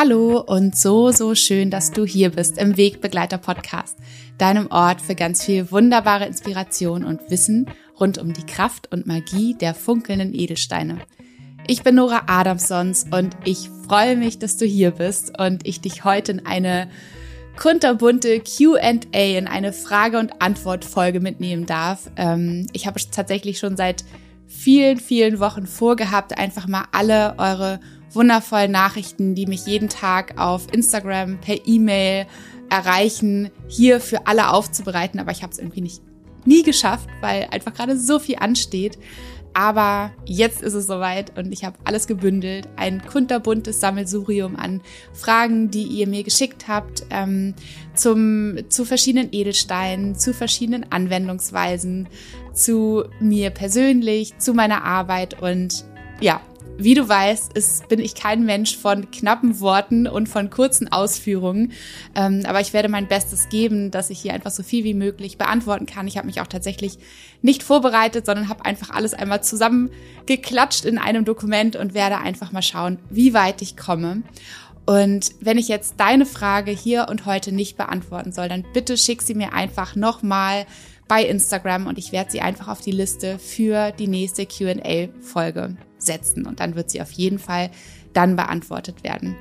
Hallo 0.00 0.38
und 0.38 0.76
so, 0.76 1.10
so 1.10 1.34
schön, 1.34 1.72
dass 1.72 1.90
du 1.90 2.04
hier 2.04 2.30
bist 2.30 2.56
im 2.56 2.76
Wegbegleiter 2.76 3.36
Podcast, 3.36 3.98
deinem 4.38 4.68
Ort 4.70 5.00
für 5.00 5.16
ganz 5.16 5.44
viel 5.44 5.72
wunderbare 5.72 6.24
Inspiration 6.24 7.02
und 7.02 7.32
Wissen 7.32 7.66
rund 7.98 8.16
um 8.18 8.32
die 8.32 8.46
Kraft 8.46 8.92
und 8.92 9.08
Magie 9.08 9.54
der 9.54 9.74
funkelnden 9.74 10.34
Edelsteine. 10.34 10.98
Ich 11.66 11.82
bin 11.82 11.96
Nora 11.96 12.22
Adamsons 12.28 13.06
und 13.10 13.36
ich 13.42 13.70
freue 13.88 14.14
mich, 14.14 14.38
dass 14.38 14.56
du 14.56 14.66
hier 14.66 14.92
bist 14.92 15.36
und 15.36 15.66
ich 15.66 15.80
dich 15.80 16.04
heute 16.04 16.30
in 16.30 16.46
eine 16.46 16.88
kunterbunte 17.56 18.38
Q&A, 18.38 19.36
in 19.36 19.48
eine 19.48 19.72
Frage- 19.72 20.20
und 20.20 20.40
Antwort-Folge 20.40 21.18
mitnehmen 21.18 21.66
darf. 21.66 22.08
Ähm, 22.14 22.68
ich 22.72 22.86
habe 22.86 23.00
tatsächlich 23.10 23.58
schon 23.58 23.76
seit 23.76 24.04
vielen, 24.46 24.98
vielen 25.00 25.40
Wochen 25.40 25.66
vorgehabt, 25.66 26.38
einfach 26.38 26.68
mal 26.68 26.84
alle 26.92 27.34
eure 27.36 27.80
wundervollen 28.12 28.70
Nachrichten, 28.70 29.34
die 29.34 29.46
mich 29.46 29.66
jeden 29.66 29.88
Tag 29.88 30.38
auf 30.38 30.66
Instagram 30.72 31.40
per 31.40 31.66
E-Mail 31.66 32.26
erreichen, 32.70 33.50
hier 33.68 34.00
für 34.00 34.26
alle 34.26 34.50
aufzubereiten. 34.50 35.20
Aber 35.20 35.32
ich 35.32 35.42
habe 35.42 35.52
es 35.52 35.58
irgendwie 35.58 35.80
nicht 35.80 36.02
nie 36.44 36.62
geschafft, 36.62 37.08
weil 37.20 37.48
einfach 37.50 37.74
gerade 37.74 37.98
so 37.98 38.18
viel 38.18 38.36
ansteht. 38.36 38.98
Aber 39.54 40.12
jetzt 40.24 40.62
ist 40.62 40.74
es 40.74 40.86
soweit 40.86 41.36
und 41.36 41.52
ich 41.52 41.64
habe 41.64 41.76
alles 41.84 42.06
gebündelt. 42.06 42.68
Ein 42.76 43.04
kunterbuntes 43.04 43.80
Sammelsurium 43.80 44.56
an 44.56 44.82
Fragen, 45.12 45.70
die 45.70 45.82
ihr 45.82 46.06
mir 46.06 46.22
geschickt 46.22 46.68
habt, 46.68 47.04
ähm, 47.10 47.54
zum, 47.94 48.58
zu 48.68 48.84
verschiedenen 48.84 49.30
Edelsteinen, 49.32 50.14
zu 50.14 50.32
verschiedenen 50.32 50.92
Anwendungsweisen, 50.92 52.08
zu 52.52 53.04
mir 53.20 53.50
persönlich, 53.50 54.38
zu 54.38 54.54
meiner 54.54 54.84
Arbeit 54.84 55.42
und 55.42 55.84
ja, 56.20 56.40
wie 56.78 56.94
du 56.94 57.08
weißt, 57.08 57.54
ist, 57.54 57.88
bin 57.88 57.98
ich 57.98 58.14
kein 58.14 58.44
Mensch 58.44 58.76
von 58.76 59.10
knappen 59.10 59.58
Worten 59.58 60.06
und 60.06 60.28
von 60.28 60.48
kurzen 60.48 60.90
Ausführungen. 60.90 61.72
Ähm, 62.14 62.44
aber 62.46 62.60
ich 62.60 62.72
werde 62.72 62.88
mein 62.88 63.08
Bestes 63.08 63.48
geben, 63.48 63.90
dass 63.90 64.10
ich 64.10 64.20
hier 64.20 64.32
einfach 64.32 64.52
so 64.52 64.62
viel 64.62 64.84
wie 64.84 64.94
möglich 64.94 65.38
beantworten 65.38 65.86
kann. 65.86 66.06
Ich 66.06 66.16
habe 66.16 66.28
mich 66.28 66.40
auch 66.40 66.46
tatsächlich 66.46 66.98
nicht 67.42 67.64
vorbereitet, 67.64 68.26
sondern 68.26 68.48
habe 68.48 68.64
einfach 68.64 68.90
alles 68.90 69.12
einmal 69.12 69.42
zusammengeklatscht 69.42 70.84
in 70.84 70.98
einem 70.98 71.24
Dokument 71.24 71.74
und 71.74 71.94
werde 71.94 72.18
einfach 72.18 72.52
mal 72.52 72.62
schauen, 72.62 72.98
wie 73.10 73.34
weit 73.34 73.60
ich 73.60 73.76
komme. 73.76 74.22
Und 74.86 75.32
wenn 75.40 75.58
ich 75.58 75.66
jetzt 75.66 75.94
deine 75.98 76.26
Frage 76.26 76.70
hier 76.70 77.08
und 77.10 77.26
heute 77.26 77.52
nicht 77.52 77.76
beantworten 77.76 78.32
soll, 78.32 78.48
dann 78.48 78.64
bitte 78.72 78.96
schick 78.96 79.22
sie 79.22 79.34
mir 79.34 79.52
einfach 79.52 79.96
nochmal 79.96 80.64
bei 81.08 81.24
Instagram 81.24 81.86
und 81.88 81.98
ich 81.98 82.12
werde 82.12 82.30
sie 82.30 82.40
einfach 82.40 82.68
auf 82.68 82.80
die 82.80 82.92
Liste 82.92 83.38
für 83.38 83.90
die 83.90 84.06
nächste 84.06 84.46
QA-Folge 84.46 85.76
setzen 85.98 86.46
und 86.46 86.60
dann 86.60 86.74
wird 86.74 86.90
sie 86.90 87.02
auf 87.02 87.10
jeden 87.12 87.38
Fall 87.38 87.70
dann 88.12 88.36
beantwortet 88.36 89.04
werden. 89.04 89.36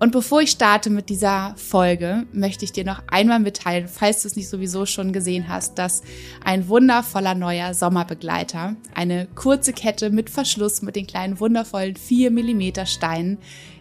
Und 0.00 0.10
bevor 0.10 0.42
ich 0.42 0.50
starte 0.50 0.90
mit 0.90 1.08
dieser 1.08 1.54
Folge, 1.56 2.26
möchte 2.32 2.64
ich 2.64 2.72
dir 2.72 2.84
noch 2.84 3.02
einmal 3.06 3.38
mitteilen, 3.38 3.88
falls 3.88 4.22
du 4.22 4.28
es 4.28 4.36
nicht 4.36 4.48
sowieso 4.48 4.86
schon 4.86 5.12
gesehen 5.12 5.48
hast, 5.48 5.78
dass 5.78 6.02
ein 6.44 6.68
wundervoller 6.68 7.34
neuer 7.34 7.74
Sommerbegleiter, 7.74 8.76
eine 8.94 9.28
kurze 9.34 9.72
Kette 9.72 10.10
mit 10.10 10.30
Verschluss 10.30 10.82
mit 10.82 10.96
den 10.96 11.06
kleinen 11.06 11.38
wundervollen 11.38 11.96
4 11.96 12.30
mm 12.32 12.84
Steinen 12.86 13.38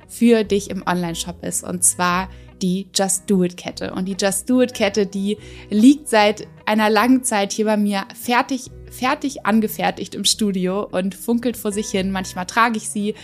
für 0.08 0.44
dich 0.44 0.70
im 0.70 0.84
Online-Shop 0.86 1.44
ist. 1.44 1.64
Und 1.64 1.84
zwar 1.84 2.30
die 2.62 2.88
Just 2.96 3.30
Do 3.30 3.44
It 3.44 3.58
Kette. 3.58 3.94
Und 3.94 4.06
die 4.06 4.16
Just 4.18 4.50
Do 4.50 4.62
It 4.62 4.74
Kette, 4.74 5.08
die 5.08 5.38
liegt 5.70 6.08
seit 6.08 6.48
einer 6.66 6.90
langen 6.90 7.24
Zeit 7.24 7.52
hier 7.52 7.66
bei 7.66 7.76
mir 7.76 8.06
fertig 8.14 8.72
fertig 8.94 9.46
angefertigt 9.46 10.16
im 10.16 10.26
Studio 10.26 10.88
und 10.90 11.16
funkelt 11.16 11.58
vor 11.58 11.72
sich 11.72 11.90
hin. 11.90 12.12
Manchmal 12.12 12.46
trage 12.46 12.78
ich 12.78 12.90
sie 12.90 13.16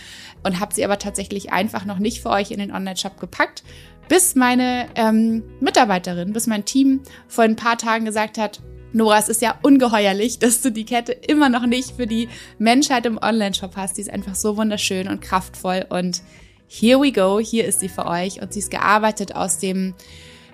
und 0.42 0.60
habe 0.60 0.74
sie 0.74 0.84
aber 0.84 0.98
tatsächlich 0.98 1.52
einfach 1.52 1.84
noch 1.84 1.98
nicht 1.98 2.20
für 2.20 2.30
euch 2.30 2.50
in 2.50 2.58
den 2.58 2.72
Online-Shop 2.72 3.20
gepackt, 3.20 3.62
bis 4.08 4.34
meine 4.34 4.86
ähm, 4.96 5.44
Mitarbeiterin, 5.60 6.32
bis 6.32 6.46
mein 6.46 6.64
Team 6.64 7.00
vor 7.28 7.44
ein 7.44 7.56
paar 7.56 7.78
Tagen 7.78 8.04
gesagt 8.04 8.38
hat, 8.38 8.60
Nora, 8.92 9.18
es 9.18 9.28
ist 9.28 9.40
ja 9.40 9.54
ungeheuerlich, 9.62 10.40
dass 10.40 10.62
du 10.62 10.72
die 10.72 10.84
Kette 10.84 11.12
immer 11.12 11.48
noch 11.48 11.64
nicht 11.64 11.92
für 11.92 12.08
die 12.08 12.28
Menschheit 12.58 13.06
im 13.06 13.18
Online-Shop 13.18 13.76
hast. 13.76 13.96
Die 13.96 14.00
ist 14.00 14.10
einfach 14.10 14.34
so 14.34 14.56
wunderschön 14.56 15.06
und 15.06 15.20
kraftvoll 15.20 15.86
und 15.88 16.22
here 16.66 17.00
we 17.00 17.12
go, 17.12 17.38
hier 17.38 17.66
ist 17.66 17.80
sie 17.80 17.88
für 17.88 18.06
euch 18.06 18.42
und 18.42 18.52
sie 18.52 18.58
ist 18.58 18.70
gearbeitet 18.70 19.36
aus 19.36 19.58
dem 19.58 19.94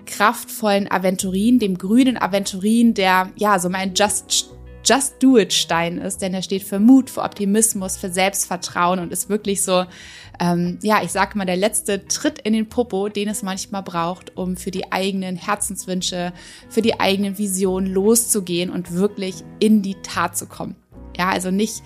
kraftvollen 0.05 0.89
Aventurin, 0.89 1.59
dem 1.59 1.77
grünen 1.77 2.17
Aventurin, 2.17 2.93
der 2.93 3.31
ja 3.35 3.59
so 3.59 3.69
mein 3.69 3.93
Just 3.93 4.49
Just 4.87 5.21
Do 5.21 5.37
It 5.37 5.51
Stein 5.51 5.97
ist, 5.97 6.21
denn 6.21 6.33
er 6.33 6.41
steht 6.41 6.63
für 6.63 6.79
Mut, 6.79 7.09
für 7.09 7.21
Optimismus, 7.21 7.97
für 7.97 8.09
Selbstvertrauen 8.09 8.99
und 8.99 9.11
ist 9.11 9.27
wirklich 9.27 9.61
so, 9.61 9.83
ähm, 10.39 10.79
ja, 10.81 11.03
ich 11.03 11.11
sag 11.11 11.35
mal, 11.35 11.45
der 11.45 11.57
letzte 11.57 12.07
Tritt 12.07 12.39
in 12.39 12.53
den 12.53 12.69
Popo, 12.69 13.09
den 13.09 13.27
es 13.27 13.43
manchmal 13.43 13.83
braucht, 13.83 14.37
um 14.37 14.55
für 14.55 14.71
die 14.71 14.91
eigenen 14.91 15.35
Herzenswünsche, 15.35 16.31
für 16.69 16.81
die 16.81 16.99
eigenen 17.01 17.37
Visionen 17.37 17.91
loszugehen 17.91 18.69
und 18.69 18.93
wirklich 18.93 19.43
in 19.59 19.81
die 19.81 19.95
Tat 19.95 20.37
zu 20.37 20.45
kommen. 20.45 20.75
Ja, 21.17 21.29
also 21.29 21.51
nicht 21.51 21.83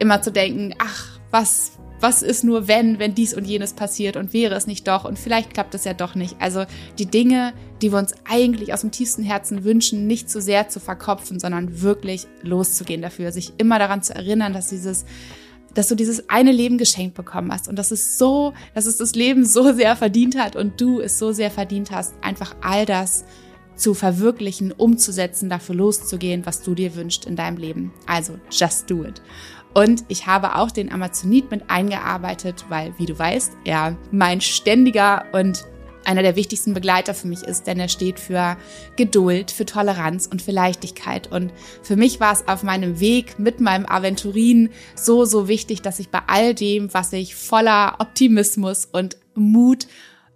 immer 0.00 0.20
zu 0.20 0.32
denken, 0.32 0.74
ach, 0.78 1.20
was, 1.30 1.78
was 2.02 2.22
ist 2.22 2.42
nur 2.42 2.68
wenn, 2.68 2.98
wenn 2.98 3.14
dies 3.14 3.32
und 3.32 3.44
jenes 3.46 3.72
passiert 3.72 4.16
und 4.16 4.32
wäre 4.32 4.54
es 4.54 4.66
nicht 4.66 4.88
doch 4.88 5.04
und 5.04 5.18
vielleicht 5.18 5.54
klappt 5.54 5.74
es 5.74 5.84
ja 5.84 5.94
doch 5.94 6.14
nicht. 6.14 6.36
Also 6.40 6.64
die 6.98 7.06
Dinge, 7.06 7.54
die 7.80 7.92
wir 7.92 7.98
uns 7.98 8.14
eigentlich 8.28 8.74
aus 8.74 8.80
dem 8.80 8.90
tiefsten 8.90 9.22
Herzen 9.22 9.64
wünschen, 9.64 10.06
nicht 10.06 10.28
zu 10.28 10.40
sehr 10.40 10.68
zu 10.68 10.80
verkopfen, 10.80 11.38
sondern 11.38 11.80
wirklich 11.80 12.26
loszugehen 12.42 13.02
dafür, 13.02 13.32
sich 13.32 13.52
immer 13.58 13.78
daran 13.78 14.02
zu 14.02 14.14
erinnern, 14.14 14.52
dass 14.52 14.68
dieses 14.68 15.04
dass 15.74 15.88
du 15.88 15.94
dieses 15.94 16.28
eine 16.28 16.52
Leben 16.52 16.76
geschenkt 16.76 17.14
bekommen 17.14 17.50
hast 17.50 17.66
und 17.66 17.76
dass 17.78 17.92
es 17.92 18.18
so, 18.18 18.52
dass 18.74 18.84
es 18.84 18.98
das 18.98 19.14
Leben 19.14 19.46
so 19.46 19.72
sehr 19.72 19.96
verdient 19.96 20.38
hat 20.38 20.54
und 20.54 20.78
du 20.78 21.00
es 21.00 21.18
so 21.18 21.32
sehr 21.32 21.50
verdient 21.50 21.90
hast, 21.90 22.12
einfach 22.20 22.54
all 22.60 22.84
das 22.84 23.24
zu 23.74 23.94
verwirklichen, 23.94 24.70
umzusetzen, 24.70 25.48
dafür 25.48 25.74
loszugehen, 25.74 26.44
was 26.44 26.62
du 26.62 26.74
dir 26.74 26.94
wünschst 26.94 27.24
in 27.24 27.36
deinem 27.36 27.56
Leben. 27.56 27.92
Also 28.06 28.38
just 28.50 28.90
do 28.90 29.02
it. 29.04 29.22
Und 29.74 30.04
ich 30.08 30.26
habe 30.26 30.56
auch 30.56 30.70
den 30.70 30.92
Amazonit 30.92 31.50
mit 31.50 31.68
eingearbeitet, 31.68 32.66
weil, 32.68 32.92
wie 32.98 33.06
du 33.06 33.18
weißt, 33.18 33.52
er 33.64 33.96
mein 34.10 34.40
ständiger 34.40 35.24
und 35.32 35.64
einer 36.04 36.22
der 36.22 36.36
wichtigsten 36.36 36.74
Begleiter 36.74 37.14
für 37.14 37.28
mich 37.28 37.42
ist, 37.42 37.66
denn 37.66 37.78
er 37.78 37.88
steht 37.88 38.18
für 38.18 38.56
Geduld, 38.96 39.50
für 39.50 39.64
Toleranz 39.64 40.26
und 40.26 40.42
für 40.42 40.50
Leichtigkeit. 40.50 41.30
Und 41.30 41.52
für 41.82 41.96
mich 41.96 42.20
war 42.20 42.32
es 42.32 42.46
auf 42.48 42.62
meinem 42.62 43.00
Weg 43.00 43.38
mit 43.38 43.60
meinem 43.60 43.86
Aventurin 43.86 44.70
so, 44.94 45.24
so 45.24 45.48
wichtig, 45.48 45.82
dass 45.82 45.98
ich 45.98 46.08
bei 46.08 46.20
all 46.26 46.54
dem, 46.54 46.92
was 46.92 47.12
ich 47.12 47.34
voller 47.34 47.96
Optimismus 47.98 48.88
und 48.90 49.16
Mut 49.34 49.86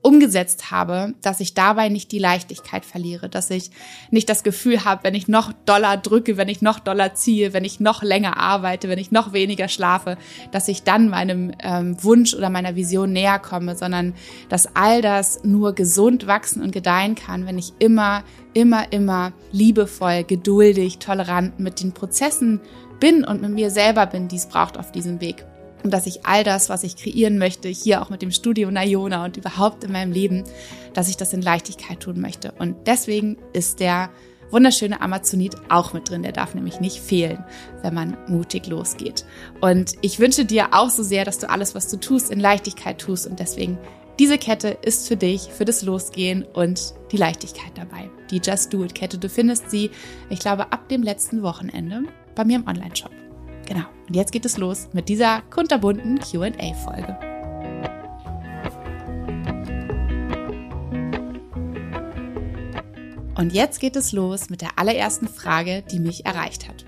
umgesetzt 0.07 0.71
habe, 0.71 1.15
dass 1.21 1.41
ich 1.41 1.53
dabei 1.53 1.89
nicht 1.89 2.13
die 2.13 2.21
Leichtigkeit 2.21 2.85
verliere, 2.85 3.29
dass 3.29 3.51
ich 3.51 3.73
nicht 4.13 4.29
das 4.29 4.45
Gefühl 4.45 4.85
habe, 4.85 5.03
wenn 5.03 5.17
ich 5.17 5.27
noch 5.27 5.53
doller 5.65 5.97
drücke, 5.97 6.37
wenn 6.37 6.49
ich 6.49 6.63
noch 6.63 6.79
doller 6.79 7.15
ziehe, 7.15 7.53
wenn 7.53 7.65
ich 7.65 7.81
noch 7.81 8.05
länger 8.05 8.37
arbeite, 8.37 8.89
wenn 8.89 9.01
ich 9.01 9.11
noch 9.11 9.33
weniger 9.33 9.67
schlafe, 9.67 10.17
dass 10.53 10.69
ich 10.69 10.85
dann 10.85 11.09
meinem 11.09 11.51
ähm, 11.61 12.01
Wunsch 12.05 12.35
oder 12.35 12.51
meiner 12.51 12.77
Vision 12.77 13.13
näher 13.13 13.41
komme, 13.41 13.75
sondern 13.75 14.15
dass 14.49 14.77
all 14.77 15.03
das 15.03 15.43
nur 15.43 15.75
gesund 15.75 16.29
wachsen 16.29 16.63
und 16.63 16.71
gedeihen 16.71 17.17
kann, 17.17 17.45
wenn 17.49 17.59
ich 17.59 17.73
immer, 17.81 18.23
immer, 18.55 18.93
immer 18.93 19.33
liebevoll, 19.51 20.23
geduldig, 20.23 20.99
tolerant 20.99 21.59
mit 21.59 21.83
den 21.83 21.91
Prozessen 21.91 22.61
bin 23.01 23.25
und 23.25 23.43
mit 23.43 23.51
mir 23.51 23.73
selber 23.73 24.07
bin, 24.07 24.29
die 24.29 24.37
es 24.37 24.47
braucht 24.47 24.79
auf 24.79 24.93
diesem 24.93 25.21
Weg 25.21 25.45
und 25.87 25.93
dass 25.93 26.09
ich 26.09 26.27
all 26.27 26.43
das, 26.43 26.69
was 26.69 26.83
ich 26.83 26.97
kreieren 26.97 27.39
möchte, 27.39 27.69
hier 27.69 28.03
auch 28.03 28.11
mit 28.11 28.21
dem 28.21 28.33
Studio 28.33 28.73
Nayona 28.73 29.25
und 29.25 29.37
überhaupt 29.37 29.85
in 29.85 29.93
meinem 29.93 30.11
Leben, 30.11 30.43
dass 30.95 31.09
ich 31.09 31.17
das 31.17 31.33
in 31.33 31.43
Leichtigkeit 31.43 32.01
tun 32.01 32.21
möchte. 32.21 32.51
Und 32.59 32.89
deswegen 32.89 33.37
ist 33.53 33.79
der 33.79 34.11
wunderschöne 34.51 35.01
Amazonit 35.01 35.55
auch 35.69 35.93
mit 35.93 36.11
drin. 36.11 36.25
Der 36.25 36.33
darf 36.33 36.57
nämlich 36.57 36.81
nicht 36.81 36.99
fehlen, 36.99 37.45
wenn 37.83 37.95
man 37.95 38.17
mutig 38.27 38.67
losgeht. 38.67 39.25
Und 39.61 39.93
ich 40.01 40.19
wünsche 40.19 40.45
dir 40.45 40.71
auch 40.73 40.91
so 40.91 41.05
sehr, 41.05 41.25
dass 41.25 41.39
du 41.39 41.49
alles, 41.49 41.77
was 41.77 41.87
du 41.87 41.99
tust, 41.99 42.33
in 42.33 42.41
Leichtigkeit 42.41 42.99
tust. 42.99 43.29
Und 43.29 43.39
deswegen, 43.39 43.79
diese 44.19 44.39
Kette 44.39 44.77
ist 44.83 45.07
für 45.07 45.17
dich, 45.17 45.43
für 45.43 45.65
das 45.65 45.83
Losgehen 45.83 46.43
und 46.43 46.95
die 47.13 47.17
Leichtigkeit 47.17 47.71
dabei. 47.77 48.11
Die 48.33 48.41
Just 48.45 48.75
Do 48.75 48.83
It 48.83 48.97
Kette. 48.97 49.19
Du 49.19 49.29
findest 49.29 49.71
sie, 49.71 49.93
ich 50.31 50.41
glaube, 50.41 50.73
ab 50.73 50.89
dem 50.89 51.05
letzten 51.05 51.43
Wochenende 51.43 52.03
bei 52.35 52.45
mir 52.45 52.57
im 52.57 52.67
Online-Shop. 52.67 53.26
Genau. 53.67 53.85
Und 54.09 54.15
jetzt 54.15 54.33
geht 54.33 54.47
es 54.47 54.57
los 54.57 54.89
mit 54.93 55.09
dieser 55.09 55.43
kunterbunten 55.51 56.19
QA-Folge. 56.19 57.19
Und 63.37 63.53
jetzt 63.53 63.81
geht 63.81 63.97
es 63.97 64.13
los 64.13 64.49
mit 64.49 64.63
der 64.63 64.79
allerersten 64.79 65.29
Frage, 65.29 65.83
die 65.91 65.99
mich 65.99 66.25
erreicht 66.25 66.69
hat. 66.69 66.87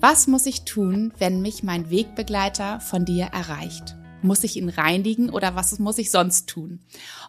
Was 0.00 0.26
muss 0.26 0.46
ich 0.46 0.64
tun, 0.64 1.12
wenn 1.18 1.40
mich 1.40 1.62
mein 1.62 1.90
Wegbegleiter 1.90 2.80
von 2.80 3.04
dir 3.04 3.26
erreicht? 3.26 3.97
Muss 4.20 4.42
ich 4.42 4.56
ihn 4.56 4.68
reinigen 4.68 5.30
oder 5.30 5.54
was 5.54 5.78
muss 5.78 5.98
ich 5.98 6.10
sonst 6.10 6.48
tun? 6.48 6.80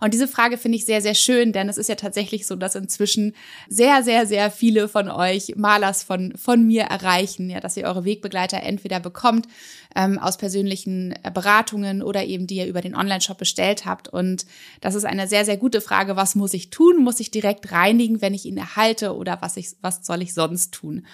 Und 0.02 0.14
diese 0.14 0.28
Frage 0.28 0.58
finde 0.58 0.78
ich 0.78 0.86
sehr, 0.86 1.02
sehr 1.02 1.14
schön, 1.14 1.52
denn 1.54 1.70
es 1.70 1.78
ist 1.78 1.90
ja 1.90 1.96
tatsächlich 1.96 2.48
so, 2.48 2.56
dass 2.56 2.76
inzwischen 2.76 3.36
sehr, 3.68 4.04
sehr, 4.04 4.26
sehr 4.26 4.50
viele 4.50 4.88
von 4.88 5.08
euch 5.10 5.56
Malers 5.56 6.02
von, 6.02 6.34
von 6.36 6.66
mir 6.66 6.84
erreichen, 6.84 7.50
ja, 7.50 7.60
dass 7.60 7.78
ihr 7.78 7.86
eure 7.86 8.06
Wegbegleiter 8.06 8.64
entweder 8.64 9.00
bekommt 9.00 9.48
ähm, 9.96 10.20
aus 10.20 10.38
persönlichen 10.38 11.16
Beratungen 11.34 12.02
oder 12.02 12.26
eben 12.26 12.48
die 12.48 12.56
ihr 12.56 12.68
über 12.68 12.82
den 12.82 12.96
Online-Shop 12.96 13.38
bestellt 13.38 13.86
habt. 13.86 14.08
Und 14.08 14.46
das 14.82 14.96
ist 14.96 15.06
eine 15.06 15.28
sehr, 15.28 15.46
sehr 15.46 15.58
gute 15.58 15.82
Frage. 15.82 16.16
Was 16.16 16.36
muss 16.36 16.54
ich 16.54 16.70
tun? 16.70 17.04
Muss 17.04 17.20
ich 17.20 17.32
direkt 17.32 17.72
reinigen, 17.72 18.22
wenn 18.22 18.34
ich 18.34 18.46
ihn 18.46 18.58
erhalte 18.58 19.16
oder 19.16 19.42
was, 19.42 19.58
ich, 19.58 19.76
was 19.82 20.06
soll 20.06 20.22
ich 20.22 20.34
sonst 20.34 20.74
tun? 20.74 21.06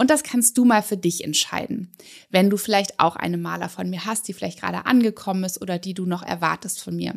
Und 0.00 0.10
das 0.10 0.22
kannst 0.22 0.56
du 0.56 0.64
mal 0.64 0.82
für 0.82 0.96
dich 0.96 1.24
entscheiden. 1.24 1.90
Wenn 2.30 2.50
du 2.50 2.56
vielleicht 2.56 3.00
auch 3.00 3.16
eine 3.16 3.36
Maler 3.36 3.68
von 3.68 3.90
mir 3.90 4.04
hast, 4.04 4.28
die 4.28 4.32
vielleicht 4.32 4.60
gerade 4.60 4.86
angekommen 5.08 5.44
ist 5.44 5.60
oder 5.60 5.78
die 5.78 5.94
du 5.94 6.06
noch 6.06 6.22
erwartest 6.22 6.82
von 6.82 6.96
mir. 6.96 7.14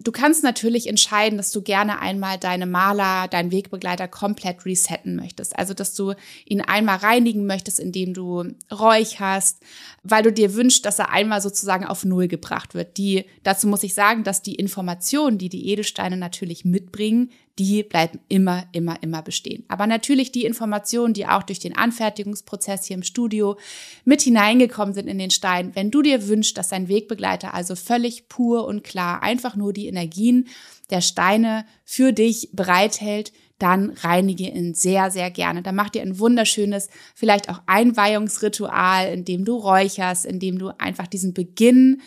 Du 0.00 0.10
kannst 0.10 0.42
natürlich 0.42 0.88
entscheiden, 0.88 1.36
dass 1.36 1.52
du 1.52 1.62
gerne 1.62 2.00
einmal 2.00 2.36
deine 2.36 2.66
Maler, 2.66 3.28
deinen 3.28 3.52
Wegbegleiter 3.52 4.08
komplett 4.08 4.66
resetten 4.66 5.14
möchtest. 5.14 5.56
Also, 5.56 5.72
dass 5.72 5.94
du 5.94 6.14
ihn 6.44 6.60
einmal 6.60 6.96
reinigen 6.96 7.46
möchtest, 7.46 7.78
indem 7.78 8.12
du 8.12 8.44
räucherst, 8.72 9.62
weil 10.02 10.24
du 10.24 10.32
dir 10.32 10.54
wünschst, 10.54 10.84
dass 10.84 10.98
er 10.98 11.12
einmal 11.12 11.40
sozusagen 11.40 11.86
auf 11.86 12.04
Null 12.04 12.26
gebracht 12.26 12.74
wird. 12.74 12.96
Die, 12.98 13.24
dazu 13.44 13.68
muss 13.68 13.84
ich 13.84 13.94
sagen, 13.94 14.24
dass 14.24 14.42
die 14.42 14.56
Informationen, 14.56 15.38
die 15.38 15.48
die 15.48 15.68
Edelsteine 15.68 16.16
natürlich 16.16 16.64
mitbringen, 16.64 17.30
die 17.58 17.84
bleiben 17.84 18.18
immer, 18.28 18.64
immer, 18.72 19.00
immer 19.02 19.22
bestehen. 19.22 19.64
Aber 19.68 19.86
natürlich 19.86 20.32
die 20.32 20.44
Informationen, 20.44 21.14
die 21.14 21.26
auch 21.26 21.44
durch 21.44 21.60
den 21.60 21.76
Anfertigungsprozess 21.76 22.86
hier 22.86 22.96
im 22.96 23.02
Studio 23.04 23.56
mit 24.04 24.22
hineingekommen 24.22 24.94
sind 24.94 25.06
in 25.06 25.18
den 25.18 25.30
Stein. 25.30 25.70
Wenn 25.74 25.90
du 25.90 26.02
dir 26.02 26.26
wünschst, 26.26 26.58
dass 26.58 26.70
dein 26.70 26.88
Wegbegleiter 26.88 27.54
also 27.54 27.76
völlig 27.76 28.28
pur 28.28 28.66
und 28.66 28.82
klar 28.82 29.22
einfach 29.22 29.54
nur 29.54 29.72
die 29.72 29.86
Energien 29.86 30.48
der 30.90 31.00
Steine 31.00 31.64
für 31.84 32.12
dich 32.12 32.50
bereithält, 32.52 33.32
dann 33.58 33.90
reinige 33.90 34.48
ihn 34.48 34.74
sehr, 34.74 35.12
sehr 35.12 35.30
gerne. 35.30 35.62
Dann 35.62 35.76
mach 35.76 35.90
dir 35.90 36.02
ein 36.02 36.18
wunderschönes, 36.18 36.88
vielleicht 37.14 37.48
auch 37.48 37.62
Einweihungsritual, 37.66 39.12
in 39.12 39.24
dem 39.24 39.44
du 39.44 39.56
räucherst, 39.56 40.26
in 40.26 40.40
dem 40.40 40.58
du 40.58 40.70
einfach 40.78 41.06
diesen 41.06 41.34
Beginn 41.34 42.02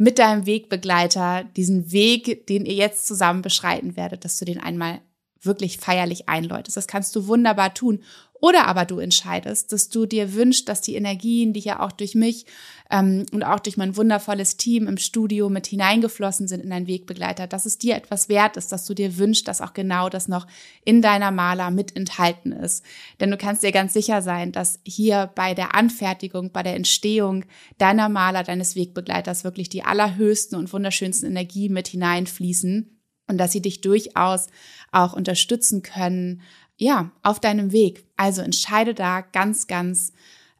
mit 0.00 0.18
deinem 0.18 0.46
Wegbegleiter 0.46 1.44
diesen 1.56 1.92
Weg, 1.92 2.46
den 2.46 2.64
ihr 2.64 2.72
jetzt 2.72 3.06
zusammen 3.06 3.42
beschreiten 3.42 3.96
werdet, 3.96 4.24
dass 4.24 4.38
du 4.38 4.46
den 4.46 4.58
einmal 4.58 5.02
wirklich 5.42 5.76
feierlich 5.76 6.26
einläutest. 6.26 6.78
Das 6.78 6.86
kannst 6.86 7.14
du 7.16 7.26
wunderbar 7.26 7.74
tun. 7.74 8.02
Oder 8.40 8.66
aber 8.66 8.86
du 8.86 8.98
entscheidest, 8.98 9.72
dass 9.72 9.90
du 9.90 10.06
dir 10.06 10.34
wünschst, 10.34 10.68
dass 10.68 10.80
die 10.80 10.94
Energien, 10.94 11.52
die 11.52 11.60
ja 11.60 11.80
auch 11.80 11.92
durch 11.92 12.14
mich 12.14 12.46
ähm, 12.90 13.26
und 13.32 13.44
auch 13.44 13.60
durch 13.60 13.76
mein 13.76 13.96
wundervolles 13.96 14.56
Team 14.56 14.86
im 14.86 14.96
Studio 14.96 15.50
mit 15.50 15.66
hineingeflossen 15.66 16.48
sind 16.48 16.62
in 16.62 16.70
deinen 16.70 16.86
Wegbegleiter, 16.86 17.46
dass 17.46 17.66
es 17.66 17.76
dir 17.76 17.96
etwas 17.96 18.30
wert 18.30 18.56
ist, 18.56 18.72
dass 18.72 18.86
du 18.86 18.94
dir 18.94 19.18
wünschst, 19.18 19.46
dass 19.46 19.60
auch 19.60 19.74
genau 19.74 20.08
das 20.08 20.26
noch 20.26 20.46
in 20.84 21.02
deiner 21.02 21.30
Maler 21.30 21.70
mit 21.70 21.94
enthalten 21.94 22.52
ist. 22.52 22.82
Denn 23.20 23.30
du 23.30 23.36
kannst 23.36 23.62
dir 23.62 23.72
ganz 23.72 23.92
sicher 23.92 24.22
sein, 24.22 24.52
dass 24.52 24.80
hier 24.84 25.30
bei 25.34 25.52
der 25.52 25.74
Anfertigung, 25.74 26.50
bei 26.50 26.62
der 26.62 26.76
Entstehung 26.76 27.44
deiner 27.76 28.08
Maler, 28.08 28.42
deines 28.42 28.74
Wegbegleiters 28.74 29.44
wirklich 29.44 29.68
die 29.68 29.84
allerhöchsten 29.84 30.58
und 30.58 30.72
wunderschönsten 30.72 31.28
Energien 31.28 31.74
mit 31.74 31.88
hineinfließen 31.88 32.96
und 33.30 33.38
dass 33.38 33.52
sie 33.52 33.62
dich 33.62 33.80
durchaus 33.80 34.48
auch 34.92 35.12
unterstützen 35.12 35.82
können, 35.82 36.42
ja, 36.80 37.10
auf 37.22 37.40
deinem 37.40 37.72
Weg. 37.72 38.04
Also 38.16 38.40
entscheide 38.40 38.94
da 38.94 39.20
ganz, 39.20 39.66
ganz, 39.66 40.12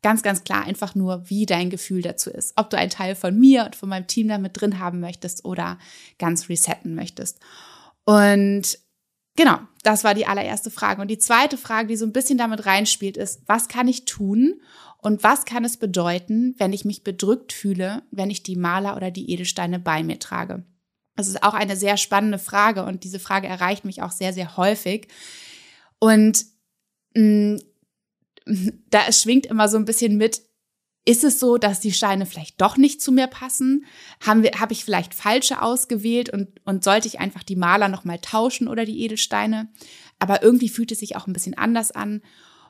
ganz, 0.02 0.22
ganz 0.22 0.44
klar 0.44 0.64
einfach 0.64 0.94
nur, 0.94 1.30
wie 1.30 1.46
dein 1.46 1.70
Gefühl 1.70 2.02
dazu 2.02 2.30
ist. 2.30 2.52
Ob 2.56 2.68
du 2.68 2.76
einen 2.76 2.90
Teil 2.90 3.14
von 3.14 3.38
mir 3.38 3.64
und 3.64 3.74
von 3.74 3.88
meinem 3.88 4.06
Team 4.06 4.28
da 4.28 4.36
mit 4.36 4.60
drin 4.60 4.78
haben 4.78 5.00
möchtest 5.00 5.46
oder 5.46 5.78
ganz 6.18 6.50
resetten 6.50 6.94
möchtest. 6.94 7.40
Und 8.04 8.78
genau, 9.34 9.60
das 9.82 10.04
war 10.04 10.12
die 10.12 10.26
allererste 10.26 10.70
Frage. 10.70 11.00
Und 11.00 11.08
die 11.08 11.18
zweite 11.18 11.56
Frage, 11.56 11.88
die 11.88 11.96
so 11.96 12.04
ein 12.04 12.12
bisschen 12.12 12.36
damit 12.36 12.66
reinspielt, 12.66 13.16
ist, 13.16 13.40
was 13.46 13.68
kann 13.68 13.88
ich 13.88 14.04
tun 14.04 14.60
und 14.98 15.24
was 15.24 15.46
kann 15.46 15.64
es 15.64 15.78
bedeuten, 15.78 16.54
wenn 16.58 16.74
ich 16.74 16.84
mich 16.84 17.02
bedrückt 17.02 17.54
fühle, 17.54 18.02
wenn 18.10 18.28
ich 18.28 18.42
die 18.42 18.56
Maler 18.56 18.94
oder 18.94 19.10
die 19.10 19.30
Edelsteine 19.32 19.78
bei 19.78 20.02
mir 20.02 20.18
trage? 20.18 20.64
Das 21.16 21.28
ist 21.28 21.42
auch 21.42 21.54
eine 21.54 21.76
sehr 21.76 21.96
spannende 21.96 22.38
Frage 22.38 22.84
und 22.84 23.04
diese 23.04 23.18
Frage 23.18 23.46
erreicht 23.46 23.86
mich 23.86 24.02
auch 24.02 24.10
sehr, 24.10 24.34
sehr 24.34 24.58
häufig. 24.58 25.08
Und 26.00 26.44
mh, 27.14 27.56
mm, 27.56 27.60
da 28.90 29.12
schwingt 29.12 29.46
immer 29.46 29.68
so 29.68 29.76
ein 29.76 29.84
bisschen 29.84 30.16
mit, 30.16 30.42
ist 31.06 31.24
es 31.24 31.40
so, 31.40 31.56
dass 31.56 31.80
die 31.80 31.92
Steine 31.92 32.26
vielleicht 32.26 32.60
doch 32.60 32.76
nicht 32.76 33.00
zu 33.00 33.10
mir 33.10 33.26
passen? 33.26 33.86
Haben 34.24 34.42
wir, 34.42 34.52
habe 34.60 34.72
ich 34.72 34.84
vielleicht 34.84 35.14
falsche 35.14 35.62
ausgewählt 35.62 36.30
und, 36.30 36.48
und 36.64 36.84
sollte 36.84 37.08
ich 37.08 37.20
einfach 37.20 37.42
die 37.42 37.56
Maler 37.56 37.88
nochmal 37.88 38.18
tauschen 38.18 38.68
oder 38.68 38.84
die 38.84 39.02
Edelsteine? 39.02 39.68
Aber 40.18 40.42
irgendwie 40.42 40.68
fühlt 40.68 40.92
es 40.92 40.98
sich 40.98 41.16
auch 41.16 41.26
ein 41.26 41.32
bisschen 41.32 41.56
anders 41.56 41.90
an. 41.90 42.20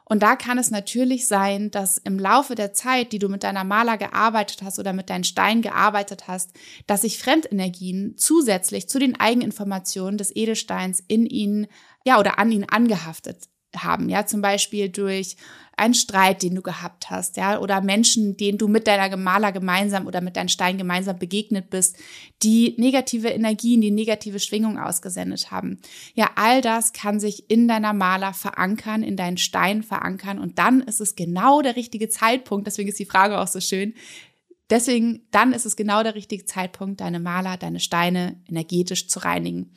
Und 0.05 0.25
da 0.25 0.35
kann 0.35 0.59
es 0.59 0.73
natürlich 0.73 1.29
sein, 1.29 1.71
dass 1.71 1.97
im 1.97 2.19
Laufe 2.19 2.56
der 2.56 2.73
Zeit, 2.73 3.12
die 3.12 3.21
du 3.21 3.29
mit 3.29 3.44
deiner 3.44 3.62
Maler 3.62 3.97
gearbeitet 3.97 4.62
hast 4.62 4.81
oder 4.81 4.93
mit 4.93 5.09
deinen 5.09 5.23
Steinen 5.23 5.62
gearbeitet 5.62 6.27
hast, 6.27 6.50
dass 6.88 7.03
sich 7.03 7.19
Fremdenergien 7.19 8.17
zusätzlich 8.17 8.88
zu 8.88 8.99
den 8.99 9.19
Eigeninformationen 9.19 10.19
des 10.19 10.35
Edelsteins 10.35 11.00
in 11.06 11.27
ihnen, 11.27 11.69
ja, 12.10 12.18
oder 12.18 12.40
an 12.40 12.50
ihn 12.50 12.64
angehaftet 12.64 13.44
haben, 13.76 14.08
ja, 14.08 14.26
zum 14.26 14.42
Beispiel 14.42 14.88
durch 14.88 15.36
einen 15.76 15.94
Streit, 15.94 16.42
den 16.42 16.56
du 16.56 16.60
gehabt 16.60 17.08
hast, 17.08 17.36
ja, 17.36 17.60
oder 17.60 17.80
Menschen, 17.80 18.36
denen 18.36 18.58
du 18.58 18.66
mit 18.66 18.88
deiner 18.88 19.16
Maler 19.16 19.52
gemeinsam 19.52 20.08
oder 20.08 20.20
mit 20.20 20.36
deinem 20.36 20.48
Stein 20.48 20.76
gemeinsam 20.76 21.20
begegnet 21.20 21.70
bist, 21.70 21.96
die 22.42 22.74
negative 22.78 23.28
Energien, 23.28 23.80
die 23.80 23.92
negative 23.92 24.40
Schwingung 24.40 24.76
ausgesendet 24.76 25.52
haben. 25.52 25.78
Ja, 26.14 26.30
all 26.34 26.62
das 26.62 26.92
kann 26.92 27.20
sich 27.20 27.48
in 27.48 27.68
deiner 27.68 27.92
Maler 27.92 28.34
verankern, 28.34 29.04
in 29.04 29.16
deinen 29.16 29.38
Stein 29.38 29.84
verankern 29.84 30.40
und 30.40 30.58
dann 30.58 30.80
ist 30.80 31.00
es 31.00 31.14
genau 31.14 31.62
der 31.62 31.76
richtige 31.76 32.08
Zeitpunkt, 32.08 32.66
deswegen 32.66 32.88
ist 32.88 32.98
die 32.98 33.06
Frage 33.06 33.38
auch 33.38 33.48
so 33.48 33.60
schön, 33.60 33.94
Deswegen, 34.70 35.26
dann 35.32 35.52
ist 35.52 35.66
es 35.66 35.74
genau 35.74 36.04
der 36.04 36.14
richtige 36.14 36.44
Zeitpunkt, 36.44 37.00
deine 37.00 37.18
Maler, 37.18 37.56
deine 37.56 37.80
Steine 37.80 38.40
energetisch 38.48 39.08
zu 39.08 39.18
reinigen. 39.18 39.74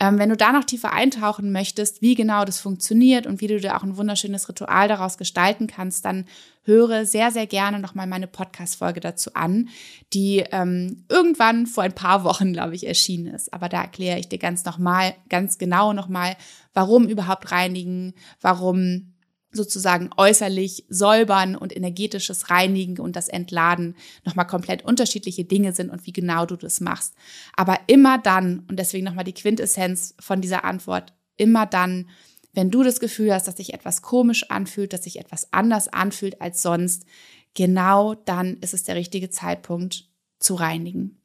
Ähm, 0.00 0.18
wenn 0.18 0.28
du 0.28 0.36
da 0.36 0.52
noch 0.52 0.64
tiefer 0.64 0.92
eintauchen 0.92 1.52
möchtest, 1.52 2.02
wie 2.02 2.14
genau 2.14 2.44
das 2.44 2.60
funktioniert 2.60 3.26
und 3.26 3.40
wie 3.40 3.46
du 3.46 3.60
dir 3.60 3.76
auch 3.76 3.82
ein 3.82 3.96
wunderschönes 3.96 4.48
Ritual 4.48 4.88
daraus 4.88 5.18
gestalten 5.18 5.66
kannst, 5.66 6.04
dann 6.04 6.26
höre 6.64 7.04
sehr, 7.06 7.30
sehr 7.30 7.46
gerne 7.46 7.78
nochmal 7.78 8.06
meine 8.06 8.26
Podcast-Folge 8.26 9.00
dazu 9.00 9.30
an, 9.34 9.68
die 10.12 10.44
ähm, 10.50 11.04
irgendwann 11.08 11.66
vor 11.66 11.84
ein 11.84 11.94
paar 11.94 12.24
Wochen, 12.24 12.52
glaube 12.52 12.74
ich, 12.74 12.86
erschienen 12.86 13.28
ist. 13.28 13.52
Aber 13.52 13.68
da 13.68 13.82
erkläre 13.82 14.18
ich 14.18 14.28
dir 14.28 14.38
ganz 14.38 14.64
nochmal, 14.64 15.14
ganz 15.28 15.58
genau 15.58 15.92
nochmal, 15.92 16.36
warum 16.72 17.06
überhaupt 17.08 17.52
reinigen, 17.52 18.14
warum 18.40 19.13
sozusagen 19.54 20.10
äußerlich 20.16 20.84
säubern 20.88 21.56
und 21.56 21.74
energetisches 21.74 22.50
Reinigen 22.50 22.98
und 22.98 23.16
das 23.16 23.28
Entladen 23.28 23.96
nochmal 24.24 24.46
komplett 24.46 24.84
unterschiedliche 24.84 25.44
Dinge 25.44 25.72
sind 25.72 25.90
und 25.90 26.06
wie 26.06 26.12
genau 26.12 26.46
du 26.46 26.56
das 26.56 26.80
machst. 26.80 27.14
Aber 27.56 27.78
immer 27.86 28.18
dann, 28.18 28.64
und 28.68 28.78
deswegen 28.78 29.04
nochmal 29.04 29.24
die 29.24 29.32
Quintessenz 29.32 30.14
von 30.20 30.40
dieser 30.40 30.64
Antwort, 30.64 31.12
immer 31.36 31.66
dann, 31.66 32.08
wenn 32.52 32.70
du 32.70 32.82
das 32.82 33.00
Gefühl 33.00 33.32
hast, 33.32 33.48
dass 33.48 33.56
sich 33.56 33.74
etwas 33.74 34.02
komisch 34.02 34.50
anfühlt, 34.50 34.92
dass 34.92 35.04
sich 35.04 35.18
etwas 35.18 35.52
anders 35.52 35.88
anfühlt 35.88 36.40
als 36.40 36.62
sonst, 36.62 37.04
genau 37.54 38.14
dann 38.14 38.58
ist 38.60 38.74
es 38.74 38.84
der 38.84 38.96
richtige 38.96 39.30
Zeitpunkt 39.30 40.08
zu 40.38 40.54
reinigen. 40.54 41.20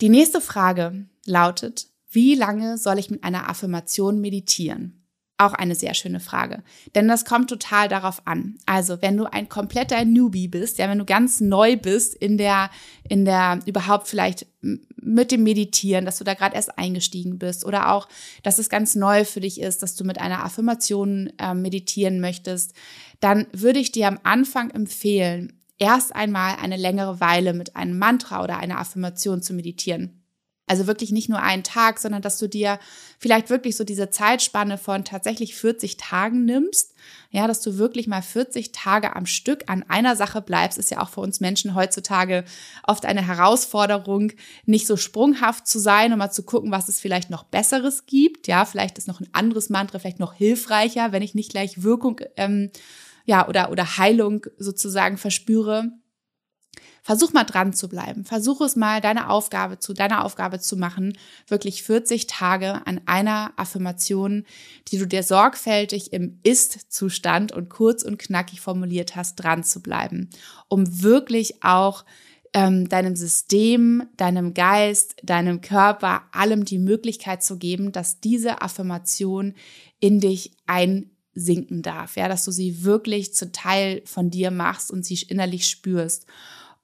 Die 0.00 0.08
nächste 0.08 0.40
Frage 0.40 1.06
lautet, 1.26 1.88
wie 2.10 2.34
lange 2.34 2.78
soll 2.78 2.98
ich 2.98 3.10
mit 3.10 3.22
einer 3.22 3.48
Affirmation 3.48 4.20
meditieren? 4.20 4.99
Auch 5.40 5.54
eine 5.54 5.74
sehr 5.74 5.94
schöne 5.94 6.20
Frage. 6.20 6.62
Denn 6.94 7.08
das 7.08 7.24
kommt 7.24 7.48
total 7.48 7.88
darauf 7.88 8.26
an. 8.26 8.58
Also, 8.66 9.00
wenn 9.00 9.16
du 9.16 9.24
ein 9.24 9.48
kompletter 9.48 10.04
Newbie 10.04 10.48
bist, 10.48 10.76
ja, 10.76 10.86
wenn 10.90 10.98
du 10.98 11.06
ganz 11.06 11.40
neu 11.40 11.78
bist 11.78 12.14
in 12.14 12.36
der, 12.36 12.68
in 13.08 13.24
der 13.24 13.60
überhaupt 13.64 14.06
vielleicht 14.06 14.46
mit 14.60 15.32
dem 15.32 15.42
Meditieren, 15.42 16.04
dass 16.04 16.18
du 16.18 16.24
da 16.24 16.34
gerade 16.34 16.56
erst 16.56 16.76
eingestiegen 16.76 17.38
bist 17.38 17.64
oder 17.64 17.90
auch, 17.90 18.06
dass 18.42 18.58
es 18.58 18.68
ganz 18.68 18.94
neu 18.94 19.24
für 19.24 19.40
dich 19.40 19.62
ist, 19.62 19.82
dass 19.82 19.96
du 19.96 20.04
mit 20.04 20.20
einer 20.20 20.44
Affirmation 20.44 21.32
äh, 21.38 21.54
meditieren 21.54 22.20
möchtest, 22.20 22.74
dann 23.20 23.46
würde 23.54 23.78
ich 23.78 23.92
dir 23.92 24.08
am 24.08 24.18
Anfang 24.24 24.68
empfehlen, 24.68 25.54
erst 25.78 26.14
einmal 26.14 26.56
eine 26.56 26.76
längere 26.76 27.18
Weile 27.18 27.54
mit 27.54 27.76
einem 27.76 27.98
Mantra 27.98 28.44
oder 28.44 28.58
einer 28.58 28.78
Affirmation 28.78 29.40
zu 29.40 29.54
meditieren. 29.54 30.19
Also 30.70 30.86
wirklich 30.86 31.10
nicht 31.10 31.28
nur 31.28 31.42
einen 31.42 31.64
Tag, 31.64 31.98
sondern 31.98 32.22
dass 32.22 32.38
du 32.38 32.48
dir 32.48 32.78
vielleicht 33.18 33.50
wirklich 33.50 33.74
so 33.74 33.82
diese 33.82 34.08
Zeitspanne 34.10 34.78
von 34.78 35.04
tatsächlich 35.04 35.56
40 35.56 35.96
Tagen 35.96 36.44
nimmst. 36.44 36.94
Ja, 37.32 37.48
dass 37.48 37.60
du 37.60 37.76
wirklich 37.76 38.06
mal 38.06 38.22
40 38.22 38.70
Tage 38.70 39.16
am 39.16 39.26
Stück 39.26 39.64
an 39.66 39.84
einer 39.88 40.14
Sache 40.14 40.40
bleibst, 40.40 40.78
ist 40.78 40.92
ja 40.92 41.00
auch 41.00 41.08
für 41.08 41.22
uns 41.22 41.40
Menschen 41.40 41.74
heutzutage 41.74 42.44
oft 42.86 43.04
eine 43.04 43.26
Herausforderung, 43.26 44.30
nicht 44.64 44.86
so 44.86 44.96
sprunghaft 44.96 45.66
zu 45.66 45.80
sein 45.80 46.12
und 46.12 46.20
mal 46.20 46.30
zu 46.30 46.44
gucken, 46.44 46.70
was 46.70 46.88
es 46.88 47.00
vielleicht 47.00 47.30
noch 47.30 47.42
Besseres 47.42 48.06
gibt. 48.06 48.46
Ja, 48.46 48.64
vielleicht 48.64 48.96
ist 48.96 49.08
noch 49.08 49.18
ein 49.18 49.28
anderes 49.32 49.70
Mantra 49.70 49.98
vielleicht 49.98 50.20
noch 50.20 50.34
hilfreicher, 50.34 51.10
wenn 51.10 51.22
ich 51.22 51.34
nicht 51.34 51.50
gleich 51.50 51.82
Wirkung, 51.82 52.20
ähm, 52.36 52.70
ja, 53.24 53.48
oder, 53.48 53.72
oder 53.72 53.96
Heilung 53.98 54.46
sozusagen 54.56 55.16
verspüre. 55.16 55.90
Versuch 57.02 57.32
mal 57.32 57.44
dran 57.44 57.72
zu 57.72 57.88
bleiben. 57.88 58.24
Versuch 58.24 58.60
es 58.60 58.76
mal, 58.76 59.00
deine 59.00 59.30
Aufgabe 59.30 59.78
zu 59.78 59.94
deiner 59.94 60.24
Aufgabe 60.24 60.60
zu 60.60 60.76
machen, 60.76 61.16
wirklich 61.48 61.82
40 61.82 62.26
Tage 62.26 62.86
an 62.86 63.00
einer 63.06 63.52
Affirmation, 63.56 64.44
die 64.88 64.98
du 64.98 65.06
dir 65.06 65.22
sorgfältig 65.22 66.12
im 66.12 66.38
Ist-Zustand 66.42 67.52
und 67.52 67.68
kurz 67.68 68.02
und 68.02 68.18
knackig 68.18 68.60
formuliert 68.60 69.16
hast, 69.16 69.36
dran 69.36 69.64
zu 69.64 69.82
bleiben, 69.82 70.30
um 70.68 71.02
wirklich 71.02 71.62
auch 71.62 72.04
ähm, 72.52 72.88
deinem 72.88 73.16
System, 73.16 74.04
deinem 74.16 74.54
Geist, 74.54 75.16
deinem 75.22 75.60
Körper, 75.60 76.22
allem 76.32 76.64
die 76.64 76.78
Möglichkeit 76.78 77.42
zu 77.42 77.58
geben, 77.58 77.92
dass 77.92 78.20
diese 78.20 78.62
Affirmation 78.62 79.54
in 80.00 80.20
dich 80.20 80.52
einsinken 80.66 81.82
darf, 81.82 82.16
ja, 82.16 82.28
dass 82.28 82.44
du 82.44 82.50
sie 82.50 82.84
wirklich 82.84 83.34
zu 83.34 83.52
Teil 83.52 84.02
von 84.04 84.30
dir 84.30 84.50
machst 84.50 84.90
und 84.90 85.04
sie 85.04 85.18
innerlich 85.28 85.66
spürst. 85.66 86.26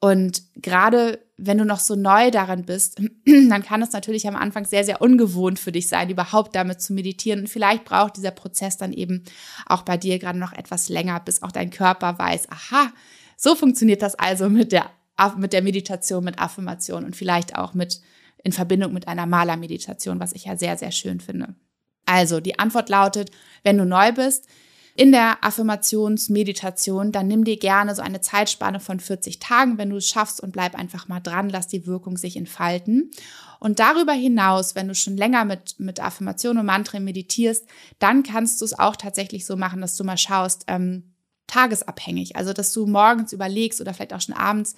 Und 0.00 0.42
gerade 0.56 1.20
wenn 1.38 1.58
du 1.58 1.64
noch 1.64 1.80
so 1.80 1.94
neu 1.94 2.30
daran 2.30 2.64
bist, 2.64 3.00
dann 3.26 3.62
kann 3.62 3.82
es 3.82 3.92
natürlich 3.92 4.26
am 4.26 4.36
Anfang 4.36 4.64
sehr, 4.64 4.84
sehr 4.84 5.02
ungewohnt 5.02 5.58
für 5.58 5.72
dich 5.72 5.88
sein, 5.88 6.10
überhaupt 6.10 6.54
damit 6.54 6.80
zu 6.80 6.92
meditieren. 6.92 7.40
Und 7.40 7.48
vielleicht 7.48 7.84
braucht 7.84 8.16
dieser 8.16 8.30
Prozess 8.30 8.76
dann 8.76 8.92
eben 8.92 9.24
auch 9.66 9.82
bei 9.82 9.96
dir 9.96 10.18
gerade 10.18 10.38
noch 10.38 10.52
etwas 10.52 10.88
länger, 10.88 11.20
bis 11.20 11.42
auch 11.42 11.52
dein 11.52 11.70
Körper 11.70 12.18
weiß, 12.18 12.50
aha, 12.50 12.92
so 13.36 13.54
funktioniert 13.54 14.02
das 14.02 14.14
also 14.14 14.48
mit 14.48 14.72
der 14.72 14.90
mit 15.38 15.54
der 15.54 15.62
Meditation, 15.62 16.24
mit 16.24 16.38
Affirmation 16.38 17.06
und 17.06 17.16
vielleicht 17.16 17.56
auch 17.56 17.72
mit 17.72 18.02
in 18.44 18.52
Verbindung 18.52 18.92
mit 18.92 19.08
einer 19.08 19.24
Malermeditation, 19.24 20.20
was 20.20 20.32
ich 20.32 20.44
ja 20.44 20.56
sehr, 20.56 20.76
sehr 20.76 20.92
schön 20.92 21.20
finde. 21.20 21.54
Also, 22.04 22.38
die 22.38 22.58
Antwort 22.58 22.88
lautet, 22.88 23.30
wenn 23.64 23.78
du 23.78 23.86
neu 23.86 24.12
bist, 24.12 24.46
in 24.96 25.12
der 25.12 25.44
Affirmationsmeditation, 25.44 27.12
dann 27.12 27.28
nimm 27.28 27.44
dir 27.44 27.58
gerne 27.58 27.94
so 27.94 28.00
eine 28.00 28.22
Zeitspanne 28.22 28.80
von 28.80 28.98
40 28.98 29.38
Tagen, 29.38 29.76
wenn 29.76 29.90
du 29.90 29.96
es 29.96 30.08
schaffst 30.08 30.40
und 30.40 30.52
bleib 30.52 30.74
einfach 30.74 31.06
mal 31.06 31.20
dran, 31.20 31.50
lass 31.50 31.68
die 31.68 31.86
Wirkung 31.86 32.16
sich 32.16 32.36
entfalten. 32.36 33.10
Und 33.60 33.78
darüber 33.78 34.12
hinaus, 34.12 34.74
wenn 34.74 34.88
du 34.88 34.94
schon 34.94 35.16
länger 35.16 35.44
mit, 35.44 35.78
mit 35.78 36.00
Affirmation 36.00 36.58
und 36.58 36.66
Mantra 36.66 36.98
meditierst, 36.98 37.66
dann 37.98 38.22
kannst 38.22 38.60
du 38.60 38.64
es 38.64 38.78
auch 38.78 38.96
tatsächlich 38.96 39.44
so 39.44 39.56
machen, 39.56 39.80
dass 39.80 39.96
du 39.96 40.04
mal 40.04 40.18
schaust, 40.18 40.64
ähm, 40.66 41.14
tagesabhängig. 41.46 42.36
Also, 42.36 42.52
dass 42.52 42.72
du 42.72 42.86
morgens 42.86 43.32
überlegst 43.32 43.80
oder 43.80 43.94
vielleicht 43.94 44.14
auch 44.14 44.20
schon 44.20 44.34
abends, 44.34 44.74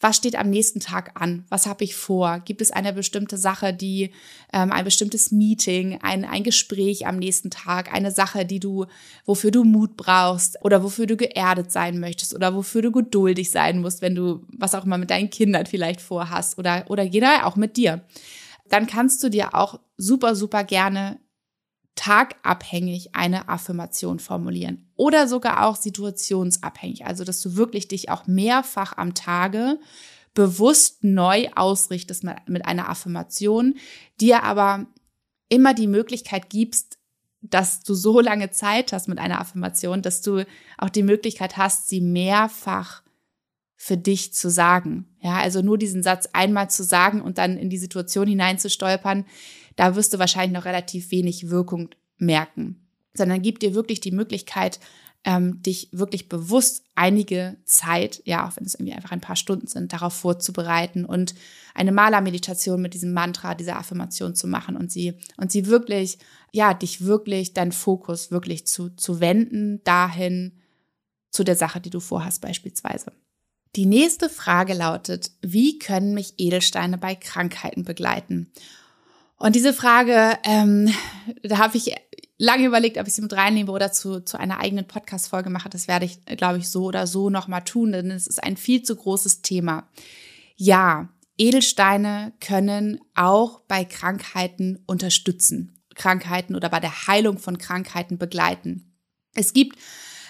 was 0.00 0.16
steht 0.18 0.36
am 0.36 0.50
nächsten 0.50 0.80
Tag 0.80 1.12
an? 1.14 1.46
Was 1.48 1.66
habe 1.66 1.82
ich 1.82 1.94
vor? 1.94 2.40
Gibt 2.40 2.60
es 2.60 2.70
eine 2.70 2.92
bestimmte 2.92 3.38
Sache, 3.38 3.72
die 3.72 4.10
ähm, 4.52 4.70
ein 4.70 4.84
bestimmtes 4.84 5.32
Meeting, 5.32 5.98
ein, 6.02 6.26
ein 6.26 6.42
Gespräch 6.42 7.06
am 7.06 7.16
nächsten 7.16 7.50
Tag, 7.50 7.92
eine 7.94 8.10
Sache, 8.10 8.44
die 8.44 8.60
du, 8.60 8.84
wofür 9.24 9.50
du 9.50 9.64
Mut 9.64 9.96
brauchst 9.96 10.58
oder 10.62 10.82
wofür 10.82 11.06
du 11.06 11.16
geerdet 11.16 11.72
sein 11.72 11.98
möchtest 11.98 12.34
oder 12.34 12.54
wofür 12.54 12.82
du 12.82 12.92
geduldig 12.92 13.50
sein 13.50 13.80
musst, 13.80 14.02
wenn 14.02 14.14
du 14.14 14.44
was 14.48 14.74
auch 14.74 14.84
immer 14.84 14.98
mit 14.98 15.10
deinen 15.10 15.30
Kindern 15.30 15.64
vielleicht 15.64 16.02
vorhast 16.02 16.58
oder 16.58 16.84
oder 16.88 17.02
jeder 17.02 17.46
auch 17.46 17.56
mit 17.56 17.76
dir. 17.78 18.02
Dann 18.68 18.86
kannst 18.86 19.22
du 19.22 19.30
dir 19.30 19.54
auch 19.54 19.80
super 19.96 20.34
super 20.34 20.62
gerne 20.62 21.18
tagabhängig 21.96 23.14
eine 23.16 23.48
Affirmation 23.48 24.20
formulieren 24.20 24.88
oder 24.94 25.26
sogar 25.26 25.66
auch 25.66 25.76
situationsabhängig, 25.76 27.06
also 27.06 27.24
dass 27.24 27.40
du 27.40 27.56
wirklich 27.56 27.88
dich 27.88 28.10
auch 28.10 28.26
mehrfach 28.26 28.96
am 28.96 29.14
Tage 29.14 29.80
bewusst 30.34 31.02
neu 31.02 31.48
ausrichtest 31.56 32.22
mit 32.46 32.64
einer 32.66 32.88
Affirmation, 32.88 33.74
dir 34.20 34.44
aber 34.44 34.86
immer 35.48 35.74
die 35.74 35.86
Möglichkeit 35.86 36.50
gibst, 36.50 36.98
dass 37.40 37.82
du 37.82 37.94
so 37.94 38.20
lange 38.20 38.50
Zeit 38.50 38.92
hast 38.92 39.08
mit 39.08 39.18
einer 39.18 39.40
Affirmation, 39.40 40.02
dass 40.02 40.20
du 40.20 40.44
auch 40.78 40.90
die 40.90 41.02
Möglichkeit 41.02 41.56
hast, 41.56 41.88
sie 41.88 42.00
mehrfach 42.00 43.02
für 43.76 43.96
dich 43.96 44.34
zu 44.34 44.50
sagen. 44.50 45.16
Ja, 45.20 45.38
also 45.38 45.62
nur 45.62 45.78
diesen 45.78 46.02
Satz 46.02 46.28
einmal 46.32 46.70
zu 46.70 46.82
sagen 46.82 47.22
und 47.22 47.38
dann 47.38 47.56
in 47.56 47.70
die 47.70 47.78
Situation 47.78 48.26
hineinzustolpern, 48.26 49.24
da 49.76 49.94
wirst 49.94 50.12
du 50.12 50.18
wahrscheinlich 50.18 50.56
noch 50.56 50.64
relativ 50.64 51.10
wenig 51.10 51.50
Wirkung 51.50 51.90
merken, 52.18 52.88
sondern 53.14 53.42
gib 53.42 53.60
dir 53.60 53.74
wirklich 53.74 54.00
die 54.00 54.12
Möglichkeit, 54.12 54.80
ähm, 55.26 55.60
dich 55.60 55.88
wirklich 55.90 56.28
bewusst 56.28 56.84
einige 56.94 57.56
Zeit, 57.64 58.22
ja, 58.24 58.46
auch 58.46 58.56
wenn 58.56 58.64
es 58.64 58.76
irgendwie 58.76 58.92
einfach 58.92 59.10
ein 59.10 59.20
paar 59.20 59.34
Stunden 59.34 59.66
sind, 59.66 59.92
darauf 59.92 60.14
vorzubereiten 60.14 61.04
und 61.04 61.34
eine 61.74 61.90
Malermeditation 61.90 62.80
mit 62.80 62.94
diesem 62.94 63.12
Mantra, 63.12 63.56
dieser 63.56 63.76
Affirmation 63.76 64.36
zu 64.36 64.46
machen 64.46 64.76
und 64.76 64.92
sie, 64.92 65.14
und 65.36 65.50
sie 65.50 65.66
wirklich, 65.66 66.18
ja, 66.52 66.74
dich 66.74 67.04
wirklich, 67.04 67.54
deinen 67.54 67.72
Fokus 67.72 68.30
wirklich 68.30 68.68
zu, 68.68 68.90
zu 68.90 69.18
wenden 69.18 69.82
dahin, 69.82 70.52
zu 71.32 71.42
der 71.42 71.56
Sache, 71.56 71.80
die 71.80 71.90
du 71.90 71.98
vorhast 71.98 72.40
beispielsweise. 72.40 73.12
Die 73.74 73.86
nächste 73.86 74.30
Frage 74.30 74.74
lautet, 74.74 75.32
wie 75.42 75.78
können 75.78 76.14
mich 76.14 76.34
Edelsteine 76.38 76.98
bei 76.98 77.16
Krankheiten 77.16 77.82
begleiten? 77.82 78.52
Und 79.38 79.54
diese 79.54 79.72
Frage, 79.72 80.38
ähm, 80.44 80.92
da 81.42 81.58
habe 81.58 81.76
ich 81.76 81.94
lange 82.38 82.66
überlegt, 82.66 82.98
ob 82.98 83.06
ich 83.06 83.14
sie 83.14 83.22
mit 83.22 83.32
reinnehme 83.32 83.70
oder 83.70 83.92
zu, 83.92 84.20
zu 84.20 84.38
einer 84.38 84.60
eigenen 84.60 84.86
Podcast-Folge 84.86 85.50
mache. 85.50 85.68
Das 85.68 85.88
werde 85.88 86.06
ich, 86.06 86.24
glaube 86.36 86.58
ich, 86.58 86.68
so 86.68 86.84
oder 86.84 87.06
so 87.06 87.30
nochmal 87.30 87.62
tun, 87.64 87.92
denn 87.92 88.10
es 88.10 88.26
ist 88.26 88.42
ein 88.42 88.56
viel 88.56 88.82
zu 88.82 88.96
großes 88.96 89.42
Thema. 89.42 89.88
Ja, 90.56 91.08
Edelsteine 91.38 92.32
können 92.40 93.00
auch 93.14 93.60
bei 93.60 93.84
Krankheiten 93.84 94.82
unterstützen. 94.86 95.78
Krankheiten 95.94 96.54
oder 96.54 96.68
bei 96.68 96.80
der 96.80 97.06
Heilung 97.06 97.38
von 97.38 97.58
Krankheiten 97.58 98.18
begleiten. 98.18 98.94
Es 99.34 99.52
gibt 99.52 99.78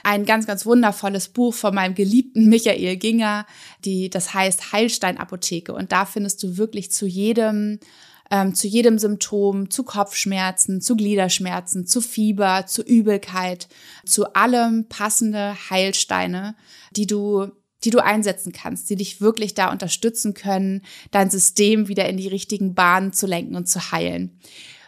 ein 0.04 0.24
ganz, 0.24 0.46
ganz 0.46 0.64
wundervolles 0.66 1.28
Buch 1.28 1.52
von 1.52 1.74
meinem 1.74 1.96
geliebten 1.96 2.48
Michael 2.48 2.96
Ginger, 2.96 3.46
die, 3.84 4.08
das 4.08 4.34
heißt 4.34 4.72
Heilstein 4.72 5.18
Apotheke. 5.18 5.74
Und 5.74 5.90
da 5.90 6.06
findest 6.06 6.42
du 6.42 6.56
wirklich 6.56 6.92
zu 6.92 7.06
jedem 7.06 7.80
ähm, 8.30 8.54
zu 8.54 8.66
jedem 8.66 8.98
Symptom, 8.98 9.70
zu 9.70 9.84
Kopfschmerzen, 9.84 10.80
zu 10.80 10.96
Gliederschmerzen, 10.96 11.86
zu 11.86 12.00
Fieber, 12.00 12.66
zu 12.66 12.82
Übelkeit, 12.82 13.68
zu 14.04 14.32
allem 14.34 14.88
passende 14.88 15.54
Heilsteine, 15.70 16.56
die 16.92 17.06
du 17.06 17.50
die 17.84 17.90
du 17.90 18.02
einsetzen 18.02 18.52
kannst, 18.52 18.88
die 18.90 18.96
dich 18.96 19.20
wirklich 19.20 19.54
da 19.54 19.70
unterstützen 19.70 20.34
können, 20.34 20.82
dein 21.10 21.30
System 21.30 21.88
wieder 21.88 22.08
in 22.08 22.16
die 22.16 22.26
richtigen 22.26 22.74
Bahnen 22.74 23.12
zu 23.12 23.26
lenken 23.26 23.54
und 23.54 23.68
zu 23.68 23.92
heilen. 23.92 24.40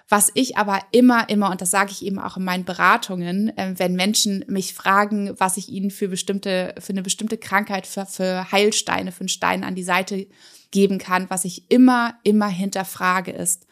Was 0.09 0.31
ich 0.35 0.57
aber 0.57 0.81
immer, 0.91 1.29
immer, 1.29 1.51
und 1.51 1.61
das 1.61 1.71
sage 1.71 1.93
ich 1.93 2.03
eben 2.03 2.19
auch 2.19 2.39
in 2.39 2.45
meinen 2.45 2.65
Beratungen, 2.65 3.57
äh, 3.59 3.75
wenn 3.77 3.95
Menschen 3.95 4.43
mich 4.49 4.73
fragen, 4.73 5.35
was 5.39 5.59
ich 5.59 5.69
ihnen 5.69 5.91
für 5.91 6.09
bestimmte, 6.09 6.75
für 6.79 6.93
eine 6.93 7.03
bestimmte 7.03 7.37
Krankheit, 7.37 7.87
für, 7.87 8.07
für 8.07 8.51
Heilsteine, 8.51 9.13
für 9.13 9.21
einen 9.21 9.29
Stein 9.29 9.65
an 9.65 9.75
die 9.75 9.83
Seite 9.83 10.27
geben 10.71 10.99
kann, 10.99 11.31
was 11.31 11.45
ich 11.45 11.71
immer, 11.71 12.19
immer 12.25 12.49
hinterfrage 12.49 13.33
ist, 13.33 13.67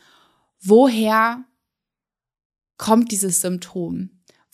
woher 0.60 1.44
kommt 2.76 3.12
dieses 3.12 3.40
Symptom? 3.40 4.10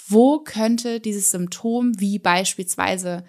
Wo 0.06 0.40
könnte 0.40 1.00
dieses 1.00 1.30
Symptom, 1.30 1.98
wie 2.00 2.18
beispielsweise 2.18 3.24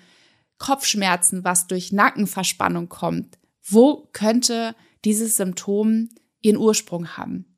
Kopfschmerzen, 0.58 1.44
was 1.44 1.68
durch 1.68 1.92
Nackenverspannung 1.92 2.90
kommt, 2.90 3.38
wo 3.64 4.10
könnte 4.14 4.76
dieses 5.06 5.38
Symptom 5.38 6.10
ihren 6.42 6.58
Ursprung 6.58 7.18
haben? 7.18 7.58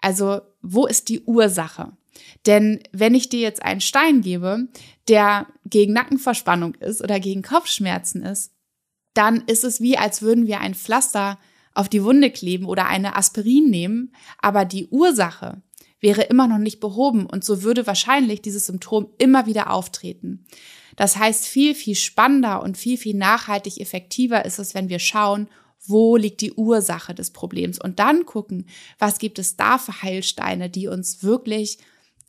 Also, 0.00 0.40
wo 0.62 0.86
ist 0.86 1.08
die 1.08 1.20
Ursache? 1.20 1.96
Denn 2.46 2.82
wenn 2.92 3.14
ich 3.14 3.28
dir 3.28 3.40
jetzt 3.40 3.62
einen 3.62 3.80
Stein 3.80 4.20
gebe, 4.20 4.68
der 5.08 5.46
gegen 5.64 5.92
Nackenverspannung 5.92 6.74
ist 6.76 7.02
oder 7.02 7.20
gegen 7.20 7.42
Kopfschmerzen 7.42 8.22
ist, 8.22 8.52
dann 9.16 9.44
ist 9.46 9.64
es 9.64 9.80
wie, 9.80 9.96
als 9.98 10.22
würden 10.22 10.46
wir 10.46 10.60
ein 10.60 10.74
Pflaster 10.74 11.38
auf 11.74 11.88
die 11.88 12.02
Wunde 12.02 12.30
kleben 12.30 12.66
oder 12.66 12.86
eine 12.86 13.16
Aspirin 13.16 13.68
nehmen, 13.70 14.12
aber 14.38 14.64
die 14.64 14.86
Ursache 14.86 15.62
wäre 16.00 16.22
immer 16.22 16.46
noch 16.46 16.58
nicht 16.58 16.80
behoben 16.80 17.26
und 17.26 17.44
so 17.44 17.62
würde 17.62 17.86
wahrscheinlich 17.86 18.42
dieses 18.42 18.66
Symptom 18.66 19.08
immer 19.18 19.46
wieder 19.46 19.70
auftreten. 19.70 20.46
Das 20.96 21.16
heißt, 21.16 21.46
viel, 21.46 21.74
viel 21.74 21.94
spannender 21.94 22.62
und 22.62 22.76
viel, 22.76 22.96
viel 22.96 23.16
nachhaltig 23.16 23.80
effektiver 23.80 24.44
ist 24.44 24.58
es, 24.58 24.74
wenn 24.74 24.88
wir 24.88 24.98
schauen, 24.98 25.48
wo 25.84 26.16
liegt 26.16 26.40
die 26.40 26.52
Ursache 26.52 27.14
des 27.14 27.30
Problems 27.30 27.78
und 27.80 27.98
dann 27.98 28.24
gucken, 28.24 28.66
was 28.98 29.18
gibt 29.18 29.38
es 29.38 29.56
da 29.56 29.78
für 29.78 30.02
Heilsteine, 30.02 30.70
die 30.70 30.88
uns 30.88 31.22
wirklich 31.22 31.78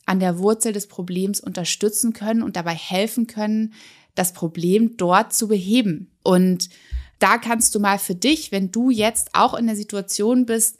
an 0.06 0.20
der 0.20 0.38
Wurzel 0.38 0.72
des 0.72 0.86
Problems 0.86 1.40
unterstützen 1.40 2.12
können 2.12 2.42
und 2.42 2.56
dabei 2.56 2.74
helfen 2.74 3.26
können, 3.26 3.74
das 4.18 4.32
Problem 4.32 4.96
dort 4.96 5.32
zu 5.32 5.48
beheben. 5.48 6.10
Und 6.22 6.68
da 7.18 7.38
kannst 7.38 7.74
du 7.74 7.80
mal 7.80 7.98
für 7.98 8.14
dich, 8.14 8.52
wenn 8.52 8.70
du 8.70 8.90
jetzt 8.90 9.30
auch 9.32 9.54
in 9.54 9.66
der 9.66 9.76
Situation 9.76 10.46
bist, 10.46 10.78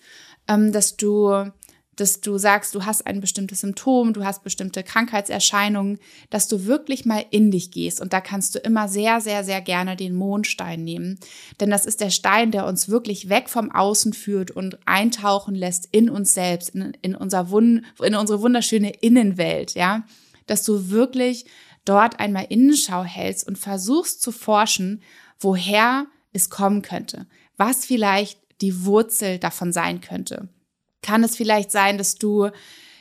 ähm, 0.48 0.72
dass 0.72 0.96
du 0.96 1.50
dass 1.98 2.20
du 2.20 2.38
sagst, 2.38 2.74
du 2.74 2.84
hast 2.84 3.06
ein 3.06 3.20
bestimmtes 3.20 3.60
Symptom, 3.60 4.12
du 4.12 4.24
hast 4.24 4.44
bestimmte 4.44 4.84
Krankheitserscheinungen, 4.84 5.98
dass 6.30 6.46
du 6.46 6.64
wirklich 6.64 7.04
mal 7.04 7.24
in 7.30 7.50
dich 7.50 7.72
gehst. 7.72 8.00
Und 8.00 8.12
da 8.12 8.20
kannst 8.20 8.54
du 8.54 8.60
immer 8.60 8.88
sehr, 8.88 9.20
sehr, 9.20 9.42
sehr 9.42 9.60
gerne 9.60 9.96
den 9.96 10.14
Mondstein 10.14 10.84
nehmen. 10.84 11.18
Denn 11.60 11.70
das 11.70 11.86
ist 11.86 12.00
der 12.00 12.10
Stein, 12.10 12.52
der 12.52 12.66
uns 12.66 12.88
wirklich 12.88 13.28
weg 13.28 13.48
vom 13.48 13.72
Außen 13.72 14.12
führt 14.12 14.52
und 14.52 14.78
eintauchen 14.86 15.56
lässt 15.56 15.88
in 15.90 16.08
uns 16.08 16.34
selbst, 16.34 16.70
in, 16.70 16.96
in, 17.02 17.16
unser 17.16 17.50
Wund, 17.50 17.82
in 18.00 18.14
unsere 18.14 18.42
wunderschöne 18.42 18.90
Innenwelt, 19.00 19.74
ja. 19.74 20.04
Dass 20.46 20.62
du 20.62 20.90
wirklich 20.90 21.46
dort 21.88 22.20
einmal 22.20 22.46
Innenschau 22.48 23.04
hältst 23.04 23.46
und 23.46 23.58
versuchst 23.58 24.22
zu 24.22 24.32
forschen, 24.32 25.02
woher 25.38 26.06
es 26.32 26.50
kommen 26.50 26.82
könnte, 26.82 27.26
was 27.56 27.84
vielleicht 27.84 28.40
die 28.60 28.84
Wurzel 28.84 29.38
davon 29.38 29.72
sein 29.72 30.00
könnte. 30.00 30.48
Kann 31.02 31.24
es 31.24 31.36
vielleicht 31.36 31.70
sein, 31.70 31.98
dass 31.98 32.16
du 32.16 32.50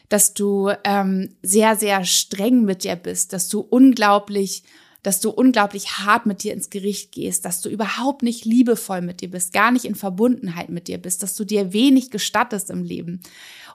dass 0.10 0.34
du 0.34 0.72
ähm, 0.86 1.36
sehr, 1.41 1.75
sehr 1.75 2.06
streng 2.06 2.63
mit 2.63 2.86
dir 2.86 2.96
bist, 2.96 3.34
dass 3.34 3.50
du 3.50 3.60
unglaublich 3.60 4.63
dass 5.04 5.20
du 5.20 5.30
unglaublich 5.30 6.00
hart 6.00 6.25
mit 6.25 6.44
dir 6.44 6.54
ins 6.54 6.70
Gericht 6.70 7.12
gehst, 7.12 7.46
dass 7.46 7.62
du 7.62 7.70
überhaupt 7.70 8.24
nicht 8.24 8.46
liebevoll 8.46 9.01
mit 9.01 9.22
dir 9.22 9.32
bist, 9.32 9.54
gar 9.54 9.72
nicht 9.72 9.86
in 9.86 9.96
Verbundenheit 9.96 10.70
mit 10.70 10.88
dir 10.88 10.98
bist, 10.98 11.24
dass 11.24 11.36
du 11.36 11.46
dir 11.46 11.74
wenig 11.74 12.12
gestattest 12.12 12.70
im 12.70 12.84
Leben 12.84 13.22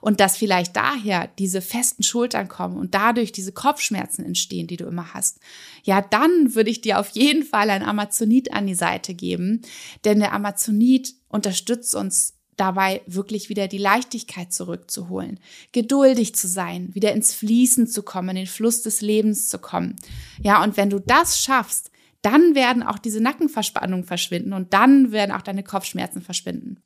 und 0.01 0.19
dass 0.19 0.37
vielleicht 0.37 0.75
daher 0.75 1.29
diese 1.39 1.61
festen 1.61 2.03
Schultern 2.03 2.47
kommen 2.47 2.77
und 2.77 2.93
dadurch 2.93 3.31
diese 3.31 3.51
Kopfschmerzen 3.51 4.25
entstehen, 4.25 4.67
die 4.67 4.77
du 4.77 4.85
immer 4.85 5.13
hast. 5.13 5.39
Ja, 5.83 6.01
dann 6.01 6.55
würde 6.55 6.69
ich 6.69 6.81
dir 6.81 6.99
auf 6.99 7.09
jeden 7.09 7.43
Fall 7.43 7.69
ein 7.69 7.83
Amazonit 7.83 8.53
an 8.53 8.67
die 8.67 8.75
Seite 8.75 9.13
geben, 9.13 9.61
denn 10.03 10.19
der 10.19 10.33
Amazonit 10.33 11.15
unterstützt 11.29 11.95
uns 11.95 12.33
dabei 12.57 13.01
wirklich 13.07 13.49
wieder 13.49 13.67
die 13.67 13.77
Leichtigkeit 13.77 14.53
zurückzuholen, 14.53 15.39
geduldig 15.71 16.35
zu 16.35 16.47
sein, 16.47 16.93
wieder 16.93 17.13
ins 17.13 17.33
Fließen 17.33 17.87
zu 17.87 18.03
kommen, 18.03 18.29
in 18.29 18.35
den 18.35 18.47
Fluss 18.47 18.81
des 18.81 19.01
Lebens 19.01 19.49
zu 19.49 19.59
kommen. 19.59 19.95
Ja, 20.41 20.63
und 20.63 20.77
wenn 20.77 20.89
du 20.89 20.99
das 20.99 21.41
schaffst, 21.41 21.91
dann 22.21 22.55
werden 22.55 22.83
auch 22.83 22.97
diese 22.97 23.21
Nackenverspannungen 23.21 24.05
verschwinden 24.05 24.53
und 24.53 24.73
dann 24.73 25.11
werden 25.11 25.31
auch 25.31 25.41
deine 25.41 25.63
Kopfschmerzen 25.63 26.21
verschwinden. 26.21 26.79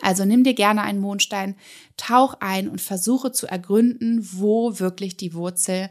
Also 0.00 0.24
nimm 0.24 0.44
dir 0.44 0.54
gerne 0.54 0.82
einen 0.82 1.00
Mondstein, 1.00 1.56
tauch 1.96 2.34
ein 2.40 2.68
und 2.68 2.80
versuche 2.80 3.32
zu 3.32 3.46
ergründen, 3.46 4.26
wo 4.32 4.78
wirklich 4.78 5.16
die 5.16 5.34
Wurzel, 5.34 5.90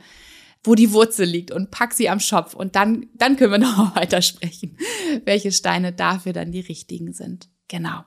wo 0.64 0.76
die 0.76 0.94
Wurzel 0.94 1.26
liegt 1.26 1.52
und 1.52 1.72
pack 1.72 1.94
sie 1.94 2.10
am 2.10 2.20
Schopf 2.20 2.54
und 2.54 2.76
dann, 2.76 3.08
dann 3.14 3.38
können 3.38 3.52
wir 3.52 3.58
noch 3.60 3.96
weiter 3.96 4.22
sprechen, 4.22 4.78
welche 5.26 5.52
Steine 5.52 5.94
dafür 5.94 6.34
dann 6.34 6.52
die 6.52 6.62
richtigen 6.62 7.14
sind. 7.14 7.50
Genau. 7.68 8.04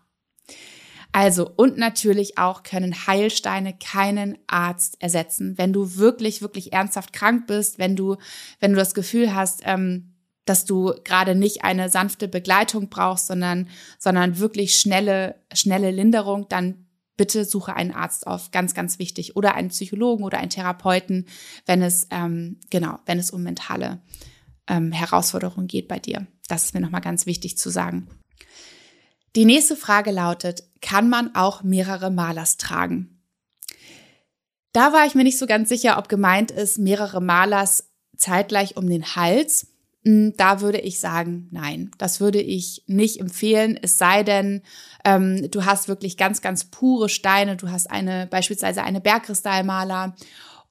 Also, 1.12 1.50
und 1.56 1.76
natürlich 1.76 2.38
auch 2.38 2.62
können 2.62 3.06
Heilsteine 3.06 3.74
keinen 3.76 4.38
Arzt 4.46 4.96
ersetzen. 5.02 5.58
Wenn 5.58 5.72
du 5.72 5.96
wirklich, 5.96 6.40
wirklich 6.40 6.72
ernsthaft 6.72 7.12
krank 7.12 7.46
bist, 7.48 7.78
wenn 7.78 7.96
du, 7.96 8.16
wenn 8.60 8.72
du 8.72 8.76
das 8.76 8.94
Gefühl 8.94 9.34
hast, 9.34 9.62
ähm, 9.64 10.14
dass 10.44 10.64
du 10.64 10.94
gerade 11.04 11.34
nicht 11.34 11.64
eine 11.64 11.88
sanfte 11.88 12.28
Begleitung 12.28 12.88
brauchst, 12.88 13.26
sondern, 13.26 13.68
sondern 13.98 14.38
wirklich 14.38 14.76
schnelle, 14.76 15.36
schnelle 15.52 15.90
Linderung, 15.90 16.48
dann 16.48 16.86
bitte 17.16 17.44
suche 17.44 17.74
einen 17.74 17.92
Arzt 17.92 18.26
auf, 18.26 18.50
ganz, 18.50 18.72
ganz 18.72 18.98
wichtig, 18.98 19.36
oder 19.36 19.54
einen 19.54 19.68
Psychologen 19.68 20.24
oder 20.24 20.38
einen 20.38 20.48
Therapeuten, 20.50 21.26
wenn 21.66 21.82
es 21.82 22.06
ähm, 22.10 22.58
genau, 22.70 22.98
wenn 23.04 23.18
es 23.18 23.30
um 23.30 23.42
mentale 23.42 24.00
ähm, 24.68 24.90
Herausforderungen 24.90 25.66
geht 25.66 25.86
bei 25.86 25.98
dir. 25.98 26.26
Das 26.48 26.64
ist 26.64 26.74
mir 26.74 26.80
nochmal 26.80 27.02
ganz 27.02 27.26
wichtig 27.26 27.58
zu 27.58 27.68
sagen. 27.68 28.08
Die 29.36 29.44
nächste 29.44 29.76
Frage 29.76 30.10
lautet, 30.10 30.64
kann 30.80 31.08
man 31.08 31.34
auch 31.34 31.62
mehrere 31.62 32.10
Malers 32.10 32.56
tragen? 32.56 33.20
Da 34.72 34.92
war 34.92 35.06
ich 35.06 35.14
mir 35.14 35.24
nicht 35.24 35.38
so 35.38 35.46
ganz 35.46 35.68
sicher, 35.68 35.98
ob 35.98 36.08
gemeint 36.08 36.50
ist, 36.50 36.78
mehrere 36.78 37.20
Malers 37.20 37.90
zeitgleich 38.16 38.76
um 38.76 38.88
den 38.88 39.14
Hals. 39.16 39.68
Hm, 40.04 40.34
da 40.36 40.60
würde 40.60 40.78
ich 40.78 40.98
sagen, 40.98 41.48
nein, 41.50 41.90
das 41.98 42.20
würde 42.20 42.40
ich 42.40 42.84
nicht 42.86 43.20
empfehlen, 43.20 43.78
es 43.80 43.98
sei 43.98 44.22
denn, 44.22 44.62
ähm, 45.04 45.50
du 45.50 45.64
hast 45.64 45.88
wirklich 45.88 46.16
ganz, 46.16 46.40
ganz 46.40 46.64
pure 46.64 47.08
Steine, 47.08 47.56
du 47.56 47.70
hast 47.70 47.90
eine, 47.90 48.26
beispielsweise 48.26 48.82
eine 48.82 49.00
Bergkristallmaler 49.00 50.14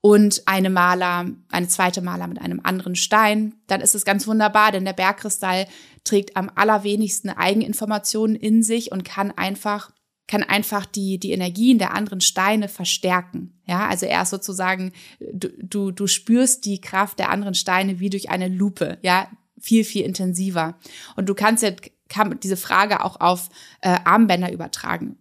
und 0.02 0.44
eine 0.48 0.70
Maler, 0.70 1.28
eine 1.52 1.68
zweite 1.68 2.02
Maler 2.02 2.28
mit 2.28 2.42
einem 2.42 2.62
anderen 2.64 2.96
Stein, 2.96 3.56
dann 3.68 3.82
ist 3.82 3.96
es 3.96 4.06
ganz 4.06 4.26
wunderbar, 4.26 4.72
denn 4.72 4.86
der 4.86 4.94
Bergkristall 4.94 5.68
trägt 6.10 6.36
am 6.36 6.52
allerwenigsten 6.54 7.30
Eigeninformationen 7.30 8.36
in 8.36 8.64
sich 8.64 8.92
und 8.92 9.06
kann 9.06 9.32
einfach 9.32 9.92
kann 10.28 10.44
einfach 10.44 10.86
die, 10.86 11.18
die 11.20 11.32
Energien 11.32 11.80
der 11.80 11.96
anderen 11.96 12.22
Steine 12.22 12.68
verstärken. 12.68 13.60
Ja, 13.66 13.88
also 13.88 14.06
er 14.06 14.22
ist 14.22 14.30
sozusagen, 14.30 14.92
du, 15.20 15.50
du, 15.58 15.90
du 15.90 16.06
spürst 16.06 16.66
die 16.66 16.80
Kraft 16.82 17.18
der 17.18 17.32
anderen 17.32 17.56
Steine 17.56 18.00
wie 18.00 18.12
durch 18.12 18.30
eine 18.30 18.48
Lupe, 18.48 19.00
ja, 19.02 19.28
viel, 19.60 19.84
viel 19.84 20.06
intensiver. 20.06 20.78
Und 21.16 21.30
du 21.30 21.34
kannst 21.34 21.64
ja 21.64 21.72
kann 22.10 22.40
diese 22.42 22.58
Frage 22.58 23.04
auch 23.06 23.20
auf 23.22 23.50
äh, 23.82 23.98
Armbänder 24.04 24.52
übertragen. 24.52 25.18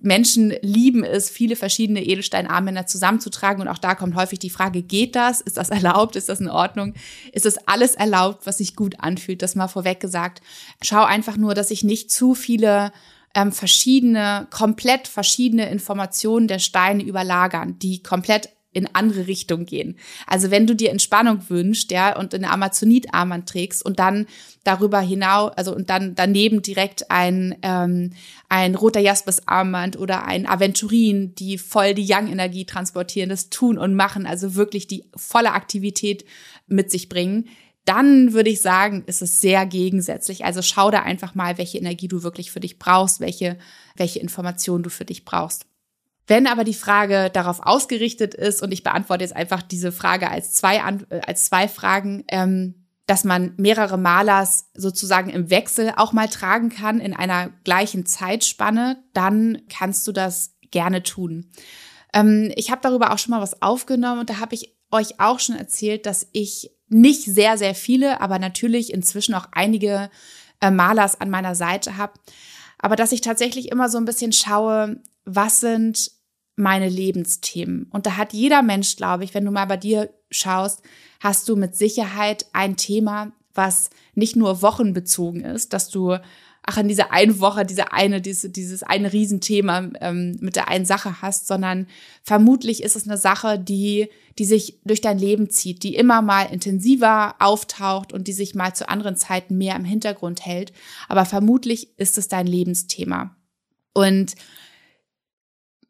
Menschen 0.00 0.54
lieben 0.62 1.02
es, 1.02 1.28
viele 1.28 1.56
verschiedene 1.56 2.04
Edelsteinarmbänder 2.04 2.86
zusammenzutragen. 2.86 3.60
Und 3.60 3.68
auch 3.68 3.78
da 3.78 3.94
kommt 3.94 4.14
häufig 4.14 4.38
die 4.38 4.50
Frage, 4.50 4.82
geht 4.82 5.16
das? 5.16 5.40
Ist 5.40 5.56
das 5.56 5.70
erlaubt? 5.70 6.14
Ist 6.14 6.28
das 6.28 6.40
in 6.40 6.48
Ordnung? 6.48 6.94
Ist 7.32 7.46
das 7.46 7.58
alles 7.66 7.96
erlaubt, 7.96 8.46
was 8.46 8.58
sich 8.58 8.76
gut 8.76 9.00
anfühlt? 9.00 9.42
Das 9.42 9.56
mal 9.56 9.68
vorweg 9.68 9.98
gesagt. 9.98 10.40
Schau 10.82 11.04
einfach 11.04 11.36
nur, 11.36 11.54
dass 11.54 11.72
ich 11.72 11.82
nicht 11.82 12.12
zu 12.12 12.34
viele 12.34 12.92
ähm, 13.34 13.50
verschiedene, 13.50 14.46
komplett 14.50 15.08
verschiedene 15.08 15.68
Informationen 15.68 16.46
der 16.46 16.60
Steine 16.60 17.02
überlagern, 17.02 17.78
die 17.78 18.02
komplett 18.02 18.50
in 18.78 18.88
andere 18.94 19.26
Richtung 19.26 19.66
gehen. 19.66 19.96
Also 20.26 20.50
wenn 20.50 20.66
du 20.66 20.74
dir 20.74 20.90
Entspannung 20.90 21.48
wünschst, 21.48 21.90
ja, 21.90 22.16
und 22.18 22.34
eine 22.34 22.50
Amazonit-Armband 22.50 23.48
trägst 23.48 23.84
und 23.84 23.98
dann 23.98 24.26
darüber 24.64 25.00
hinaus, 25.00 25.52
also 25.56 25.74
und 25.74 25.90
dann 25.90 26.14
daneben 26.14 26.62
direkt 26.62 27.10
ein, 27.10 27.56
ähm, 27.62 28.12
ein 28.48 28.74
roter 28.74 29.00
Jaspis-Armband 29.00 29.98
oder 29.98 30.24
ein 30.24 30.46
Aventurin, 30.46 31.34
die 31.34 31.58
voll 31.58 31.94
die 31.94 32.06
Yang-Energie 32.06 32.64
transportieren, 32.64 33.30
das 33.30 33.50
tun 33.50 33.78
und 33.78 33.94
machen, 33.94 34.26
also 34.26 34.54
wirklich 34.54 34.86
die 34.86 35.04
volle 35.16 35.52
Aktivität 35.52 36.24
mit 36.66 36.90
sich 36.90 37.08
bringen, 37.08 37.48
dann 37.88 38.34
würde 38.34 38.50
ich 38.50 38.60
sagen, 38.60 39.04
ist 39.06 39.22
es 39.22 39.40
sehr 39.40 39.64
gegensätzlich. 39.64 40.44
Also 40.44 40.60
schau 40.60 40.90
da 40.90 41.02
einfach 41.02 41.34
mal, 41.34 41.56
welche 41.56 41.78
Energie 41.78 42.06
du 42.06 42.22
wirklich 42.22 42.50
für 42.50 42.60
dich 42.60 42.78
brauchst, 42.78 43.18
welche, 43.20 43.56
welche 43.96 44.18
Informationen 44.18 44.82
du 44.82 44.90
für 44.90 45.06
dich 45.06 45.24
brauchst. 45.24 45.67
Wenn 46.28 46.46
aber 46.46 46.62
die 46.62 46.74
Frage 46.74 47.30
darauf 47.32 47.60
ausgerichtet 47.60 48.34
ist, 48.34 48.62
und 48.62 48.70
ich 48.70 48.84
beantworte 48.84 49.24
jetzt 49.24 49.34
einfach 49.34 49.62
diese 49.62 49.90
Frage 49.90 50.30
als 50.30 50.52
zwei, 50.52 50.76
äh, 50.76 51.20
als 51.26 51.46
zwei 51.46 51.66
Fragen, 51.66 52.24
ähm, 52.28 52.86
dass 53.06 53.24
man 53.24 53.54
mehrere 53.56 53.96
Malers 53.96 54.66
sozusagen 54.74 55.30
im 55.30 55.48
Wechsel 55.48 55.94
auch 55.96 56.12
mal 56.12 56.28
tragen 56.28 56.68
kann 56.68 57.00
in 57.00 57.14
einer 57.14 57.48
gleichen 57.64 58.04
Zeitspanne, 58.04 59.02
dann 59.14 59.62
kannst 59.70 60.06
du 60.06 60.12
das 60.12 60.54
gerne 60.70 61.02
tun. 61.02 61.50
Ähm, 62.12 62.52
ich 62.56 62.70
habe 62.70 62.82
darüber 62.82 63.12
auch 63.12 63.18
schon 63.18 63.30
mal 63.30 63.40
was 63.40 63.62
aufgenommen 63.62 64.20
und 64.20 64.28
da 64.28 64.38
habe 64.38 64.54
ich 64.54 64.76
euch 64.90 65.18
auch 65.20 65.40
schon 65.40 65.56
erzählt, 65.56 66.04
dass 66.04 66.28
ich 66.32 66.70
nicht 66.88 67.24
sehr, 67.24 67.56
sehr 67.56 67.74
viele, 67.74 68.20
aber 68.20 68.38
natürlich 68.38 68.92
inzwischen 68.92 69.34
auch 69.34 69.46
einige 69.52 70.10
äh, 70.60 70.70
Malers 70.70 71.18
an 71.18 71.30
meiner 71.30 71.54
Seite 71.54 71.96
habe. 71.96 72.12
Aber 72.78 72.96
dass 72.96 73.12
ich 73.12 73.22
tatsächlich 73.22 73.70
immer 73.70 73.88
so 73.88 73.96
ein 73.96 74.04
bisschen 74.04 74.32
schaue, 74.32 75.00
was 75.24 75.60
sind 75.60 76.17
meine 76.58 76.88
Lebensthemen. 76.88 77.86
Und 77.90 78.06
da 78.06 78.16
hat 78.16 78.32
jeder 78.32 78.62
Mensch, 78.62 78.96
glaube 78.96 79.24
ich, 79.24 79.34
wenn 79.34 79.44
du 79.44 79.50
mal 79.50 79.66
bei 79.66 79.76
dir 79.76 80.10
schaust, 80.30 80.82
hast 81.20 81.48
du 81.48 81.56
mit 81.56 81.76
Sicherheit 81.76 82.46
ein 82.52 82.76
Thema, 82.76 83.32
was 83.54 83.90
nicht 84.14 84.36
nur 84.36 84.62
wochenbezogen 84.62 85.44
ist, 85.44 85.72
dass 85.72 85.88
du 85.90 86.18
ach 86.62 86.76
in 86.76 86.88
dieser 86.88 87.12
einen 87.12 87.40
Woche 87.40 87.64
diese 87.64 87.92
eine 87.92 88.20
diese, 88.20 88.50
dieses 88.50 88.82
eine 88.82 89.12
Riesenthema 89.12 89.90
ähm, 90.00 90.36
mit 90.40 90.54
der 90.54 90.68
einen 90.68 90.84
Sache 90.84 91.22
hast, 91.22 91.46
sondern 91.46 91.86
vermutlich 92.22 92.82
ist 92.82 92.94
es 92.94 93.08
eine 93.08 93.16
Sache, 93.16 93.58
die 93.58 94.08
die 94.38 94.44
sich 94.44 94.78
durch 94.84 95.00
dein 95.00 95.18
Leben 95.18 95.50
zieht, 95.50 95.82
die 95.82 95.96
immer 95.96 96.22
mal 96.22 96.44
intensiver 96.44 97.34
auftaucht 97.40 98.12
und 98.12 98.28
die 98.28 98.32
sich 98.32 98.54
mal 98.54 98.74
zu 98.74 98.88
anderen 98.88 99.16
Zeiten 99.16 99.58
mehr 99.58 99.74
im 99.74 99.84
Hintergrund 99.84 100.46
hält. 100.46 100.72
Aber 101.08 101.24
vermutlich 101.24 101.98
ist 101.98 102.18
es 102.18 102.28
dein 102.28 102.46
Lebensthema. 102.46 103.34
Und 103.94 104.36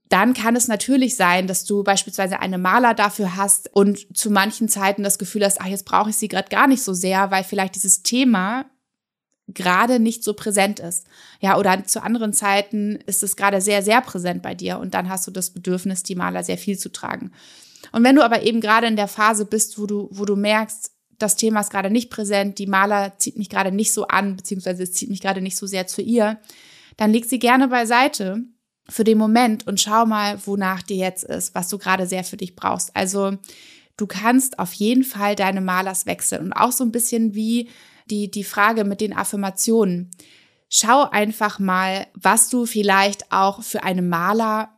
dann 0.08 0.32
kann 0.32 0.56
es 0.56 0.68
natürlich 0.68 1.16
sein, 1.16 1.46
dass 1.46 1.64
du 1.64 1.84
beispielsweise 1.84 2.40
eine 2.40 2.58
Maler 2.58 2.94
dafür 2.94 3.36
hast 3.36 3.74
und 3.74 4.16
zu 4.16 4.30
manchen 4.30 4.68
Zeiten 4.68 5.02
das 5.02 5.18
Gefühl 5.18 5.44
hast, 5.44 5.60
ach, 5.60 5.66
jetzt 5.66 5.84
brauche 5.84 6.10
ich 6.10 6.16
sie 6.16 6.28
gerade 6.28 6.48
gar 6.48 6.66
nicht 6.66 6.82
so 6.82 6.94
sehr, 6.94 7.30
weil 7.30 7.44
vielleicht 7.44 7.74
dieses 7.74 8.02
Thema 8.02 8.64
gerade 9.48 9.98
nicht 9.98 10.24
so 10.24 10.34
präsent 10.34 10.80
ist. 10.80 11.06
Ja, 11.40 11.58
oder 11.58 11.84
zu 11.84 12.02
anderen 12.02 12.32
Zeiten 12.32 12.96
ist 13.06 13.22
es 13.22 13.36
gerade 13.36 13.60
sehr, 13.60 13.82
sehr 13.82 14.00
präsent 14.00 14.42
bei 14.42 14.54
dir 14.54 14.78
und 14.78 14.94
dann 14.94 15.08
hast 15.08 15.26
du 15.26 15.30
das 15.30 15.50
Bedürfnis, 15.50 16.02
die 16.02 16.14
Maler 16.14 16.42
sehr 16.42 16.58
viel 16.58 16.78
zu 16.78 16.90
tragen. 16.90 17.32
Und 17.92 18.04
wenn 18.04 18.16
du 18.16 18.22
aber 18.22 18.42
eben 18.42 18.60
gerade 18.60 18.86
in 18.86 18.96
der 18.96 19.08
Phase 19.08 19.44
bist, 19.44 19.78
wo 19.78 19.86
du, 19.86 20.08
wo 20.10 20.24
du 20.24 20.36
merkst, 20.36 20.92
das 21.18 21.36
Thema 21.36 21.60
ist 21.60 21.70
gerade 21.70 21.90
nicht 21.90 22.10
präsent, 22.10 22.58
die 22.58 22.66
Maler 22.66 23.18
zieht 23.18 23.36
mich 23.36 23.48
gerade 23.48 23.72
nicht 23.72 23.92
so 23.92 24.06
an, 24.06 24.36
beziehungsweise 24.36 24.82
es 24.82 24.92
zieht 24.92 25.10
mich 25.10 25.20
gerade 25.20 25.40
nicht 25.40 25.56
so 25.56 25.66
sehr 25.66 25.86
zu 25.86 26.00
ihr, 26.00 26.38
dann 26.96 27.12
leg 27.12 27.24
sie 27.24 27.38
gerne 27.38 27.68
beiseite 27.68 28.44
für 28.90 29.05
den 29.05 29.18
Moment 29.18 29.66
und 29.66 29.81
schau 29.81 30.07
mal, 30.07 30.38
wonach 30.46 30.83
dir 30.83 30.96
jetzt 30.96 31.24
ist, 31.24 31.55
was 31.55 31.68
du 31.68 31.79
gerade 31.79 32.07
sehr 32.07 32.24
für 32.24 32.37
dich 32.37 32.57
brauchst. 32.57 32.94
Also 32.96 33.37
du 33.96 34.07
kannst 34.07 34.59
auf 34.59 34.72
jeden 34.72 35.05
Fall 35.05 35.35
deine 35.35 35.61
Malers 35.61 36.07
wechseln 36.07 36.46
und 36.46 36.53
auch 36.53 36.72
so 36.72 36.85
ein 36.85 36.92
bisschen 36.92 37.35
wie 37.35 37.68
die, 38.11 38.31
die 38.31 38.44
Frage 38.44 38.85
mit 38.85 39.01
den 39.01 39.14
Affirmationen. 39.14 40.11
Schau 40.70 41.09
einfach 41.11 41.59
mal, 41.59 42.07
was 42.14 42.48
du 42.48 42.66
vielleicht 42.66 43.31
auch 43.33 43.62
für 43.62 43.83
eine 43.83 44.03
Maler 44.03 44.70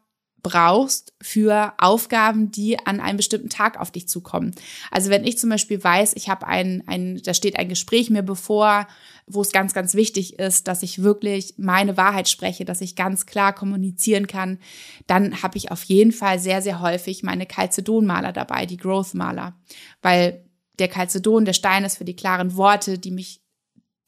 brauchst 0.43 1.13
für 1.21 1.75
Aufgaben, 1.79 2.51
die 2.51 2.79
an 2.87 3.01
einem 3.01 3.17
bestimmten 3.17 3.51
Tag 3.51 3.79
auf 3.79 3.91
dich 3.91 4.09
zukommen. 4.09 4.55
Also 4.91 5.11
wenn 5.11 5.25
ich 5.25 5.39
zum 5.39 5.51
Beispiel 5.51 5.83
weiß, 5.83 6.15
ich 6.15 6.29
habe 6.29 6.47
ein, 6.47 6.83
ein, 6.87 7.21
da 7.23 7.35
steht 7.35 7.59
ein 7.59 7.69
Gespräch 7.69 8.11
mir 8.11 8.23
bevor, 8.23 8.87
wo 9.27 9.43
es 9.43 9.53
ganz, 9.53 9.75
ganz 9.75 9.95
wichtig 9.95 10.39
ist, 10.39 10.69
dass 10.69 10.83
ich 10.83 11.03
wirklich 11.03 11.55
meine 11.57 11.97
Wahrheit 11.97 12.29
spreche, 12.29 12.65
dass 12.65 12.81
ich 12.81 12.97
ganz 12.97 13.27
klar 13.27 13.55
kommunizieren 13.55 14.27
kann, 14.27 14.59
dann 15.07 15.43
habe 15.43 15.59
ich 15.59 15.71
auf 15.71 15.85
jeden 15.85 16.13
Fall 16.13 16.39
sehr, 16.39 16.63
sehr 16.63 16.81
häufig 16.81 17.23
meine 17.23 17.47
Calcedon-Maler 17.47 18.33
dabei, 18.33 18.67
die 18.67 18.79
Growth-Maler. 18.79 19.55
Weil 20.03 20.45
der 20.79 20.89
Calcedon, 20.89 21.45
der 21.45 21.53
Stein 21.53 21.85
ist 21.85 21.99
für 21.99 22.05
die 22.05 22.17
klaren 22.17 22.57
Worte, 22.57 22.99
die 22.99 23.11
mich 23.11 23.43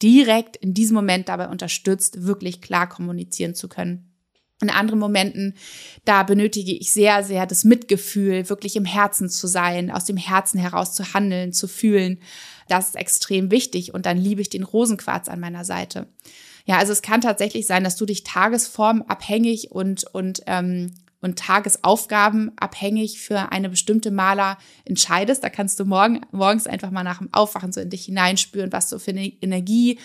direkt 0.03 0.57
in 0.57 0.75
diesem 0.75 0.95
Moment 0.95 1.29
dabei 1.29 1.49
unterstützt, 1.49 2.25
wirklich 2.25 2.61
klar 2.61 2.89
kommunizieren 2.89 3.55
zu 3.55 3.69
können. 3.69 4.12
In 4.63 4.71
anderen 4.71 5.01
Momenten, 5.01 5.55
da 6.05 6.23
benötige 6.23 6.73
ich 6.73 6.93
sehr, 6.93 7.25
sehr 7.25 7.47
das 7.47 7.65
Mitgefühl, 7.65 8.49
wirklich 8.49 8.77
im 8.77 8.85
Herzen 8.85 9.29
zu 9.29 9.49
sein, 9.49 9.91
aus 9.91 10.05
dem 10.05 10.17
Herzen 10.17 10.59
heraus 10.59 10.95
zu 10.95 11.15
handeln, 11.15 11.53
zu 11.53 11.67
fühlen. 11.67 12.21
Das 12.69 12.89
ist 12.89 12.97
extrem 12.97 13.51
wichtig 13.51 13.93
und 13.93 14.07
dann 14.07 14.17
liebe 14.17 14.41
ich 14.41 14.51
den 14.51 14.63
Rosenquarz 14.63 15.29
an 15.29 15.41
meiner 15.41 15.65
Seite. 15.65 16.07
Ja, 16.65 16.79
also 16.79 16.93
es 16.93 17.03
kann 17.03 17.21
tatsächlich 17.21 17.67
sein, 17.67 17.83
dass 17.83 17.97
du 17.97 18.07
dich 18.07 18.23
tagesformabhängig 18.23 19.73
und, 19.73 20.05
und, 20.15 20.43
ähm, 20.47 20.95
und 21.21 21.41
Tagesaufgaben 21.41 22.53
abhängig 22.57 23.21
für 23.21 23.51
eine 23.51 23.69
bestimmte 23.69 24.13
Maler 24.13 24.59
entscheidest. 24.85 25.43
Da 25.43 25.49
kannst 25.49 25.81
du 25.81 25.85
morgen, 25.85 26.21
morgens 26.31 26.69
einfach 26.69 26.93
mal 26.93 27.03
nach 27.03 27.19
dem 27.19 27.33
Aufwachen 27.33 27.73
so 27.73 27.81
in 27.81 27.91
dich 27.91 28.05
hineinspüren, 28.05 28.73
was 28.73 28.89
du 28.89 29.01
für 29.01 29.11
eine 29.11 29.27
Energie 29.27 29.99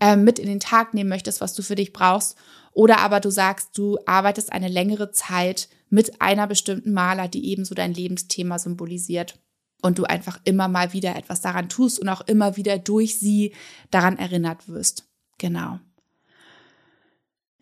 äh, 0.00 0.16
mit 0.16 0.38
in 0.38 0.46
den 0.46 0.60
Tag 0.60 0.94
nehmen 0.94 1.10
möchtest, 1.10 1.40
was 1.40 1.54
du 1.54 1.62
für 1.62 1.76
dich 1.76 1.92
brauchst. 1.92 2.36
Oder 2.72 2.98
aber 3.00 3.20
du 3.20 3.30
sagst, 3.30 3.76
du 3.76 3.98
arbeitest 4.06 4.52
eine 4.52 4.68
längere 4.68 5.12
Zeit 5.12 5.68
mit 5.88 6.20
einer 6.20 6.46
bestimmten 6.46 6.92
Maler, 6.92 7.28
die 7.28 7.50
ebenso 7.50 7.74
dein 7.74 7.94
Lebensthema 7.94 8.58
symbolisiert. 8.58 9.38
Und 9.82 9.98
du 9.98 10.04
einfach 10.04 10.38
immer 10.44 10.68
mal 10.68 10.92
wieder 10.92 11.16
etwas 11.16 11.40
daran 11.40 11.70
tust 11.70 12.00
und 12.00 12.08
auch 12.10 12.20
immer 12.22 12.56
wieder 12.58 12.78
durch 12.78 13.18
sie 13.18 13.54
daran 13.90 14.18
erinnert 14.18 14.68
wirst. 14.68 15.08
Genau. 15.38 15.80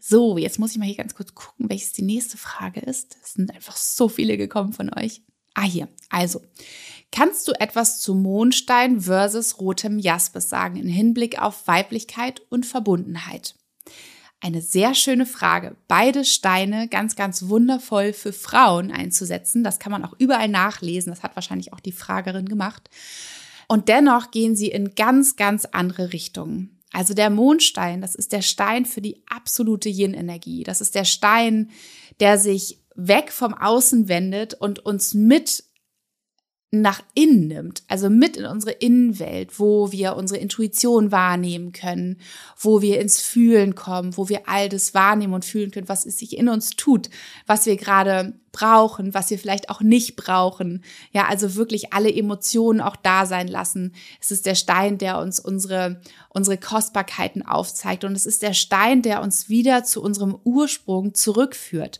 So, 0.00 0.36
jetzt 0.36 0.58
muss 0.58 0.72
ich 0.72 0.78
mal 0.78 0.86
hier 0.86 0.96
ganz 0.96 1.14
kurz 1.14 1.34
gucken, 1.34 1.68
welches 1.68 1.92
die 1.92 2.02
nächste 2.02 2.36
Frage 2.36 2.80
ist. 2.80 3.16
Es 3.22 3.34
sind 3.34 3.54
einfach 3.54 3.76
so 3.76 4.08
viele 4.08 4.36
gekommen 4.36 4.72
von 4.72 4.92
euch. 4.92 5.22
Ah, 5.54 5.62
hier. 5.62 5.88
Also, 6.08 6.40
kannst 7.12 7.48
du 7.48 7.52
etwas 7.52 8.00
zu 8.00 8.14
Mondstein 8.14 9.00
versus 9.00 9.60
rotem 9.60 9.98
Jaspis 9.98 10.48
sagen 10.48 10.76
in 10.76 10.88
Hinblick 10.88 11.40
auf 11.40 11.66
Weiblichkeit 11.66 12.42
und 12.50 12.66
Verbundenheit? 12.66 13.54
Eine 14.40 14.62
sehr 14.62 14.94
schöne 14.94 15.26
Frage. 15.26 15.76
Beide 15.88 16.24
Steine 16.24 16.86
ganz, 16.86 17.16
ganz 17.16 17.48
wundervoll 17.48 18.12
für 18.12 18.32
Frauen 18.32 18.92
einzusetzen. 18.92 19.64
Das 19.64 19.80
kann 19.80 19.90
man 19.90 20.04
auch 20.04 20.14
überall 20.18 20.48
nachlesen. 20.48 21.10
Das 21.10 21.24
hat 21.24 21.34
wahrscheinlich 21.34 21.72
auch 21.72 21.80
die 21.80 21.92
Fragerin 21.92 22.48
gemacht. 22.48 22.88
Und 23.66 23.88
dennoch 23.88 24.30
gehen 24.30 24.54
sie 24.54 24.68
in 24.68 24.94
ganz, 24.94 25.34
ganz 25.34 25.64
andere 25.64 26.12
Richtungen. 26.12 26.78
Also 26.92 27.14
der 27.14 27.30
Mondstein, 27.30 28.00
das 28.00 28.14
ist 28.14 28.32
der 28.32 28.42
Stein 28.42 28.86
für 28.86 29.00
die 29.00 29.22
absolute 29.28 29.88
Yin-Energie. 29.88 30.62
Das 30.62 30.80
ist 30.80 30.94
der 30.94 31.04
Stein, 31.04 31.70
der 32.20 32.38
sich 32.38 32.78
weg 32.94 33.30
vom 33.30 33.54
Außen 33.54 34.08
wendet 34.08 34.54
und 34.54 34.84
uns 34.84 35.14
mit 35.14 35.64
nach 36.70 37.00
innen 37.14 37.48
nimmt, 37.48 37.82
also 37.88 38.10
mit 38.10 38.36
in 38.36 38.44
unsere 38.44 38.72
Innenwelt, 38.72 39.58
wo 39.58 39.90
wir 39.90 40.16
unsere 40.16 40.38
Intuition 40.38 41.10
wahrnehmen 41.10 41.72
können, 41.72 42.18
wo 42.58 42.82
wir 42.82 43.00
ins 43.00 43.22
Fühlen 43.22 43.74
kommen, 43.74 44.18
wo 44.18 44.28
wir 44.28 44.42
all 44.48 44.68
das 44.68 44.92
wahrnehmen 44.92 45.32
und 45.32 45.46
fühlen 45.46 45.70
können, 45.70 45.88
was 45.88 46.04
es 46.04 46.18
sich 46.18 46.36
in 46.36 46.50
uns 46.50 46.70
tut, 46.76 47.08
was 47.46 47.64
wir 47.64 47.76
gerade 47.78 48.34
brauchen, 48.52 49.14
was 49.14 49.30
wir 49.30 49.38
vielleicht 49.38 49.70
auch 49.70 49.80
nicht 49.80 50.16
brauchen. 50.16 50.84
Ja, 51.10 51.26
also 51.26 51.54
wirklich 51.54 51.94
alle 51.94 52.12
Emotionen 52.12 52.82
auch 52.82 52.96
da 52.96 53.24
sein 53.24 53.48
lassen. 53.48 53.94
Es 54.20 54.30
ist 54.30 54.44
der 54.44 54.54
Stein, 54.54 54.98
der 54.98 55.20
uns 55.20 55.40
unsere, 55.40 56.02
unsere 56.28 56.58
Kostbarkeiten 56.58 57.46
aufzeigt 57.46 58.04
und 58.04 58.12
es 58.12 58.26
ist 58.26 58.42
der 58.42 58.52
Stein, 58.52 59.00
der 59.00 59.22
uns 59.22 59.48
wieder 59.48 59.84
zu 59.84 60.02
unserem 60.02 60.38
Ursprung 60.44 61.14
zurückführt. 61.14 61.98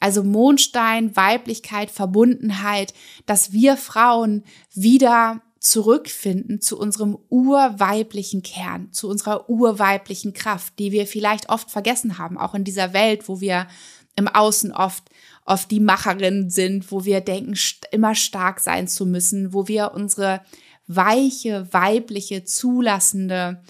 Also 0.00 0.22
Mondstein, 0.22 1.16
Weiblichkeit, 1.16 1.90
Verbundenheit, 1.90 2.94
dass 3.26 3.52
wir 3.52 3.76
Frauen 3.76 4.44
wieder 4.74 5.42
zurückfinden 5.58 6.60
zu 6.60 6.78
unserem 6.78 7.18
urweiblichen 7.28 8.42
Kern, 8.42 8.92
zu 8.92 9.08
unserer 9.08 9.48
urweiblichen 9.48 10.32
Kraft, 10.32 10.78
die 10.78 10.92
wir 10.92 11.06
vielleicht 11.06 11.48
oft 11.48 11.70
vergessen 11.70 12.18
haben, 12.18 12.38
auch 12.38 12.54
in 12.54 12.64
dieser 12.64 12.92
Welt, 12.92 13.28
wo 13.28 13.40
wir 13.40 13.66
im 14.14 14.28
Außen 14.28 14.72
oft 14.72 15.10
oft 15.46 15.70
die 15.70 15.80
Macherinnen 15.80 16.50
sind, 16.50 16.90
wo 16.90 17.04
wir 17.04 17.20
denken, 17.20 17.54
immer 17.92 18.14
stark 18.14 18.60
sein 18.60 18.88
zu 18.88 19.06
müssen, 19.06 19.52
wo 19.52 19.68
wir 19.68 19.92
unsere 19.94 20.42
weiche, 20.88 21.72
weibliche, 21.72 22.44
zulassende 22.44 23.62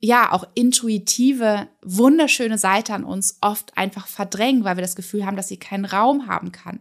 ja, 0.00 0.32
auch 0.32 0.48
intuitive, 0.54 1.68
wunderschöne 1.82 2.56
Seite 2.56 2.94
an 2.94 3.04
uns 3.04 3.36
oft 3.42 3.76
einfach 3.76 4.06
verdrängen, 4.06 4.64
weil 4.64 4.76
wir 4.76 4.82
das 4.82 4.96
Gefühl 4.96 5.26
haben, 5.26 5.36
dass 5.36 5.48
sie 5.48 5.58
keinen 5.58 5.84
Raum 5.84 6.26
haben 6.26 6.52
kann. 6.52 6.80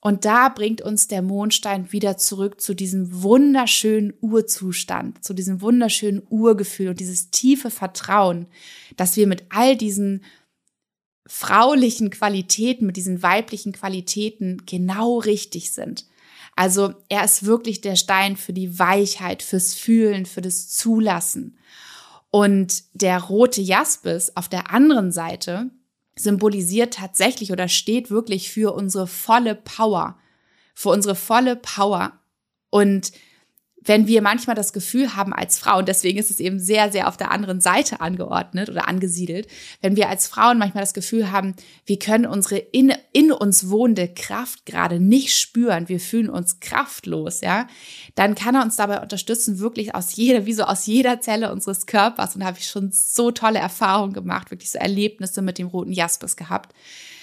Und 0.00 0.24
da 0.24 0.48
bringt 0.48 0.80
uns 0.80 1.08
der 1.08 1.22
Mondstein 1.22 1.92
wieder 1.92 2.16
zurück 2.16 2.60
zu 2.60 2.72
diesem 2.72 3.22
wunderschönen 3.22 4.14
Urzustand, 4.20 5.22
zu 5.24 5.34
diesem 5.34 5.60
wunderschönen 5.60 6.22
Urgefühl 6.30 6.88
und 6.88 7.00
dieses 7.00 7.30
tiefe 7.30 7.70
Vertrauen, 7.70 8.46
dass 8.96 9.16
wir 9.16 9.26
mit 9.26 9.44
all 9.50 9.76
diesen 9.76 10.24
fraulichen 11.26 12.10
Qualitäten, 12.10 12.86
mit 12.86 12.96
diesen 12.96 13.22
weiblichen 13.22 13.72
Qualitäten 13.72 14.62
genau 14.64 15.18
richtig 15.18 15.72
sind. 15.72 16.06
Also 16.56 16.94
er 17.08 17.24
ist 17.24 17.44
wirklich 17.44 17.82
der 17.82 17.96
Stein 17.96 18.36
für 18.36 18.52
die 18.52 18.78
Weichheit, 18.78 19.42
fürs 19.42 19.74
Fühlen, 19.74 20.26
für 20.26 20.40
das 20.40 20.68
Zulassen. 20.70 21.58
Und 22.30 22.84
der 22.92 23.18
rote 23.22 23.60
Jaspis 23.60 24.32
auf 24.34 24.48
der 24.48 24.70
anderen 24.70 25.12
Seite 25.12 25.70
symbolisiert 26.16 26.94
tatsächlich 26.94 27.52
oder 27.52 27.68
steht 27.68 28.10
wirklich 28.10 28.50
für 28.50 28.74
unsere 28.74 29.06
volle 29.06 29.54
Power, 29.54 30.18
für 30.74 30.90
unsere 30.90 31.14
volle 31.14 31.56
Power. 31.56 32.12
Und 32.70 33.12
wenn 33.88 34.06
wir 34.06 34.22
manchmal 34.22 34.54
das 34.54 34.72
Gefühl 34.72 35.16
haben 35.16 35.32
als 35.32 35.58
Frau, 35.58 35.78
und 35.78 35.88
deswegen 35.88 36.18
ist 36.18 36.30
es 36.30 36.40
eben 36.40 36.60
sehr, 36.60 36.92
sehr 36.92 37.08
auf 37.08 37.16
der 37.16 37.30
anderen 37.30 37.60
Seite 37.60 38.00
angeordnet 38.00 38.68
oder 38.68 38.86
angesiedelt, 38.86 39.48
wenn 39.80 39.96
wir 39.96 40.08
als 40.08 40.26
Frauen 40.28 40.58
manchmal 40.58 40.82
das 40.82 40.94
Gefühl 40.94 41.32
haben, 41.32 41.54
wir 41.86 41.98
können 41.98 42.26
unsere 42.26 42.58
in, 42.58 42.92
in 43.12 43.32
uns 43.32 43.70
wohnende 43.70 44.08
Kraft 44.08 44.66
gerade 44.66 45.00
nicht 45.00 45.34
spüren, 45.34 45.88
wir 45.88 46.00
fühlen 46.00 46.28
uns 46.28 46.60
kraftlos, 46.60 47.40
ja, 47.40 47.66
dann 48.14 48.34
kann 48.34 48.54
er 48.54 48.62
uns 48.62 48.76
dabei 48.76 49.00
unterstützen, 49.00 49.58
wirklich 49.58 49.94
aus 49.94 50.14
jeder, 50.14 50.46
wie 50.46 50.52
so 50.52 50.64
aus 50.64 50.86
jeder 50.86 51.20
Zelle 51.20 51.50
unseres 51.50 51.86
Körpers, 51.86 52.34
und 52.34 52.40
da 52.40 52.46
habe 52.46 52.58
ich 52.58 52.68
schon 52.68 52.90
so 52.92 53.30
tolle 53.30 53.58
Erfahrungen 53.58 54.12
gemacht, 54.12 54.50
wirklich 54.50 54.70
so 54.70 54.78
Erlebnisse 54.78 55.40
mit 55.40 55.58
dem 55.58 55.68
roten 55.68 55.92
Jaspis 55.92 56.36
gehabt, 56.36 56.74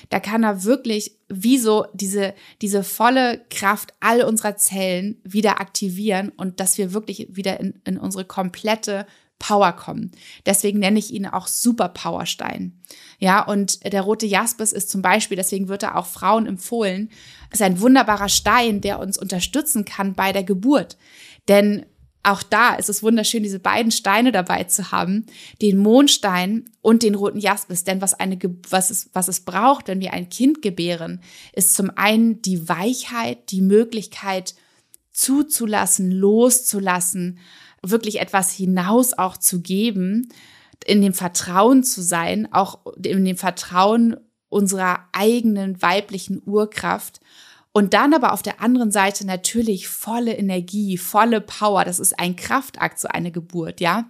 da 0.09 0.19
kann 0.19 0.43
er 0.43 0.63
wirklich 0.63 1.17
wie 1.29 1.57
so 1.57 1.85
diese, 1.93 2.33
diese 2.61 2.83
volle 2.83 3.43
Kraft 3.49 3.93
all 3.99 4.23
unserer 4.23 4.57
Zellen 4.57 5.19
wieder 5.23 5.59
aktivieren 5.59 6.29
und 6.29 6.59
dass 6.59 6.77
wir 6.77 6.93
wirklich 6.93 7.27
wieder 7.35 7.59
in, 7.59 7.81
in 7.85 7.97
unsere 7.97 8.25
komplette 8.25 9.05
Power 9.39 9.73
kommen. 9.73 10.11
Deswegen 10.45 10.79
nenne 10.79 10.99
ich 10.99 11.11
ihn 11.11 11.25
auch 11.25 11.47
Superpowerstein. 11.47 12.79
Ja, 13.19 13.43
und 13.43 13.83
der 13.91 14.01
rote 14.01 14.25
Jaspis 14.25 14.71
ist 14.71 14.89
zum 14.89 15.01
Beispiel, 15.01 15.35
deswegen 15.35 15.67
wird 15.67 15.83
er 15.83 15.97
auch 15.97 16.05
Frauen 16.05 16.47
empfohlen, 16.47 17.09
ist 17.51 17.61
ein 17.61 17.79
wunderbarer 17.81 18.29
Stein, 18.29 18.81
der 18.81 18.99
uns 18.99 19.17
unterstützen 19.17 19.83
kann 19.83 20.13
bei 20.13 20.31
der 20.31 20.43
Geburt. 20.43 20.97
Denn 21.47 21.85
auch 22.25 22.43
da 22.43 22.75
ist 22.75 22.89
es 22.89 23.03
wunderschön, 23.03 23.43
diese 23.43 23.59
beiden 23.59 23.91
Steine 23.91 24.31
dabei 24.31 24.63
zu 24.63 24.91
haben, 24.91 25.25
den 25.61 25.77
Mondstein 25.77 26.65
und 26.81 27.03
den 27.03 27.15
roten 27.15 27.39
Jaspis. 27.39 27.83
Denn 27.83 28.01
was, 28.01 28.13
eine, 28.13 28.37
was, 28.69 28.89
es, 28.89 29.09
was 29.13 29.27
es 29.27 29.41
braucht, 29.41 29.87
wenn 29.87 30.01
wir 30.01 30.13
ein 30.13 30.29
Kind 30.29 30.61
gebären, 30.61 31.21
ist 31.53 31.75
zum 31.75 31.91
einen 31.95 32.41
die 32.41 32.67
Weichheit, 32.67 33.51
die 33.51 33.61
Möglichkeit 33.61 34.55
zuzulassen, 35.11 36.11
loszulassen, 36.11 37.39
wirklich 37.81 38.19
etwas 38.19 38.51
hinaus 38.51 39.13
auch 39.13 39.37
zu 39.37 39.61
geben, 39.61 40.29
in 40.85 41.01
dem 41.01 41.13
Vertrauen 41.13 41.83
zu 41.83 42.01
sein, 42.01 42.51
auch 42.51 42.79
in 43.03 43.23
dem 43.23 43.37
Vertrauen 43.37 44.17
unserer 44.49 45.07
eigenen 45.11 45.81
weiblichen 45.81 46.41
Urkraft 46.45 47.19
und 47.75 47.93
dann 47.93 48.13
aber 48.13 48.31
auf 48.31 48.41
der 48.41 48.61
anderen 48.61 48.89
Seite 48.89 49.27
natürlich 49.27 49.89
volle 49.89 50.33
Energie, 50.33 50.97
volle 50.97 51.41
Power. 51.41 51.83
Das 51.83 51.99
ist 51.99 52.17
ein 52.17 52.37
Kraftakt, 52.37 53.01
so 53.01 53.09
eine 53.09 53.33
Geburt, 53.33 53.81
ja. 53.81 54.09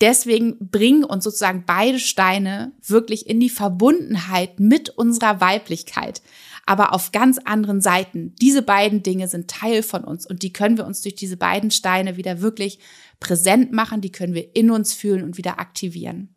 Deswegen 0.00 0.56
bringen 0.70 1.04
uns 1.04 1.24
sozusagen 1.24 1.64
beide 1.66 1.98
Steine 1.98 2.72
wirklich 2.82 3.28
in 3.28 3.38
die 3.38 3.50
Verbundenheit 3.50 4.60
mit 4.60 4.88
unserer 4.88 5.42
Weiblichkeit, 5.42 6.22
aber 6.64 6.94
auf 6.94 7.12
ganz 7.12 7.36
anderen 7.36 7.82
Seiten. 7.82 8.34
Diese 8.40 8.62
beiden 8.62 9.02
Dinge 9.02 9.28
sind 9.28 9.50
Teil 9.50 9.82
von 9.82 10.04
uns 10.04 10.26
und 10.26 10.42
die 10.42 10.54
können 10.54 10.78
wir 10.78 10.86
uns 10.86 11.02
durch 11.02 11.14
diese 11.14 11.36
beiden 11.36 11.70
Steine 11.70 12.16
wieder 12.16 12.40
wirklich 12.40 12.78
präsent 13.20 13.72
machen, 13.72 14.00
die 14.00 14.10
können 14.10 14.32
wir 14.32 14.56
in 14.56 14.70
uns 14.70 14.94
fühlen 14.94 15.22
und 15.22 15.36
wieder 15.36 15.60
aktivieren. 15.60 16.34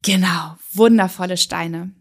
Genau, 0.00 0.56
wundervolle 0.72 1.36
Steine. 1.36 1.92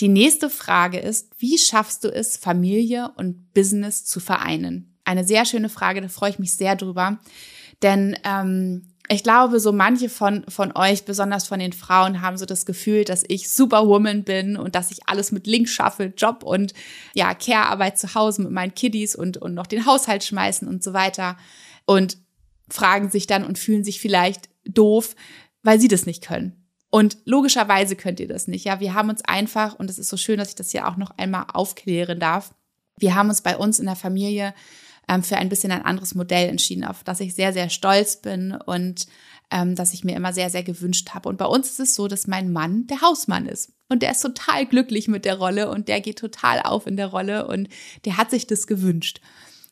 Die 0.00 0.08
nächste 0.08 0.50
Frage 0.50 0.98
ist, 0.98 1.30
wie 1.38 1.58
schaffst 1.58 2.04
du 2.04 2.08
es, 2.08 2.36
Familie 2.36 3.12
und 3.16 3.54
Business 3.54 4.04
zu 4.04 4.18
vereinen? 4.18 4.98
Eine 5.04 5.24
sehr 5.24 5.44
schöne 5.44 5.68
Frage, 5.68 6.00
da 6.00 6.08
freue 6.08 6.30
ich 6.30 6.38
mich 6.38 6.54
sehr 6.54 6.74
drüber. 6.74 7.18
Denn 7.82 8.16
ähm, 8.24 8.88
ich 9.08 9.22
glaube, 9.22 9.60
so 9.60 9.72
manche 9.72 10.08
von, 10.08 10.44
von 10.48 10.72
euch, 10.74 11.04
besonders 11.04 11.46
von 11.46 11.60
den 11.60 11.72
Frauen, 11.74 12.22
haben 12.22 12.38
so 12.38 12.46
das 12.46 12.64
Gefühl, 12.64 13.04
dass 13.04 13.22
ich 13.28 13.50
Superwoman 13.50 14.24
bin 14.24 14.56
und 14.56 14.74
dass 14.74 14.90
ich 14.90 15.06
alles 15.06 15.30
mit 15.30 15.46
Link 15.46 15.68
schaffe, 15.68 16.12
Job 16.16 16.42
und 16.42 16.72
ja, 17.14 17.34
Care-Arbeit 17.34 17.98
zu 17.98 18.14
Hause 18.14 18.42
mit 18.42 18.50
meinen 18.50 18.74
Kiddies 18.74 19.14
und, 19.14 19.36
und 19.36 19.54
noch 19.54 19.66
den 19.66 19.84
Haushalt 19.84 20.24
schmeißen 20.24 20.66
und 20.66 20.82
so 20.82 20.94
weiter. 20.94 21.36
Und 21.84 22.16
fragen 22.70 23.10
sich 23.10 23.26
dann 23.26 23.44
und 23.44 23.58
fühlen 23.58 23.84
sich 23.84 24.00
vielleicht 24.00 24.48
doof, 24.64 25.14
weil 25.62 25.78
sie 25.78 25.88
das 25.88 26.06
nicht 26.06 26.24
können. 26.24 26.63
Und 26.94 27.18
logischerweise 27.24 27.96
könnt 27.96 28.20
ihr 28.20 28.28
das 28.28 28.46
nicht. 28.46 28.66
Ja, 28.66 28.78
wir 28.78 28.94
haben 28.94 29.10
uns 29.10 29.20
einfach, 29.24 29.74
und 29.74 29.90
es 29.90 29.98
ist 29.98 30.10
so 30.10 30.16
schön, 30.16 30.38
dass 30.38 30.50
ich 30.50 30.54
das 30.54 30.70
hier 30.70 30.86
auch 30.86 30.96
noch 30.96 31.10
einmal 31.18 31.46
aufklären 31.52 32.20
darf. 32.20 32.54
Wir 33.00 33.16
haben 33.16 33.30
uns 33.30 33.42
bei 33.42 33.56
uns 33.56 33.80
in 33.80 33.86
der 33.86 33.96
Familie 33.96 34.54
ähm, 35.08 35.24
für 35.24 35.36
ein 35.36 35.48
bisschen 35.48 35.72
ein 35.72 35.84
anderes 35.84 36.14
Modell 36.14 36.48
entschieden, 36.48 36.84
auf 36.84 37.02
das 37.02 37.18
ich 37.18 37.34
sehr, 37.34 37.52
sehr 37.52 37.68
stolz 37.68 38.22
bin 38.22 38.52
und 38.52 39.08
ähm, 39.50 39.74
das 39.74 39.92
ich 39.92 40.04
mir 40.04 40.14
immer 40.14 40.32
sehr, 40.32 40.50
sehr 40.50 40.62
gewünscht 40.62 41.14
habe. 41.14 41.28
Und 41.28 41.36
bei 41.36 41.46
uns 41.46 41.68
ist 41.68 41.80
es 41.80 41.94
so, 41.96 42.06
dass 42.06 42.28
mein 42.28 42.52
Mann 42.52 42.86
der 42.86 43.00
Hausmann 43.00 43.46
ist. 43.46 43.72
Und 43.88 44.02
der 44.02 44.12
ist 44.12 44.20
total 44.20 44.64
glücklich 44.64 45.08
mit 45.08 45.24
der 45.24 45.36
Rolle 45.36 45.72
und 45.72 45.88
der 45.88 46.00
geht 46.00 46.20
total 46.20 46.60
auf 46.60 46.86
in 46.86 46.96
der 46.96 47.08
Rolle 47.08 47.48
und 47.48 47.68
der 48.04 48.18
hat 48.18 48.30
sich 48.30 48.46
das 48.46 48.68
gewünscht. 48.68 49.20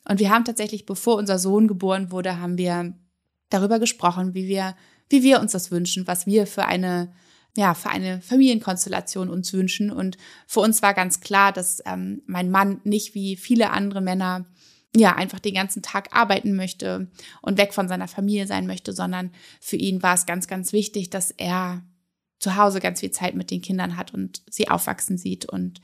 Und 0.09 0.19
wir 0.19 0.29
haben 0.29 0.43
tatsächlich, 0.43 0.85
bevor 0.85 1.15
unser 1.15 1.39
Sohn 1.39 1.69
geboren 1.69 2.11
wurde, 2.11 2.41
haben 2.41 2.57
wir 2.57 2.97
darüber 3.47 3.79
gesprochen, 3.79 4.33
wie 4.33 4.49
wir, 4.49 4.75
wie 5.13 5.21
wir 5.21 5.39
uns 5.39 5.51
das 5.51 5.69
wünschen, 5.69 6.07
was 6.07 6.25
wir 6.25 6.47
für 6.47 6.65
eine 6.65 7.13
ja, 7.55 7.75
für 7.75 7.91
eine 7.91 8.19
Familienkonstellation 8.19 9.29
uns 9.29 9.53
wünschen. 9.53 9.91
Und 9.91 10.17
für 10.47 10.59
uns 10.59 10.81
war 10.81 10.95
ganz 10.95 11.19
klar, 11.19 11.51
dass 11.51 11.83
ähm, 11.85 12.23
mein 12.25 12.49
Mann 12.49 12.81
nicht 12.83 13.13
wie 13.13 13.35
viele 13.35 13.69
andere 13.69 14.01
Männer 14.01 14.47
ja, 14.95 15.15
einfach 15.15 15.39
den 15.39 15.53
ganzen 15.53 15.83
Tag 15.83 16.09
arbeiten 16.15 16.55
möchte 16.55 17.11
und 17.43 17.59
weg 17.59 17.75
von 17.75 17.87
seiner 17.87 18.07
Familie 18.07 18.47
sein 18.47 18.65
möchte, 18.65 18.91
sondern 18.91 19.29
für 19.61 19.75
ihn 19.75 20.01
war 20.01 20.15
es 20.15 20.25
ganz, 20.25 20.47
ganz 20.47 20.73
wichtig, 20.73 21.11
dass 21.11 21.29
er 21.29 21.83
zu 22.39 22.55
Hause 22.55 22.79
ganz 22.79 23.01
viel 23.01 23.11
Zeit 23.11 23.35
mit 23.35 23.51
den 23.51 23.61
Kindern 23.61 23.97
hat 23.97 24.15
und 24.15 24.41
sie 24.49 24.67
aufwachsen 24.67 25.19
sieht 25.19 25.45
und 25.45 25.79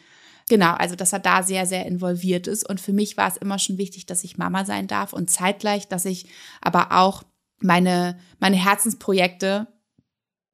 genau, 0.48 0.74
also 0.74 0.96
dass 0.96 1.13
er 1.13 1.20
da 1.20 1.44
sehr, 1.44 1.68
sehr 1.68 1.86
involviert 1.86 2.48
ist. 2.48 2.68
Und 2.68 2.82
für 2.82 2.94
mich 2.94 3.15
war 3.15 3.28
es 3.28 3.38
immer 3.38 3.60
schon 3.60 3.78
wichtig, 3.78 4.08
dass 4.08 4.24
ich 4.24 4.39
Mama 4.39 4.65
sein 4.65 4.88
darf 4.88 5.13
und 5.13 5.30
zeitgleich, 5.30 5.88
dass 5.88 6.06
ich 6.06 6.28
aber 6.62 6.92
auch 6.92 7.24
meine, 7.62 8.19
meine 8.39 8.58
Herzensprojekte 8.58 9.67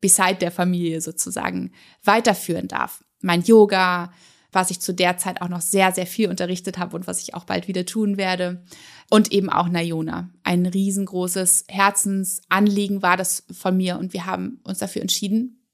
beside 0.01 0.35
der 0.35 0.51
Familie 0.51 1.01
sozusagen 1.01 1.71
weiterführen 2.03 2.67
darf. 2.67 3.03
Mein 3.21 3.41
Yoga, 3.41 4.11
was 4.51 4.71
ich 4.71 4.79
zu 4.79 4.93
der 4.93 5.17
Zeit 5.17 5.41
auch 5.41 5.49
noch 5.49 5.61
sehr, 5.61 5.91
sehr 5.91 6.07
viel 6.07 6.29
unterrichtet 6.29 6.77
habe 6.77 6.95
und 6.95 7.07
was 7.07 7.21
ich 7.21 7.33
auch 7.33 7.43
bald 7.43 7.67
wieder 7.67 7.85
tun 7.85 8.17
werde. 8.17 8.63
Und 9.09 9.31
eben 9.31 9.49
auch 9.49 9.67
Nayona. 9.67 10.29
Ein 10.43 10.65
riesengroßes 10.65 11.65
Herzensanliegen 11.67 13.01
war 13.01 13.17
das 13.17 13.43
von 13.51 13.77
mir 13.77 13.99
und 13.99 14.13
wir 14.13 14.25
haben 14.25 14.61
uns 14.63 14.79
dafür 14.79 15.01
entschieden, 15.01 15.65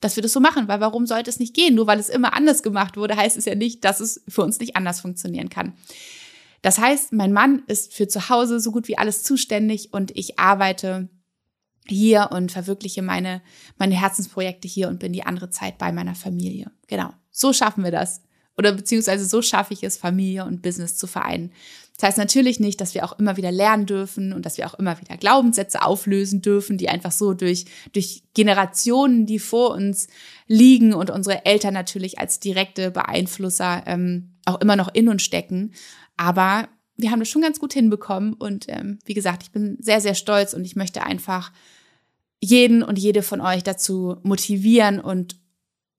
dass 0.00 0.16
wir 0.16 0.22
das 0.22 0.32
so 0.32 0.40
machen, 0.40 0.68
weil 0.68 0.80
warum 0.80 1.06
sollte 1.06 1.28
es 1.28 1.40
nicht 1.40 1.54
gehen? 1.54 1.74
Nur 1.74 1.86
weil 1.86 1.98
es 1.98 2.08
immer 2.08 2.34
anders 2.34 2.62
gemacht 2.62 2.96
wurde, 2.96 3.16
heißt 3.16 3.36
es 3.36 3.44
ja 3.44 3.54
nicht, 3.54 3.84
dass 3.84 4.00
es 4.00 4.22
für 4.28 4.42
uns 4.42 4.60
nicht 4.60 4.76
anders 4.76 5.00
funktionieren 5.00 5.48
kann. 5.48 5.74
Das 6.62 6.78
heißt, 6.78 7.12
mein 7.12 7.32
Mann 7.32 7.62
ist 7.66 7.94
für 7.94 8.08
zu 8.08 8.28
Hause 8.28 8.60
so 8.60 8.72
gut 8.72 8.88
wie 8.88 8.98
alles 8.98 9.22
zuständig 9.22 9.92
und 9.92 10.16
ich 10.16 10.38
arbeite 10.38 11.08
hier 11.86 12.30
und 12.32 12.52
verwirkliche 12.52 13.02
meine, 13.02 13.42
meine 13.78 13.94
Herzensprojekte 13.94 14.68
hier 14.68 14.88
und 14.88 14.98
bin 14.98 15.12
die 15.12 15.24
andere 15.24 15.50
Zeit 15.50 15.78
bei 15.78 15.92
meiner 15.92 16.14
Familie. 16.14 16.70
Genau. 16.86 17.10
So 17.30 17.52
schaffen 17.52 17.84
wir 17.84 17.90
das. 17.90 18.22
Oder 18.56 18.72
beziehungsweise 18.72 19.24
so 19.24 19.40
schaffe 19.40 19.72
ich 19.72 19.84
es, 19.84 19.96
Familie 19.96 20.44
und 20.44 20.62
Business 20.62 20.96
zu 20.96 21.06
vereinen. 21.06 21.52
Das 21.96 22.08
heißt 22.08 22.18
natürlich 22.18 22.60
nicht, 22.60 22.80
dass 22.80 22.94
wir 22.94 23.04
auch 23.04 23.18
immer 23.18 23.36
wieder 23.36 23.52
lernen 23.52 23.86
dürfen 23.86 24.32
und 24.32 24.44
dass 24.44 24.58
wir 24.58 24.66
auch 24.66 24.74
immer 24.74 25.00
wieder 25.00 25.16
Glaubenssätze 25.16 25.82
auflösen 25.82 26.42
dürfen, 26.42 26.76
die 26.76 26.88
einfach 26.88 27.12
so 27.12 27.34
durch, 27.34 27.66
durch 27.92 28.22
Generationen, 28.34 29.26
die 29.26 29.38
vor 29.38 29.70
uns 29.72 30.08
liegen 30.46 30.92
und 30.92 31.10
unsere 31.10 31.44
Eltern 31.44 31.74
natürlich 31.74 32.18
als 32.18 32.40
direkte 32.40 32.90
Beeinflusser 32.90 33.84
ähm, 33.86 34.34
auch 34.48 34.60
immer 34.60 34.76
noch 34.76 34.92
in 34.92 35.08
uns 35.08 35.22
stecken. 35.22 35.72
Aber 36.16 36.68
wir 36.96 37.10
haben 37.10 37.20
das 37.20 37.28
schon 37.28 37.42
ganz 37.42 37.60
gut 37.60 37.72
hinbekommen 37.72 38.34
und 38.34 38.66
ähm, 38.68 38.98
wie 39.04 39.14
gesagt, 39.14 39.44
ich 39.44 39.52
bin 39.52 39.76
sehr, 39.80 40.00
sehr 40.00 40.14
stolz 40.14 40.52
und 40.52 40.64
ich 40.64 40.74
möchte 40.74 41.02
einfach 41.04 41.52
jeden 42.40 42.82
und 42.82 42.98
jede 42.98 43.22
von 43.22 43.40
euch 43.40 43.62
dazu 43.62 44.16
motivieren 44.22 45.00
und 45.00 45.36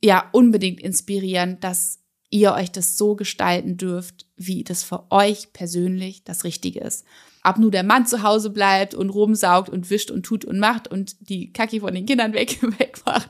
ja 0.04 0.30
unbedingt 0.32 0.82
inspirieren, 0.82 1.60
dass 1.60 2.00
ihr 2.30 2.54
euch 2.54 2.72
das 2.72 2.98
so 2.98 3.16
gestalten 3.16 3.78
dürft, 3.78 4.26
wie 4.36 4.64
das 4.64 4.84
für 4.84 5.12
euch 5.12 5.52
persönlich 5.54 6.24
das 6.24 6.44
Richtige 6.44 6.82
ist. 6.82 7.06
Ob 7.44 7.58
nur 7.58 7.72
der 7.72 7.84
Mann 7.84 8.06
zu 8.06 8.22
Hause 8.22 8.50
bleibt 8.50 8.94
und 8.94 9.10
rumsaugt 9.10 9.70
und 9.70 9.90
wischt 9.90 10.12
und 10.12 10.24
tut 10.24 10.44
und 10.44 10.60
macht 10.60 10.90
und 10.90 11.30
die 11.30 11.54
Kacke 11.54 11.80
von 11.80 11.94
den 11.94 12.06
Kindern 12.06 12.34
weg, 12.34 12.60
wegmacht. 12.62 13.30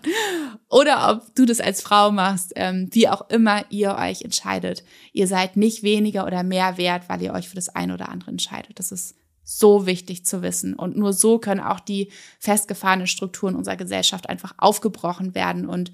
Oder 0.69 1.11
ob 1.11 1.35
du 1.35 1.45
das 1.45 1.59
als 1.59 1.81
Frau 1.81 2.11
machst, 2.11 2.53
ähm, 2.55 2.89
wie 2.91 3.07
auch 3.07 3.29
immer 3.29 3.65
ihr 3.69 3.95
euch 3.95 4.23
entscheidet. 4.23 4.83
Ihr 5.13 5.27
seid 5.27 5.57
nicht 5.57 5.83
weniger 5.83 6.25
oder 6.25 6.43
mehr 6.43 6.77
wert, 6.77 7.03
weil 7.07 7.21
ihr 7.21 7.33
euch 7.33 7.49
für 7.49 7.55
das 7.55 7.69
eine 7.69 7.93
oder 7.93 8.09
andere 8.09 8.31
entscheidet. 8.31 8.79
Das 8.79 8.91
ist 8.91 9.15
so 9.43 9.85
wichtig 9.85 10.25
zu 10.25 10.41
wissen. 10.41 10.75
Und 10.75 10.95
nur 10.95 11.13
so 11.13 11.39
können 11.39 11.61
auch 11.61 11.79
die 11.79 12.11
festgefahrenen 12.39 13.07
Strukturen 13.07 13.55
unserer 13.55 13.77
Gesellschaft 13.77 14.29
einfach 14.29 14.53
aufgebrochen 14.57 15.33
werden 15.33 15.67
und 15.67 15.91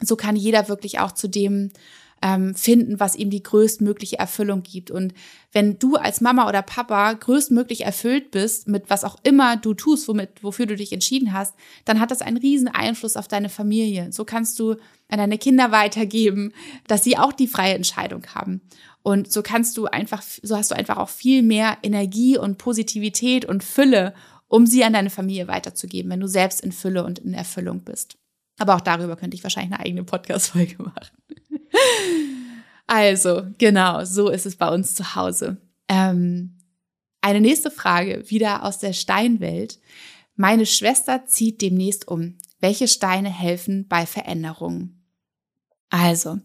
so 0.00 0.16
kann 0.16 0.36
jeder 0.36 0.68
wirklich 0.68 0.98
auch 0.98 1.12
zu 1.12 1.28
dem 1.28 1.72
ähm, 2.22 2.54
finden, 2.54 2.98
was 2.98 3.16
ihm 3.16 3.30
die 3.30 3.42
größtmögliche 3.42 4.18
Erfüllung 4.18 4.62
gibt. 4.62 4.90
Und 4.90 5.14
wenn 5.52 5.78
du 5.78 5.96
als 5.96 6.20
Mama 6.20 6.48
oder 6.48 6.62
Papa 6.62 7.12
größtmöglich 7.12 7.84
erfüllt 7.84 8.30
bist 8.30 8.68
mit 8.68 8.88
was 8.88 9.04
auch 9.04 9.16
immer 9.22 9.56
du 9.56 9.74
tust, 9.74 10.08
womit, 10.08 10.42
wofür 10.42 10.66
du 10.66 10.76
dich 10.76 10.92
entschieden 10.92 11.32
hast, 11.32 11.54
dann 11.84 12.00
hat 12.00 12.10
das 12.10 12.22
einen 12.22 12.38
riesen 12.38 12.68
Einfluss 12.68 13.16
auf 13.16 13.28
deine 13.28 13.48
Familie. 13.48 14.12
So 14.12 14.24
kannst 14.24 14.58
du 14.58 14.72
an 15.08 15.18
deine 15.18 15.38
Kinder 15.38 15.72
weitergeben, 15.72 16.52
dass 16.86 17.04
sie 17.04 17.18
auch 17.18 17.32
die 17.32 17.48
freie 17.48 17.74
Entscheidung 17.74 18.26
haben. 18.34 18.62
Und 19.02 19.30
so 19.30 19.42
kannst 19.42 19.76
du 19.76 19.86
einfach, 19.86 20.20
so 20.20 20.56
hast 20.56 20.72
du 20.72 20.74
einfach 20.74 20.96
auch 20.96 21.08
viel 21.08 21.42
mehr 21.42 21.78
Energie 21.82 22.36
und 22.38 22.58
Positivität 22.58 23.44
und 23.44 23.62
Fülle, 23.62 24.14
um 24.48 24.66
sie 24.66 24.84
an 24.84 24.94
deine 24.94 25.10
Familie 25.10 25.48
weiterzugeben, 25.48 26.10
wenn 26.10 26.20
du 26.20 26.26
selbst 26.26 26.60
in 26.60 26.72
Fülle 26.72 27.04
und 27.04 27.20
in 27.20 27.34
Erfüllung 27.34 27.84
bist. 27.84 28.16
Aber 28.58 28.74
auch 28.74 28.80
darüber 28.80 29.16
könnte 29.16 29.36
ich 29.36 29.42
wahrscheinlich 29.42 29.74
eine 29.74 29.84
eigene 29.84 30.04
Podcast-Folge 30.04 30.76
machen. 30.82 31.16
Also, 32.86 33.42
genau, 33.58 34.04
so 34.04 34.28
ist 34.28 34.46
es 34.46 34.56
bei 34.56 34.68
uns 34.68 34.94
zu 34.94 35.14
Hause. 35.14 35.58
Ähm, 35.88 36.56
eine 37.20 37.40
nächste 37.40 37.70
Frage, 37.70 38.24
wieder 38.30 38.64
aus 38.64 38.78
der 38.78 38.92
Steinwelt. 38.92 39.80
Meine 40.36 40.66
Schwester 40.66 41.26
zieht 41.26 41.62
demnächst 41.62 42.08
um. 42.08 42.38
Welche 42.60 42.88
Steine 42.88 43.30
helfen 43.30 43.86
bei 43.88 44.06
Veränderungen? 44.06 45.02
Also, 45.88 46.38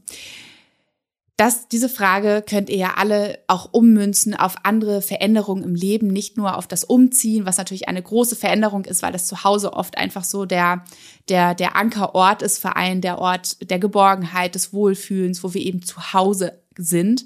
das, 1.42 1.68
diese 1.68 1.90
Frage 1.90 2.44
könnt 2.48 2.70
ihr 2.70 2.78
ja 2.78 2.94
alle 2.98 3.40
auch 3.48 3.70
ummünzen 3.72 4.36
auf 4.36 4.58
andere 4.62 5.02
Veränderungen 5.02 5.64
im 5.64 5.74
Leben, 5.74 6.06
nicht 6.06 6.38
nur 6.38 6.56
auf 6.56 6.68
das 6.68 6.84
Umziehen, 6.84 7.48
was 7.48 7.58
natürlich 7.58 7.88
eine 7.88 8.04
große 8.04 8.36
Veränderung 8.36 8.86
ist, 8.86 9.02
weil 9.02 9.12
das 9.12 9.26
zu 9.26 9.44
Hause 9.44 9.74
oft 9.74 9.98
einfach 9.98 10.24
so 10.24 10.46
der, 10.46 10.86
der, 11.30 11.56
der 11.56 11.76
Ankerort 11.76 12.44
ist 12.44 12.60
für 12.60 12.76
einen, 12.76 13.02
der 13.02 13.18
Ort 13.18 13.72
der 13.72 13.80
Geborgenheit, 13.80 14.54
des 14.54 14.72
Wohlfühlens, 14.72 15.44
wo 15.44 15.56
wir 15.56 15.62
eben 15.62 15.82
zu 15.82 16.14
Hause 16.14 16.62
sind 16.78 17.26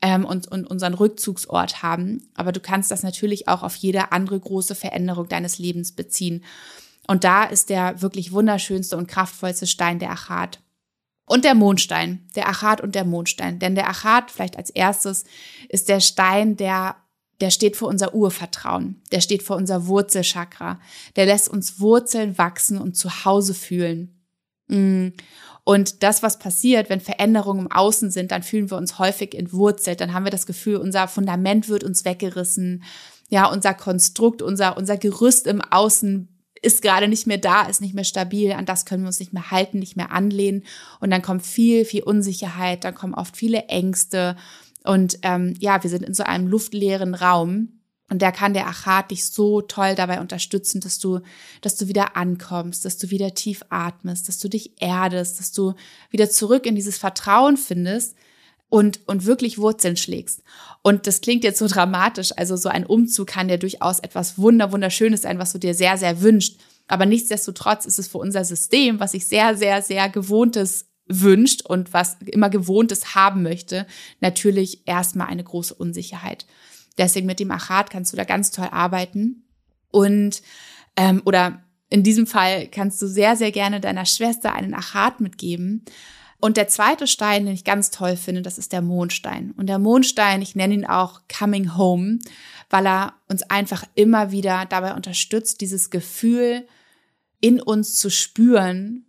ähm, 0.00 0.24
und, 0.24 0.48
und 0.48 0.64
unseren 0.64 0.94
Rückzugsort 0.94 1.82
haben. 1.82 2.30
Aber 2.34 2.52
du 2.52 2.60
kannst 2.60 2.90
das 2.90 3.02
natürlich 3.02 3.46
auch 3.46 3.62
auf 3.62 3.76
jede 3.76 4.10
andere 4.10 4.40
große 4.40 4.74
Veränderung 4.74 5.28
deines 5.28 5.58
Lebens 5.58 5.92
beziehen. 5.92 6.44
Und 7.06 7.24
da 7.24 7.44
ist 7.44 7.68
der 7.68 8.00
wirklich 8.00 8.32
wunderschönste 8.32 8.96
und 8.96 9.06
kraftvollste 9.06 9.66
Stein 9.66 9.98
der 9.98 10.12
Achat. 10.12 10.60
Und 11.30 11.44
der 11.44 11.54
Mondstein, 11.54 12.26
der 12.34 12.48
Achat 12.48 12.80
und 12.80 12.96
der 12.96 13.04
Mondstein. 13.04 13.60
Denn 13.60 13.76
der 13.76 13.88
Achat, 13.88 14.32
vielleicht 14.32 14.56
als 14.56 14.68
erstes, 14.68 15.22
ist 15.68 15.88
der 15.88 16.00
Stein, 16.00 16.56
der, 16.56 16.96
der 17.40 17.50
steht 17.52 17.76
für 17.76 17.86
unser 17.86 18.16
Urvertrauen. 18.16 19.00
Der 19.12 19.20
steht 19.20 19.44
für 19.44 19.54
unser 19.54 19.86
Wurzelchakra. 19.86 20.80
Der 21.14 21.26
lässt 21.26 21.48
uns 21.48 21.78
Wurzeln 21.78 22.36
wachsen 22.36 22.78
und 22.78 22.96
zu 22.96 23.24
Hause 23.24 23.54
fühlen. 23.54 24.26
Mm. 24.66 25.10
Und 25.62 26.02
das, 26.02 26.24
was 26.24 26.40
passiert, 26.40 26.90
wenn 26.90 27.00
Veränderungen 27.00 27.66
im 27.66 27.70
Außen 27.70 28.10
sind, 28.10 28.32
dann 28.32 28.42
fühlen 28.42 28.68
wir 28.68 28.76
uns 28.76 28.98
häufig 28.98 29.36
entwurzelt. 29.36 30.00
Dann 30.00 30.12
haben 30.12 30.24
wir 30.24 30.32
das 30.32 30.46
Gefühl, 30.46 30.78
unser 30.78 31.06
Fundament 31.06 31.68
wird 31.68 31.84
uns 31.84 32.04
weggerissen. 32.04 32.82
Ja, 33.28 33.46
unser 33.46 33.74
Konstrukt, 33.74 34.42
unser, 34.42 34.76
unser 34.76 34.96
Gerüst 34.96 35.46
im 35.46 35.62
Außen 35.62 36.39
ist 36.62 36.82
gerade 36.82 37.08
nicht 37.08 37.26
mehr 37.26 37.38
da, 37.38 37.62
ist 37.62 37.80
nicht 37.80 37.94
mehr 37.94 38.04
stabil, 38.04 38.52
an 38.52 38.66
das 38.66 38.84
können 38.84 39.02
wir 39.02 39.08
uns 39.08 39.20
nicht 39.20 39.32
mehr 39.32 39.50
halten, 39.50 39.78
nicht 39.78 39.96
mehr 39.96 40.12
anlehnen. 40.12 40.64
Und 41.00 41.10
dann 41.10 41.22
kommt 41.22 41.44
viel, 41.44 41.84
viel 41.84 42.02
Unsicherheit, 42.02 42.84
dann 42.84 42.94
kommen 42.94 43.14
oft 43.14 43.36
viele 43.36 43.64
Ängste. 43.64 44.36
Und 44.84 45.18
ähm, 45.22 45.54
ja, 45.58 45.82
wir 45.82 45.90
sind 45.90 46.04
in 46.04 46.14
so 46.14 46.22
einem 46.22 46.46
luftleeren 46.46 47.14
Raum. 47.14 47.80
Und 48.10 48.22
da 48.22 48.32
kann 48.32 48.54
der 48.54 48.66
Achat 48.66 49.12
dich 49.12 49.24
so 49.24 49.62
toll 49.62 49.94
dabei 49.94 50.20
unterstützen, 50.20 50.80
dass 50.80 50.98
du, 50.98 51.20
dass 51.60 51.76
du 51.76 51.86
wieder 51.86 52.16
ankommst, 52.16 52.84
dass 52.84 52.98
du 52.98 53.10
wieder 53.10 53.34
tief 53.34 53.62
atmest, 53.70 54.28
dass 54.28 54.38
du 54.38 54.48
dich 54.48 54.82
erdest, 54.82 55.38
dass 55.38 55.52
du 55.52 55.74
wieder 56.10 56.28
zurück 56.28 56.66
in 56.66 56.74
dieses 56.74 56.98
Vertrauen 56.98 57.56
findest 57.56 58.16
und, 58.70 59.00
und 59.06 59.26
wirklich 59.26 59.58
Wurzeln 59.58 59.96
schlägst. 59.96 60.42
Und 60.82 61.06
das 61.06 61.20
klingt 61.20 61.44
jetzt 61.44 61.58
so 61.58 61.66
dramatisch. 61.66 62.32
Also 62.36 62.56
so 62.56 62.70
ein 62.70 62.86
Umzug 62.86 63.26
kann 63.26 63.50
ja 63.50 63.58
durchaus 63.58 64.00
etwas 64.00 64.38
wunder, 64.38 64.72
wunderschönes 64.72 65.22
sein, 65.22 65.38
was 65.38 65.52
du 65.52 65.58
dir 65.58 65.74
sehr, 65.74 65.98
sehr 65.98 66.22
wünscht. 66.22 66.58
Aber 66.88 67.04
nichtsdestotrotz 67.04 67.84
ist 67.84 67.98
es 67.98 68.08
für 68.08 68.18
unser 68.18 68.44
System, 68.44 68.98
was 68.98 69.12
sich 69.12 69.26
sehr, 69.26 69.56
sehr, 69.56 69.82
sehr 69.82 70.08
gewohntes 70.08 70.86
wünscht 71.06 71.62
und 71.66 71.92
was 71.92 72.16
immer 72.26 72.48
gewohntes 72.48 73.14
haben 73.14 73.42
möchte, 73.42 73.86
natürlich 74.20 74.86
erstmal 74.86 75.26
eine 75.26 75.44
große 75.44 75.74
Unsicherheit. 75.74 76.46
Deswegen 76.96 77.26
mit 77.26 77.40
dem 77.40 77.50
Achat 77.50 77.90
kannst 77.90 78.12
du 78.12 78.16
da 78.16 78.24
ganz 78.24 78.52
toll 78.52 78.68
arbeiten. 78.70 79.44
Und 79.90 80.42
ähm, 80.96 81.22
oder 81.24 81.64
in 81.88 82.04
diesem 82.04 82.26
Fall 82.26 82.68
kannst 82.68 83.02
du 83.02 83.08
sehr, 83.08 83.34
sehr 83.36 83.50
gerne 83.50 83.80
deiner 83.80 84.06
Schwester 84.06 84.54
einen 84.54 84.74
Achat 84.74 85.20
mitgeben. 85.20 85.84
Und 86.40 86.56
der 86.56 86.68
zweite 86.68 87.06
Stein, 87.06 87.44
den 87.44 87.54
ich 87.54 87.64
ganz 87.64 87.90
toll 87.90 88.16
finde, 88.16 88.42
das 88.42 88.58
ist 88.58 88.72
der 88.72 88.80
Mondstein. 88.80 89.52
Und 89.52 89.66
der 89.66 89.78
Mondstein, 89.78 90.40
ich 90.40 90.56
nenne 90.56 90.74
ihn 90.74 90.86
auch 90.86 91.20
Coming 91.28 91.76
Home, 91.76 92.18
weil 92.70 92.86
er 92.86 93.14
uns 93.28 93.42
einfach 93.44 93.84
immer 93.94 94.32
wieder 94.32 94.64
dabei 94.66 94.94
unterstützt, 94.94 95.60
dieses 95.60 95.90
Gefühl 95.90 96.66
in 97.40 97.60
uns 97.60 97.94
zu 97.94 98.10
spüren, 98.10 99.06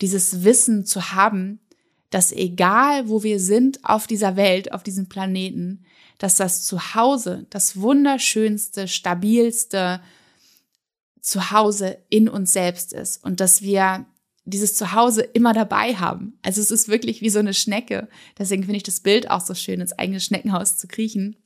dieses 0.00 0.42
Wissen 0.44 0.84
zu 0.84 1.12
haben, 1.12 1.60
dass 2.10 2.32
egal 2.32 3.08
wo 3.08 3.22
wir 3.22 3.40
sind 3.40 3.84
auf 3.84 4.06
dieser 4.06 4.36
Welt, 4.36 4.72
auf 4.72 4.82
diesem 4.82 5.08
Planeten, 5.08 5.84
dass 6.18 6.36
das 6.36 6.64
Zuhause, 6.64 7.46
das 7.50 7.80
wunderschönste, 7.80 8.88
stabilste 8.88 10.00
Zuhause 11.20 11.98
in 12.08 12.28
uns 12.28 12.52
selbst 12.52 12.92
ist 12.92 13.22
und 13.24 13.40
dass 13.40 13.62
wir 13.62 14.06
dieses 14.46 14.74
Zuhause 14.74 15.22
immer 15.22 15.52
dabei 15.52 15.96
haben. 15.96 16.38
Also 16.42 16.60
es 16.60 16.70
ist 16.70 16.88
wirklich 16.88 17.20
wie 17.20 17.30
so 17.30 17.40
eine 17.40 17.52
Schnecke. 17.52 18.08
Deswegen 18.38 18.62
finde 18.62 18.76
ich 18.76 18.82
das 18.84 19.00
Bild 19.00 19.30
auch 19.30 19.40
so 19.40 19.54
schön, 19.54 19.80
ins 19.80 19.98
eigene 19.98 20.20
Schneckenhaus 20.20 20.76
zu 20.76 20.86
kriechen. 20.86 21.36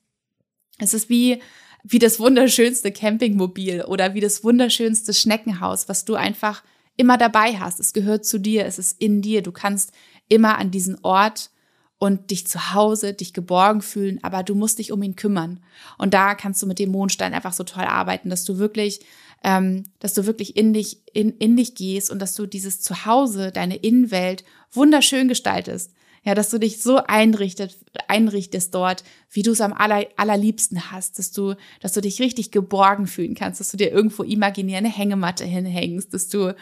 Es 0.78 0.94
ist 0.94 1.08
wie, 1.08 1.40
wie 1.82 1.98
das 1.98 2.20
wunderschönste 2.20 2.92
Campingmobil 2.92 3.82
oder 3.82 4.14
wie 4.14 4.20
das 4.20 4.44
wunderschönste 4.44 5.14
Schneckenhaus, 5.14 5.88
was 5.88 6.04
du 6.04 6.14
einfach 6.14 6.62
immer 6.96 7.16
dabei 7.16 7.58
hast. 7.58 7.80
Es 7.80 7.94
gehört 7.94 8.26
zu 8.26 8.38
dir, 8.38 8.66
es 8.66 8.78
ist 8.78 9.00
in 9.00 9.22
dir. 9.22 9.42
Du 9.42 9.52
kannst 9.52 9.92
immer 10.28 10.58
an 10.58 10.70
diesen 10.70 10.98
Ort 11.02 11.50
und 11.98 12.30
dich 12.30 12.46
zu 12.46 12.74
Hause, 12.74 13.14
dich 13.14 13.32
geborgen 13.32 13.82
fühlen, 13.82 14.18
aber 14.22 14.42
du 14.42 14.54
musst 14.54 14.78
dich 14.78 14.92
um 14.92 15.02
ihn 15.02 15.16
kümmern. 15.16 15.60
Und 15.98 16.14
da 16.14 16.34
kannst 16.34 16.62
du 16.62 16.66
mit 16.66 16.78
dem 16.78 16.90
Mondstein 16.90 17.34
einfach 17.34 17.52
so 17.52 17.64
toll 17.64 17.84
arbeiten, 17.84 18.30
dass 18.30 18.44
du 18.44 18.58
wirklich, 18.58 19.00
ähm, 19.42 19.84
dass 19.98 20.14
du 20.14 20.26
wirklich 20.26 20.56
in 20.56 20.72
dich, 20.72 21.02
in, 21.12 21.36
in 21.38 21.56
dich 21.56 21.74
gehst 21.74 22.10
und 22.10 22.20
dass 22.20 22.34
du 22.34 22.46
dieses 22.46 22.80
Zuhause, 22.80 23.52
deine 23.52 23.76
Innenwelt 23.76 24.44
wunderschön 24.72 25.28
gestaltest. 25.28 25.92
Ja, 26.22 26.34
dass 26.34 26.50
du 26.50 26.58
dich 26.58 26.82
so 26.82 26.98
einrichtet, 26.98 27.78
einrichtest 28.06 28.74
dort, 28.74 29.04
wie 29.30 29.42
du 29.42 29.52
es 29.52 29.62
am 29.62 29.72
aller, 29.72 30.06
allerliebsten 30.16 30.92
hast, 30.92 31.18
dass 31.18 31.32
du, 31.32 31.54
dass 31.80 31.92
du 31.92 32.02
dich 32.02 32.20
richtig 32.20 32.50
geborgen 32.50 33.06
fühlen 33.06 33.34
kannst, 33.34 33.58
dass 33.58 33.70
du 33.70 33.78
dir 33.78 33.90
irgendwo 33.90 34.22
imaginär 34.22 34.78
eine 34.78 34.94
Hängematte 34.94 35.46
hinhängst, 35.46 36.12
dass 36.12 36.28
du 36.28 36.54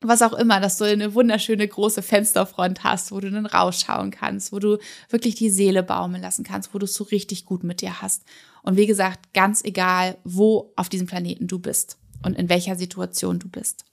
was 0.00 0.22
auch 0.22 0.32
immer, 0.32 0.58
dass 0.58 0.78
du 0.78 0.84
eine 0.84 1.14
wunderschöne 1.14 1.68
große 1.68 2.02
Fensterfront 2.02 2.82
hast, 2.82 3.12
wo 3.12 3.20
du 3.20 3.30
dann 3.30 3.46
rausschauen 3.46 4.10
kannst, 4.10 4.50
wo 4.50 4.58
du 4.58 4.78
wirklich 5.08 5.36
die 5.36 5.50
Seele 5.50 5.84
baumeln 5.84 6.22
lassen 6.22 6.42
kannst, 6.42 6.74
wo 6.74 6.78
du 6.78 6.86
es 6.86 6.94
so 6.94 7.04
richtig 7.04 7.44
gut 7.44 7.62
mit 7.62 7.82
dir 7.82 8.02
hast. 8.02 8.24
Und 8.62 8.76
wie 8.76 8.86
gesagt, 8.86 9.34
ganz 9.34 9.62
egal, 9.62 10.16
wo 10.24 10.72
auf 10.74 10.88
diesem 10.88 11.06
Planeten 11.06 11.46
du 11.46 11.58
bist 11.60 11.99
und 12.22 12.36
in 12.36 12.48
welcher 12.48 12.76
Situation 12.76 13.38
du 13.38 13.48
bist. 13.48 13.84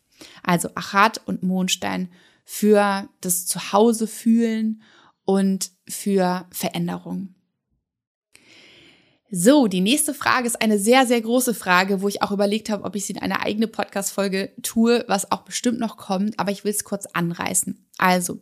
Also 0.43 0.69
Achat 0.75 1.21
und 1.25 1.43
Mondstein 1.43 2.09
für 2.43 3.09
das 3.21 3.45
Zuhause 3.45 4.07
fühlen 4.07 4.81
und 5.25 5.71
für 5.87 6.45
Veränderung. 6.51 7.35
So, 9.29 9.67
die 9.67 9.81
nächste 9.81 10.13
Frage 10.13 10.47
ist 10.47 10.61
eine 10.61 10.79
sehr, 10.79 11.05
sehr 11.05 11.19
große 11.19 11.53
Frage, 11.53 12.01
wo 12.01 12.07
ich 12.07 12.21
auch 12.21 12.31
überlegt 12.31 12.69
habe, 12.69 12.85
ob 12.85 12.95
ich 12.95 13.05
sie 13.05 13.11
in 13.11 13.19
eine 13.19 13.41
eigene 13.41 13.67
Podcast-Folge 13.67 14.53
tue, 14.63 15.03
was 15.09 15.33
auch 15.33 15.41
bestimmt 15.41 15.79
noch 15.79 15.97
kommt, 15.97 16.39
aber 16.39 16.51
ich 16.51 16.63
will 16.63 16.71
es 16.71 16.85
kurz 16.85 17.07
anreißen. 17.07 17.85
Also, 17.97 18.39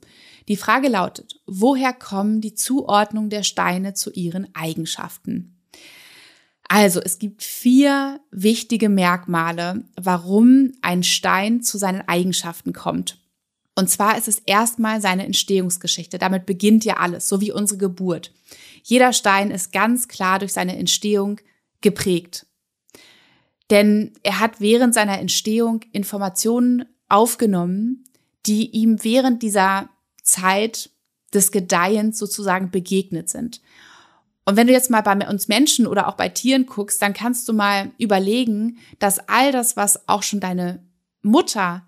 die 0.48 0.58
Frage 0.58 0.88
lautet, 0.88 1.42
woher 1.48 1.92
kommen 1.92 2.40
die 2.40 2.54
Zuordnung 2.54 3.32
der 3.32 3.42
Steine 3.42 3.96
zu 3.96 4.12
ihren 4.12 4.54
Eigenschaften? 4.54 5.55
Also, 6.68 7.00
es 7.00 7.20
gibt 7.20 7.44
vier 7.44 8.20
wichtige 8.32 8.90
Merkmale, 8.90 9.84
warum 9.96 10.74
ein 10.82 11.04
Stein 11.04 11.62
zu 11.62 11.78
seinen 11.78 12.02
Eigenschaften 12.08 12.74
kommt. 12.74 13.20
Und 13.76 13.90
zwar 13.90 14.18
ist 14.18 14.28
es 14.28 14.40
erstmal 14.40 15.02
seine 15.02 15.26
Entstehungsgeschichte. 15.26 16.18
Damit 16.18 16.46
beginnt 16.46 16.86
ja 16.86 16.98
alles, 16.98 17.28
so 17.28 17.42
wie 17.42 17.52
unsere 17.52 17.78
Geburt. 17.78 18.32
Jeder 18.84 19.14
Stein 19.14 19.52
ist 19.52 19.74
ganz 19.74 20.08
klar 20.08 20.40
durch 20.40 20.54
seine 20.54 20.78
Entstehung 20.78 21.40
geprägt. 21.82 22.46
Denn 23.70 24.14
er 24.24 24.40
hat 24.40 24.62
während 24.62 24.94
seiner 24.94 25.20
Entstehung 25.20 25.82
Informationen 25.92 26.86
aufgenommen, 27.10 28.06
die 28.46 28.70
ihm 28.72 29.04
während 29.04 29.44
dieser 29.44 29.90
Zeit 30.24 30.90
des 31.34 31.52
Gedeihens 31.52 32.18
sozusagen 32.18 32.72
begegnet 32.72 33.30
sind. 33.30 33.62
Und 34.46 34.56
wenn 34.56 34.68
du 34.68 34.74
jetzt 34.74 34.92
mal 34.92 35.02
bei 35.02 35.28
uns 35.28 35.48
Menschen 35.48 35.88
oder 35.88 36.08
auch 36.08 36.14
bei 36.14 36.30
Tieren 36.30 36.68
guckst, 36.68 37.02
dann 37.02 37.14
kannst 37.14 37.50
du 37.50 37.54
mal 37.54 37.92
überlegen, 37.98 38.78
dass 39.00 39.28
all 39.28 39.52
das, 39.52 39.76
was 39.76 40.08
auch 40.08 40.22
schon 40.22 40.40
deine 40.40 40.84
Mutter 41.24 41.84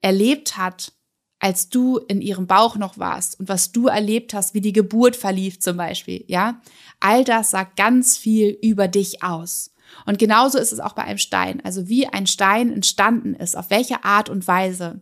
erlebt 0.00 0.56
hat, 0.56 0.92
als 1.38 1.68
du 1.68 1.98
in 1.98 2.20
ihrem 2.20 2.46
Bauch 2.46 2.76
noch 2.76 2.98
warst 2.98 3.38
und 3.38 3.48
was 3.48 3.70
du 3.70 3.86
erlebt 3.86 4.34
hast, 4.34 4.54
wie 4.54 4.60
die 4.60 4.72
Geburt 4.72 5.14
verlief 5.14 5.60
zum 5.60 5.76
Beispiel, 5.76 6.24
ja, 6.26 6.60
all 6.98 7.24
das 7.24 7.50
sagt 7.50 7.76
ganz 7.76 8.16
viel 8.16 8.58
über 8.62 8.88
dich 8.88 9.22
aus. 9.22 9.72
Und 10.04 10.18
genauso 10.18 10.58
ist 10.58 10.72
es 10.72 10.80
auch 10.80 10.94
bei 10.94 11.04
einem 11.04 11.18
Stein. 11.18 11.64
Also 11.64 11.88
wie 11.88 12.06
ein 12.06 12.26
Stein 12.26 12.72
entstanden 12.72 13.34
ist, 13.34 13.56
auf 13.56 13.70
welche 13.70 14.04
Art 14.04 14.28
und 14.28 14.46
Weise, 14.48 15.00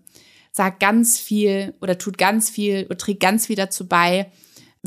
sagt 0.52 0.80
ganz 0.80 1.18
viel 1.18 1.74
oder 1.80 1.98
tut 1.98 2.18
ganz 2.18 2.48
viel 2.48 2.86
oder 2.86 2.96
trägt 2.96 3.20
ganz 3.20 3.46
viel 3.46 3.56
dazu 3.56 3.86
bei, 3.86 4.30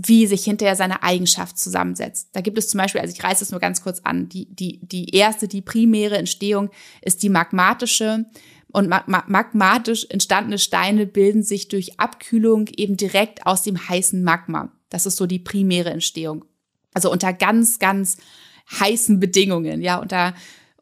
wie 0.07 0.27
sich 0.27 0.43
hinterher 0.43 0.75
seine 0.75 1.03
Eigenschaft 1.03 1.57
zusammensetzt. 1.57 2.29
Da 2.33 2.41
gibt 2.41 2.57
es 2.57 2.69
zum 2.69 2.79
Beispiel, 2.79 3.01
also 3.01 3.13
ich 3.13 3.23
reiße 3.23 3.43
es 3.43 3.51
nur 3.51 3.59
ganz 3.59 3.81
kurz 3.81 4.01
an, 4.03 4.29
die, 4.29 4.47
die, 4.53 4.79
die 4.81 5.09
erste, 5.09 5.47
die 5.47 5.61
primäre 5.61 6.17
Entstehung 6.17 6.69
ist 7.01 7.23
die 7.23 7.29
magmatische. 7.29 8.25
Und 8.71 8.87
magmatisch 8.87 10.05
entstandene 10.09 10.59
Steine 10.59 11.07
bilden 11.07 11.41
sich 11.41 11.69
durch 11.69 11.99
Abkühlung 11.99 12.67
eben 12.67 12.97
direkt 12.97 13.47
aus 13.47 13.63
dem 13.63 13.89
heißen 13.89 14.23
Magma. 14.23 14.71
Das 14.89 15.07
ist 15.07 15.17
so 15.17 15.25
die 15.25 15.39
primäre 15.39 15.89
Entstehung. 15.89 16.45
Also 16.93 17.11
unter 17.11 17.33
ganz, 17.33 17.79
ganz 17.79 18.17
heißen 18.79 19.19
Bedingungen, 19.19 19.81
ja, 19.81 19.97
unter 19.97 20.35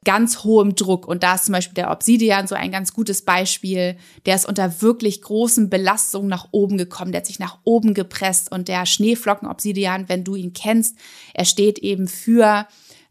ganz 0.08 0.46
hohem 0.46 0.74
Druck. 0.76 1.06
Und 1.06 1.22
da 1.22 1.36
ist 1.36 1.46
zum 1.46 1.52
Beispiel 1.52 1.74
der 1.74 1.91
Obsidian 1.91 2.48
so 2.48 2.56
ein 2.56 2.72
ganz 2.72 2.93
gutes 2.93 3.24
Beispiel. 3.24 3.98
Der 4.26 4.36
ist 4.36 4.48
unter 4.48 4.82
wirklich 4.82 5.22
großen 5.22 5.70
Belastungen 5.70 6.30
nach 6.30 6.48
oben 6.52 6.78
gekommen. 6.78 7.12
Der 7.12 7.20
hat 7.20 7.28
sich 7.28 7.39
nach 7.39 7.58
oben 7.65 7.93
gepresst. 7.93 8.50
Und 8.50 8.70
der 8.70 8.86
Schneeflocken-Obsidian, 8.86 10.08
wenn 10.08 10.24
du 10.24 10.36
ihn 10.36 10.54
kennst, 10.54 10.96
er 11.34 11.43
steht 11.43 11.80
eben 11.80 12.08
für 12.08 12.67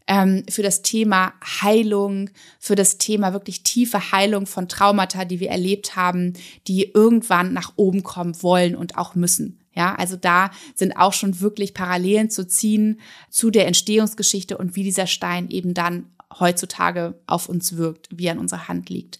ähm, 0.07 0.43
für 0.49 0.63
das 0.63 0.81
Thema 0.81 1.33
Heilung, 1.61 2.31
für 2.59 2.75
das 2.75 2.97
Thema 2.97 3.31
wirklich 3.33 3.61
tiefe 3.61 4.11
Heilung 4.11 4.47
von 4.47 4.67
Traumata, 4.67 5.25
die 5.25 5.39
wir 5.39 5.49
erlebt 5.49 5.95
haben, 5.95 6.33
die 6.65 6.91
irgendwann 6.93 7.53
nach 7.53 7.73
oben 7.75 8.01
kommen 8.01 8.41
wollen 8.41 8.75
und 8.75 8.97
auch 8.97 9.13
müssen. 9.13 9.59
Ja, 9.75 9.93
also 9.93 10.15
da 10.15 10.49
sind 10.73 10.93
auch 10.97 11.13
schon 11.13 11.41
wirklich 11.41 11.75
Parallelen 11.75 12.31
zu 12.31 12.47
ziehen 12.47 12.99
zu 13.29 13.51
der 13.51 13.67
Entstehungsgeschichte 13.67 14.57
und 14.57 14.75
wie 14.75 14.83
dieser 14.83 15.05
Stein 15.05 15.49
eben 15.49 15.75
dann 15.75 16.07
heutzutage 16.39 17.19
auf 17.27 17.49
uns 17.49 17.77
wirkt, 17.77 18.07
wie 18.11 18.27
in 18.27 18.39
unserer 18.39 18.67
Hand 18.67 18.89
liegt. 18.89 19.19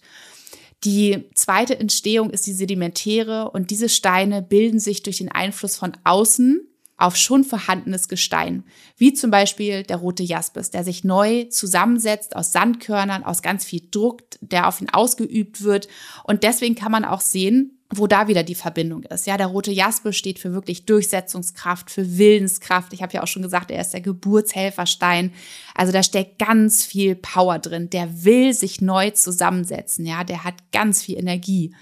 Die 0.84 1.24
zweite 1.34 1.78
Entstehung 1.78 2.30
ist 2.30 2.46
die 2.46 2.52
sedimentäre 2.52 3.50
und 3.50 3.70
diese 3.70 3.88
Steine 3.88 4.42
bilden 4.42 4.78
sich 4.78 5.02
durch 5.02 5.18
den 5.18 5.30
Einfluss 5.30 5.76
von 5.76 5.96
außen 6.04 6.60
auf 6.96 7.16
schon 7.16 7.44
vorhandenes 7.44 8.08
Gestein, 8.08 8.64
wie 8.96 9.12
zum 9.12 9.30
Beispiel 9.30 9.84
der 9.84 9.98
rote 9.98 10.24
Jaspis, 10.24 10.70
der 10.70 10.82
sich 10.84 11.04
neu 11.04 11.44
zusammensetzt 11.44 12.34
aus 12.34 12.52
Sandkörnern, 12.52 13.22
aus 13.22 13.42
ganz 13.42 13.64
viel 13.64 13.82
Druck, 13.90 14.22
der 14.40 14.66
auf 14.66 14.80
ihn 14.80 14.90
ausgeübt 14.90 15.62
wird. 15.62 15.86
Und 16.24 16.42
deswegen 16.42 16.74
kann 16.74 16.92
man 16.92 17.04
auch 17.04 17.20
sehen, 17.20 17.77
wo 17.94 18.06
da 18.06 18.28
wieder 18.28 18.42
die 18.42 18.54
Verbindung 18.54 19.02
ist. 19.04 19.26
Ja, 19.26 19.38
der 19.38 19.46
rote 19.46 19.72
Jaspis 19.72 20.16
steht 20.16 20.38
für 20.38 20.52
wirklich 20.52 20.84
Durchsetzungskraft, 20.84 21.90
für 21.90 22.18
Willenskraft. 22.18 22.92
Ich 22.92 23.02
habe 23.02 23.14
ja 23.14 23.22
auch 23.22 23.26
schon 23.26 23.42
gesagt, 23.42 23.70
er 23.70 23.80
ist 23.80 23.94
der 23.94 24.02
Geburtshelferstein. 24.02 25.32
Also 25.74 25.90
da 25.90 26.02
steckt 26.02 26.38
ganz 26.38 26.84
viel 26.84 27.14
Power 27.14 27.58
drin. 27.58 27.88
Der 27.88 28.24
will 28.24 28.52
sich 28.52 28.82
neu 28.82 29.10
zusammensetzen. 29.10 30.04
Ja, 30.04 30.22
der 30.22 30.44
hat 30.44 30.54
ganz 30.70 31.02
viel 31.02 31.18
Energie. 31.18 31.74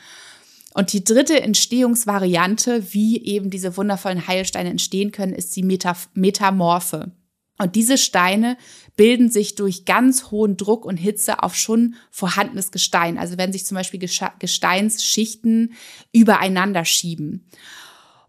Und 0.74 0.92
die 0.92 1.02
dritte 1.02 1.40
Entstehungsvariante, 1.40 2.92
wie 2.92 3.24
eben 3.24 3.50
diese 3.50 3.76
wundervollen 3.76 4.28
Heilsteine 4.28 4.70
entstehen 4.70 5.11
können, 5.11 5.32
ist 5.32 5.57
die 5.57 5.62
Meta 5.62 5.96
Metamorphe. 6.14 7.11
Und 7.59 7.74
diese 7.74 7.98
Steine 7.98 8.57
bilden 8.96 9.30
sich 9.30 9.54
durch 9.54 9.84
ganz 9.84 10.30
hohen 10.30 10.57
Druck 10.57 10.84
und 10.84 10.96
Hitze 10.96 11.42
auf 11.42 11.54
schon 11.54 11.94
vorhandenes 12.11 12.70
Gestein. 12.70 13.18
Also 13.18 13.38
wenn 13.38 13.52
sich 13.52 13.66
zum 13.66 13.76
Beispiel 13.76 14.00
Gesteinsschichten 14.00 15.74
übereinander 16.12 16.84
schieben. 16.84 17.46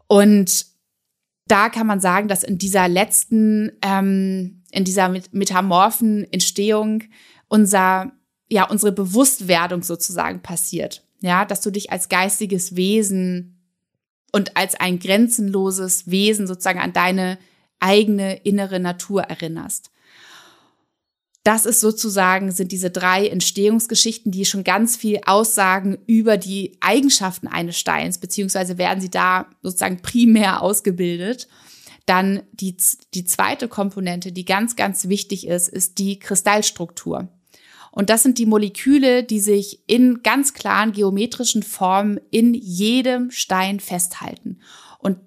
Und 0.08 0.66
da 1.48 1.70
kann 1.70 1.88
man 1.88 2.00
sagen, 2.00 2.28
dass 2.28 2.44
in 2.44 2.58
dieser 2.58 2.88
letzten, 2.88 3.72
ähm, 3.82 4.64
in 4.72 4.84
dieser 4.84 5.10
metamorphen 5.32 6.32
Entstehung 6.32 7.04
unser, 7.48 8.12
ja, 8.50 8.70
unsere 8.70 8.92
Bewusstwerdung 8.92 9.84
sozusagen 9.84 10.42
passiert. 10.42 11.04
Ja, 11.22 11.46
dass 11.46 11.62
du 11.62 11.72
dich 11.72 11.92
als 11.92 12.10
geistiges 12.10 12.76
Wesen 12.76 13.58
und 14.32 14.56
als 14.56 14.76
ein 14.76 15.00
grenzenloses 15.00 16.12
Wesen 16.12 16.46
sozusagen 16.46 16.80
an 16.80 16.94
deine 16.94 17.40
eigene 17.80 18.38
innere 18.38 18.80
Natur 18.80 19.24
erinnerst. 19.24 19.92
Das 21.44 21.66
ist 21.66 21.80
sozusagen, 21.80 22.52
sind 22.52 22.74
diese 22.74 22.90
drei 22.90 23.28
Entstehungsgeschichten, 23.28 24.34
die 24.34 24.44
schon 24.44 24.66
ganz 24.66 24.98
viel 24.98 25.22
aussagen 25.26 25.98
über 26.06 26.36
die 26.36 26.76
Eigenschaften 26.82 27.48
eines 27.48 27.80
Steins, 27.80 28.18
beziehungsweise 28.18 28.78
werden 28.78 29.00
sie 29.00 29.10
da 29.10 29.50
sozusagen 29.64 30.02
primär 30.02 30.62
ausgebildet. 30.62 31.48
Dann 32.06 32.44
die, 32.52 32.76
die 33.14 33.24
zweite 33.24 33.70
Komponente, 33.70 34.34
die 34.34 34.44
ganz, 34.44 34.76
ganz 34.76 35.08
wichtig 35.08 35.48
ist, 35.48 35.70
ist 35.70 36.00
die 36.00 36.20
Kristallstruktur. 36.20 37.30
Und 37.92 38.10
das 38.10 38.24
sind 38.24 38.38
die 38.38 38.46
Moleküle, 38.46 39.24
die 39.24 39.40
sich 39.40 39.82
in 39.88 40.22
ganz 40.24 40.54
klaren 40.54 40.92
geometrischen 40.92 41.64
Formen 41.64 42.20
in 42.30 42.54
jedem 42.54 43.32
Stein 43.32 43.80
festhalten. 43.80 44.60
Und 45.00 45.18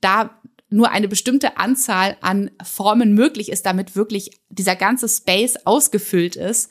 da 0.00 0.39
nur 0.70 0.90
eine 0.90 1.08
bestimmte 1.08 1.58
Anzahl 1.58 2.16
an 2.20 2.50
Formen 2.62 3.14
möglich 3.14 3.50
ist, 3.50 3.66
damit 3.66 3.96
wirklich 3.96 4.40
dieser 4.48 4.76
ganze 4.76 5.08
Space 5.08 5.56
ausgefüllt 5.64 6.36
ist, 6.36 6.70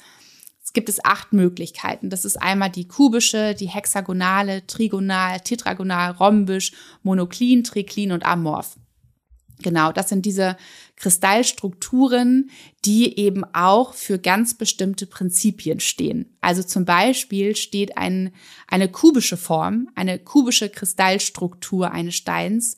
es 0.69 0.73
gibt 0.73 0.87
es 0.87 1.03
acht 1.03 1.33
Möglichkeiten. 1.33 2.11
Das 2.11 2.25
ist 2.25 2.39
einmal 2.39 2.69
die 2.69 2.87
kubische, 2.87 3.55
die 3.55 3.67
hexagonale, 3.67 4.67
trigonal, 4.67 5.39
tetragonal, 5.39 6.11
rhombisch, 6.11 6.73
monoklin, 7.01 7.63
triklin 7.63 8.11
und 8.11 8.23
amorph. 8.23 8.77
Genau, 9.61 9.91
das 9.91 10.09
sind 10.09 10.27
diese 10.27 10.55
Kristallstrukturen, 10.95 12.51
die 12.85 13.17
eben 13.17 13.43
auch 13.53 13.93
für 13.93 14.19
ganz 14.19 14.53
bestimmte 14.53 15.05
Prinzipien 15.05 15.79
stehen. 15.79 16.37
Also 16.39 16.61
zum 16.61 16.85
Beispiel 16.85 17.55
steht 17.55 17.97
ein, 17.97 18.31
eine 18.67 18.89
kubische 18.89 19.37
Form, 19.37 19.89
eine 19.95 20.19
kubische 20.19 20.69
Kristallstruktur 20.69 21.91
eines 21.91 22.15
Steins 22.15 22.77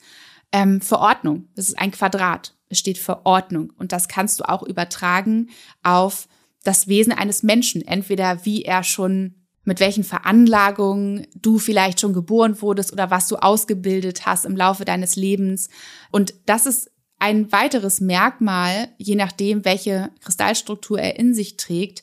ähm, 0.52 0.82
für 0.82 1.00
Ordnung. 1.00 1.50
Das 1.56 1.68
ist 1.68 1.80
ein 1.80 1.92
Quadrat. 1.92 2.56
Es 2.70 2.80
steht 2.80 2.98
für 2.98 3.26
Ordnung. 3.26 3.72
Und 3.78 3.92
das 3.92 4.08
kannst 4.08 4.40
du 4.40 4.48
auch 4.48 4.64
übertragen 4.64 5.50
auf 5.84 6.28
das 6.64 6.88
Wesen 6.88 7.14
eines 7.14 7.44
Menschen. 7.44 7.86
Entweder 7.86 8.46
wie 8.46 8.64
er 8.64 8.84
schon 8.84 9.36
mit 9.64 9.80
welchen 9.80 10.04
Veranlagungen 10.04 11.28
du 11.36 11.60
vielleicht 11.60 12.00
schon 12.00 12.14
geboren 12.14 12.62
wurdest 12.62 12.92
oder 12.92 13.12
was 13.12 13.28
du 13.28 13.36
ausgebildet 13.36 14.26
hast 14.26 14.46
im 14.46 14.58
Laufe 14.58 14.86
deines 14.86 15.16
Lebens. 15.16 15.70
Und 16.10 16.34
das 16.46 16.66
ist 16.66 16.92
ein 17.20 17.52
weiteres 17.52 18.02
Merkmal, 18.02 18.90
je 18.98 19.16
nachdem, 19.16 19.64
welche 19.64 20.10
Kristallstruktur 20.22 21.00
er 21.00 21.20
in 21.20 21.36
sich 21.36 21.58
trägt, 21.58 22.02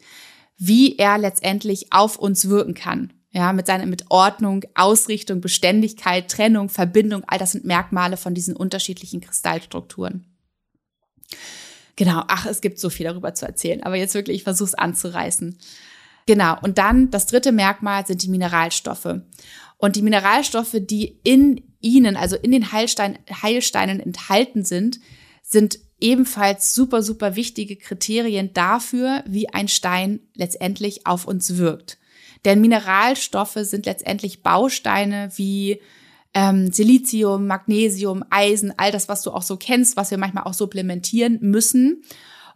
wie 0.57 0.97
er 0.97 1.19
letztendlich 1.19 1.93
auf 1.93 2.17
uns 2.19 2.49
wirken 2.49 2.75
kann. 2.75 3.13
Ja, 3.31 3.53
mit 3.53 3.67
seiner, 3.67 3.85
mit 3.87 4.07
Ordnung, 4.11 4.65
Ausrichtung, 4.75 5.41
Beständigkeit, 5.41 6.31
Trennung, 6.31 6.71
Verbindung, 6.71 7.25
all 7.27 7.39
das 7.39 7.53
sind 7.53 7.65
Merkmale 7.65 8.17
von 8.17 8.35
diesen 8.35 8.57
unterschiedlichen 8.57 9.21
Kristallstrukturen. 9.21 10.25
Genau, 11.97 12.23
ach, 12.29 12.47
es 12.47 12.61
gibt 12.61 12.79
so 12.79 12.91
viel 12.91 13.05
darüber 13.05 13.35
zu 13.35 13.45
erzählen, 13.45 13.83
aber 13.83 13.97
jetzt 13.97 14.15
wirklich, 14.15 14.39
ich 14.39 14.45
versuche 14.45 14.69
es 14.69 14.75
anzureißen. 14.75 15.59
Genau, 16.27 16.57
und 16.63 16.79
dann 16.79 17.11
das 17.11 17.27
dritte 17.27 17.53
Merkmal 17.53 18.07
sind 18.07 18.23
die 18.23 18.29
Mineralstoffe. 18.29 19.21
Und 19.79 19.97
die 19.97 20.03
Mineralstoffe, 20.03 20.77
die 20.79 21.21
in 21.25 21.63
ihnen, 21.81 22.17
also 22.17 22.37
in 22.37 22.53
den 22.53 22.73
Heilstein, 22.73 23.19
Heilsteinen 23.43 24.01
enthalten 24.01 24.65
sind, 24.65 25.01
sind 25.43 25.79
ebenfalls 26.01 26.75
super, 26.75 27.03
super 27.03 27.35
wichtige 27.37 27.77
Kriterien 27.77 28.53
dafür, 28.53 29.25
wie 29.27 29.49
ein 29.49 29.69
Stein 29.69 30.21
letztendlich 30.35 31.07
auf 31.07 31.27
uns 31.27 31.57
wirkt. 31.57 31.99
Denn 32.45 32.61
Mineralstoffe 32.61 33.59
sind 33.63 33.87
letztendlich 33.87 34.43
Bausteine 34.43 35.31
wie 35.37 35.81
ähm, 36.35 36.73
Silizium, 36.73 37.47
Magnesium, 37.47 38.25
Eisen, 38.31 38.73
all 38.77 38.93
das, 38.93 39.09
was 39.09 39.23
du 39.23 39.33
auch 39.33 39.43
so 39.43 39.57
kennst, 39.57 39.97
was 39.97 40.11
wir 40.11 40.19
manchmal 40.19 40.45
auch 40.45 40.55
supplementieren 40.55 41.39
müssen. 41.41 42.03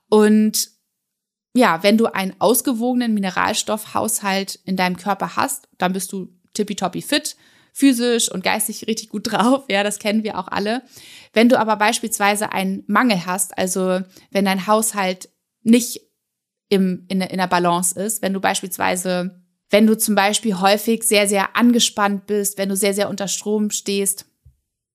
Und 0.09 0.71
ja, 1.55 1.83
wenn 1.83 1.99
du 1.99 2.07
einen 2.07 2.35
ausgewogenen 2.39 3.15
Mineralstoffhaushalt 3.15 4.59
in 4.65 4.77
deinem 4.77 4.97
Körper 4.97 5.37
hast, 5.37 5.69
dann 5.79 5.93
bist 5.93 6.13
du 6.13 6.29
tippitoppi 6.55 7.03
fit, 7.03 7.37
physisch 7.73 8.31
und 8.31 8.45
geistig 8.45 8.87
richtig 8.87 9.09
gut 9.09 9.27
drauf. 9.33 9.65
Ja, 9.69 9.83
das 9.83 9.99
kennen 9.99 10.25
wir 10.25 10.39
auch 10.39 10.49
alle. 10.49 10.83
Wenn 11.33 11.49
du 11.49 11.59
aber 11.59 11.77
beispielsweise 11.77 12.53
einen 12.53 12.85
Mangel 12.87 13.27
hast, 13.27 13.57
also 13.57 14.01
wenn 14.31 14.45
dein 14.45 14.67
Haushalt 14.67 15.31
nicht 15.63 16.01
im, 16.69 17.05
in, 17.09 17.21
in 17.21 17.39
der 17.39 17.47
Balance 17.47 17.99
ist, 18.01 18.23
wenn 18.23 18.33
du 18.33 18.41
beispielsweise 18.41 19.42
wenn 19.73 19.87
du 19.87 19.97
zum 19.97 20.15
Beispiel 20.15 20.61
häufig 20.61 21.03
sehr, 21.03 21.27
sehr 21.27 21.57
angespannt 21.57 22.27
bist, 22.27 22.59
wenn 22.59 22.69
du 22.69 22.77
sehr, 22.77 22.95
sehr 22.95 23.09
unter 23.09 23.27
Strom 23.27 23.71
stehst, 23.71 24.27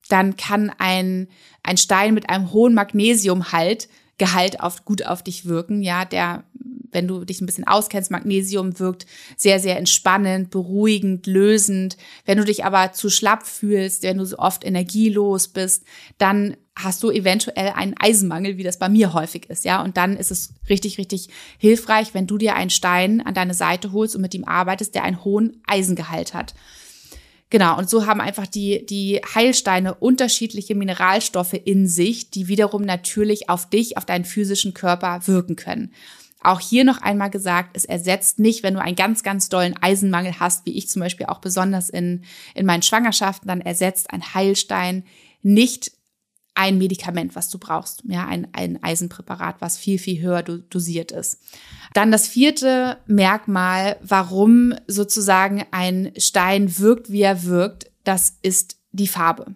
dann 0.08 0.38
kann 0.38 0.72
ein, 0.78 1.28
ein 1.64 1.78
Stein 1.78 2.14
mit 2.14 2.30
einem 2.30 2.54
hohen 2.54 2.74
Magnesiumhalt 2.74 3.90
Gehalt 4.20 4.62
auf, 4.62 4.84
gut 4.84 5.06
auf 5.06 5.22
dich 5.22 5.46
wirken. 5.46 5.84
Ja, 5.84 6.04
der, 6.04 6.44
wenn 6.92 7.08
du 7.08 7.26
dich 7.26 7.42
ein 7.42 7.46
bisschen 7.46 7.68
auskennst, 7.68 8.12
Magnesium 8.12 8.80
wirkt 8.80 9.06
sehr, 9.36 9.60
sehr 9.60 9.78
entspannend, 9.78 10.50
beruhigend, 10.50 11.28
lösend. 11.28 11.98
Wenn 12.26 12.38
du 12.38 12.46
dich 12.46 12.66
aber 12.66 12.94
zu 12.94 13.10
schlapp 13.10 13.46
fühlst, 13.46 14.04
wenn 14.04 14.18
du 14.18 14.26
so 14.26 14.38
oft 14.38 14.66
energielos 14.66 15.48
bist, 15.48 15.84
dann 16.18 16.58
hast 16.76 17.02
du 17.04 17.10
eventuell 17.10 17.70
einen 17.76 17.96
Eisenmangel, 17.98 18.58
wie 18.58 18.64
das 18.64 18.78
bei 18.78 18.90
mir 18.90 19.14
häufig 19.14 19.50
ist, 19.50 19.66
ja. 19.66 19.82
Und 19.84 19.98
dann 19.98 20.16
ist 20.16 20.32
es 20.32 20.54
richtig, 20.70 20.98
richtig 20.98 21.30
hilfreich, 21.58 22.14
wenn 22.14 22.28
du 22.28 22.38
dir 22.38 22.56
einen 22.56 22.70
Stein 22.70 23.22
an 23.22 23.34
deine 23.34 23.54
Seite 23.54 23.92
holst 23.92 24.16
und 24.16 24.22
mit 24.22 24.34
ihm 24.34 24.46
arbeitest, 24.46 24.94
der 24.96 25.04
einen 25.04 25.24
hohen 25.24 25.62
Eisengehalt 25.66 26.34
hat. 26.34 26.54
Genau, 27.50 27.78
und 27.78 27.90
so 27.90 28.06
haben 28.06 28.20
einfach 28.20 28.46
die, 28.46 28.86
die 28.86 29.22
Heilsteine 29.34 29.94
unterschiedliche 29.96 30.76
Mineralstoffe 30.76 31.54
in 31.54 31.88
sich, 31.88 32.30
die 32.30 32.50
wiederum 32.50 32.82
natürlich 32.82 33.50
auf 33.50 33.70
dich, 33.70 33.98
auf 33.98 34.04
deinen 34.04 34.26
physischen 34.26 34.74
Körper 34.74 35.22
wirken 35.28 35.56
können. 35.56 35.94
Auch 36.42 36.60
hier 36.60 36.84
noch 36.84 37.02
einmal 37.02 37.30
gesagt, 37.30 37.72
es 37.74 37.86
ersetzt 37.86 38.40
nicht, 38.40 38.64
wenn 38.64 38.76
du 38.76 38.82
einen 38.82 38.96
ganz, 38.96 39.24
ganz 39.24 39.50
dollen 39.50 39.76
Eisenmangel 39.82 40.40
hast, 40.40 40.66
wie 40.66 40.78
ich 40.78 40.88
zum 40.88 41.02
Beispiel 41.02 41.26
auch 41.26 41.40
besonders 41.40 41.90
in, 41.90 42.24
in 42.54 42.66
meinen 42.66 42.84
Schwangerschaften, 42.84 43.48
dann 43.48 43.62
ersetzt 43.62 44.12
ein 44.12 44.34
Heilstein 44.34 45.04
nicht 45.42 45.92
ein 46.58 46.80
Medikament, 46.80 47.36
was 47.36 47.50
du 47.50 47.60
brauchst, 47.60 48.04
ja, 48.08 48.26
ein, 48.26 48.48
ein 48.52 48.82
Eisenpräparat, 48.82 49.58
was 49.60 49.78
viel, 49.78 50.00
viel 50.00 50.22
höher 50.22 50.42
dosiert 50.42 51.12
ist. 51.12 51.40
Dann 51.94 52.12
das 52.12 52.28
vierte 52.28 52.98
Merkmal, 53.06 53.98
warum 54.02 54.74
sozusagen 54.88 55.64
ein 55.70 56.12
Stein 56.18 56.80
wirkt, 56.80 57.12
wie 57.12 57.22
er 57.22 57.44
wirkt, 57.44 57.92
das 58.04 58.38
ist 58.42 58.78
die 58.92 59.08
Farbe. 59.08 59.54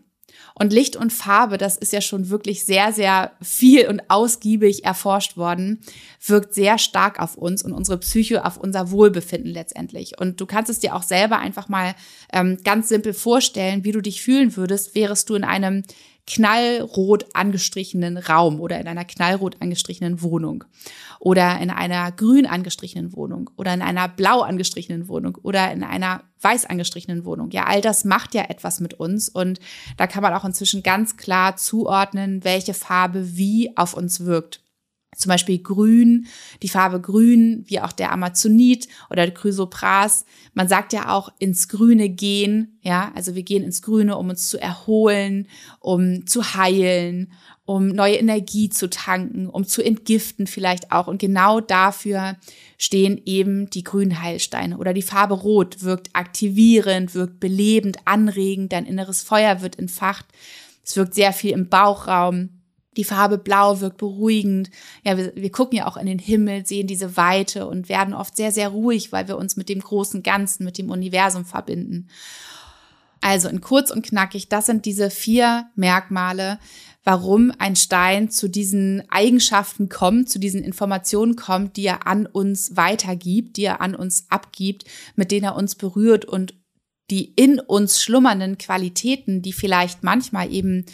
Und 0.62 0.72
Licht 0.72 0.96
und 0.96 1.12
Farbe, 1.12 1.58
das 1.58 1.76
ist 1.76 1.92
ja 1.92 2.02
schon 2.02 2.30
wirklich 2.30 2.66
sehr, 2.66 2.94
sehr 2.94 3.32
viel 3.42 3.88
und 3.88 4.12
ausgiebig 4.12 4.86
erforscht 4.86 5.36
worden, 5.36 5.80
wirkt 6.24 6.54
sehr 6.54 6.78
stark 6.78 7.20
auf 7.20 7.36
uns 7.36 7.64
und 7.64 7.72
unsere 7.72 7.98
Psyche, 7.98 8.46
auf 8.46 8.58
unser 8.58 8.92
Wohlbefinden 8.92 9.52
letztendlich. 9.52 10.20
Und 10.20 10.40
du 10.40 10.46
kannst 10.46 10.70
es 10.70 10.78
dir 10.78 10.96
auch 10.96 11.02
selber 11.02 11.40
einfach 11.40 11.68
mal 11.68 11.96
ähm, 12.32 12.60
ganz 12.64 12.90
simpel 12.90 13.16
vorstellen, 13.16 13.84
wie 13.86 13.92
du 13.92 14.02
dich 14.02 14.22
fühlen 14.22 14.56
würdest, 14.56 14.94
wärest 14.94 15.32
du 15.32 15.34
in 15.34 15.44
einem 15.44 15.82
knallrot 16.28 17.26
angestrichenen 17.34 18.18
Raum 18.18 18.60
oder 18.60 18.80
in 18.80 18.88
einer 18.88 19.06
knallrot 19.06 19.58
angestrichenen 19.60 20.22
Wohnung 20.22 20.64
oder 21.20 21.60
in 21.60 21.70
einer 21.70 22.12
grün 22.12 22.46
angestrichenen 22.46 23.16
Wohnung 23.16 23.50
oder 23.58 23.74
in 23.74 23.82
einer 23.82 24.08
blau 24.08 24.42
angestrichenen 24.42 25.08
Wohnung 25.08 25.38
oder 25.42 25.72
in 25.72 25.84
einer 25.84 26.24
weiß 26.42 26.66
angestrichenen 26.66 27.26
Wohnung. 27.26 27.52
Ja, 27.52 27.66
all 27.66 27.82
das 27.82 28.06
macht 28.06 28.34
ja 28.34 28.44
etwas 28.44 28.80
mit 28.80 28.94
uns 28.96 29.30
und 29.30 29.60
da 29.98 30.08
kann 30.08 30.24
man 30.24 30.34
auch 30.34 30.46
inzwischen 30.46 30.84
ganz 30.84 31.18
klar 31.18 31.56
zuordnen, 31.58 32.44
welche 32.44 32.74
Farbe 32.74 33.38
wie 33.38 33.76
auf 33.78 33.94
uns 33.94 34.22
wirkt 34.26 34.62
zum 35.18 35.30
Beispiel 35.30 35.62
Grün, 35.62 36.28
die 36.64 36.70
Farbe 36.70 37.02
Grün, 37.02 37.66
wie 37.68 37.82
auch 37.82 37.92
der 37.92 38.14
Amazonit 38.14 38.88
oder 39.10 39.26
der 39.26 39.34
Chrysopras. 39.34 40.26
Man 40.54 40.70
sagt 40.70 40.94
ja 40.94 41.10
auch 41.10 41.32
ins 41.38 41.68
Grüne 41.68 42.08
gehen, 42.10 42.80
ja, 42.82 43.12
also 43.14 43.36
wir 43.36 43.44
gehen 43.44 43.64
ins 43.64 43.82
Grüne, 43.82 44.18
um 44.18 44.30
uns 44.30 44.48
zu 44.48 44.58
erholen, 44.58 45.48
um 45.80 46.26
zu 46.28 46.56
heilen, 46.56 47.34
um 47.66 47.88
neue 47.88 48.16
Energie 48.16 48.70
zu 48.70 48.90
tanken, 48.90 49.48
um 49.48 49.66
zu 49.66 49.84
entgiften 49.84 50.48
vielleicht 50.48 50.94
auch. 50.94 51.08
Und 51.08 51.20
genau 51.20 51.60
dafür 51.60 52.38
stehen 52.78 53.22
eben 53.26 53.70
die 53.70 53.84
grünen 53.84 54.22
Heilsteine 54.22 54.78
oder 54.78 54.94
die 54.94 55.02
Farbe 55.02 55.34
Rot 55.34 55.84
wirkt 55.84 56.10
aktivierend, 56.14 57.16
wirkt 57.16 57.42
belebend, 57.42 57.98
anregend, 58.06 58.72
dein 58.72 58.86
inneres 58.86 59.22
Feuer 59.24 59.62
wird 59.62 59.78
entfacht. 59.78 60.26
Es 60.84 60.96
wirkt 60.96 61.14
sehr 61.14 61.34
viel 61.34 61.52
im 61.52 61.68
Bauchraum, 61.68 62.61
Die 62.98 63.04
Farbe 63.06 63.38
Blau 63.38 63.80
wirkt 63.80 63.98
beruhigend. 63.98 64.70
Ja, 65.04 65.18
wir, 65.18 65.34
wir 65.36 65.52
gucken 65.52 65.78
ja 65.78 65.88
auch 65.88 65.96
in 65.96 66.08
den 66.08 66.20
Himmel, 66.20 66.66
sehen 66.66 66.88
diese 66.88 67.16
Weite 67.16 67.68
und 67.68 67.88
werden 67.88 68.14
oft 68.14 68.36
sehr, 68.36 68.52
sehr 68.52 68.70
ruhig, 68.70 69.12
weil 69.12 69.28
wir 69.28 69.38
uns 69.38 69.56
mit 69.56 69.70
dem 69.70 69.80
großen 69.80 70.24
Ganzen, 70.24 70.66
mit 70.66 70.78
dem 70.78 70.90
Universum 70.90 71.46
verbinden. 71.46 72.10
Also 73.22 73.48
in 73.48 73.62
kurz 73.62 73.92
und 73.92 74.04
knackig, 74.04 74.50
das 74.50 74.66
sind 74.66 74.86
diese 74.86 75.12
vier 75.12 75.70
Merkmale, 75.76 76.60
warum 77.04 77.54
ein 77.60 77.76
Stein 77.76 78.30
zu 78.30 78.50
diesen 78.50 79.04
Eigenschaften 79.10 79.90
kommt, 79.90 80.30
zu 80.30 80.40
diesen 80.40 80.64
Informationen 80.64 81.36
kommt, 81.36 81.78
die 81.78 81.86
er 81.86 82.08
an 82.08 82.26
uns 82.26 82.76
weitergibt, 82.76 83.58
die 83.58 83.66
er 83.66 83.80
an 83.80 83.96
uns 83.96 84.26
abgibt, 84.30 84.86
mit 85.16 85.32
denen 85.32 85.46
er 85.46 85.56
uns 85.56 85.76
berührt 85.76 86.26
und 86.26 86.56
die 87.12 87.26
in 87.36 87.60
uns 87.60 88.02
schlummernden 88.02 88.58
Qualitäten, 88.58 89.42
die 89.42 89.54
vielleicht 89.54 90.04
manchmal 90.04 90.52
eben 90.52 90.86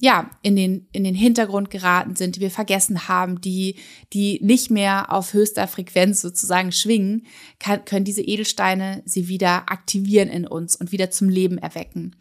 ja, 0.00 0.30
in 0.40 0.56
den, 0.56 0.86
in 0.92 1.04
den 1.04 1.14
Hintergrund 1.14 1.70
geraten 1.70 2.16
sind, 2.16 2.36
die 2.36 2.40
wir 2.40 2.50
vergessen 2.50 3.06
haben, 3.06 3.40
die, 3.40 3.76
die 4.14 4.40
nicht 4.42 4.70
mehr 4.70 5.12
auf 5.12 5.34
höchster 5.34 5.68
Frequenz 5.68 6.22
sozusagen 6.22 6.72
schwingen, 6.72 7.26
kann, 7.58 7.84
können 7.84 8.06
diese 8.06 8.22
Edelsteine 8.22 9.02
sie 9.04 9.28
wieder 9.28 9.70
aktivieren 9.70 10.30
in 10.30 10.46
uns 10.46 10.74
und 10.74 10.90
wieder 10.90 11.10
zum 11.10 11.28
Leben 11.28 11.58
erwecken. 11.58 12.16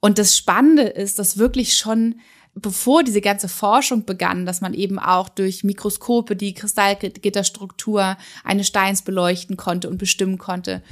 Und 0.00 0.18
das 0.18 0.36
Spannende 0.36 0.84
ist, 0.84 1.18
dass 1.18 1.36
wirklich 1.36 1.76
schon 1.76 2.16
bevor 2.54 3.02
diese 3.02 3.20
ganze 3.20 3.48
Forschung 3.48 4.04
begann, 4.04 4.46
dass 4.46 4.60
man 4.60 4.74
eben 4.74 4.98
auch 4.98 5.28
durch 5.28 5.64
Mikroskope 5.64 6.36
die 6.36 6.54
Kristallgitterstruktur 6.54 8.16
eines 8.44 8.66
Steins 8.66 9.02
beleuchten 9.02 9.56
konnte 9.56 9.88
und 9.88 9.98
bestimmen 9.98 10.38
konnte, 10.38 10.82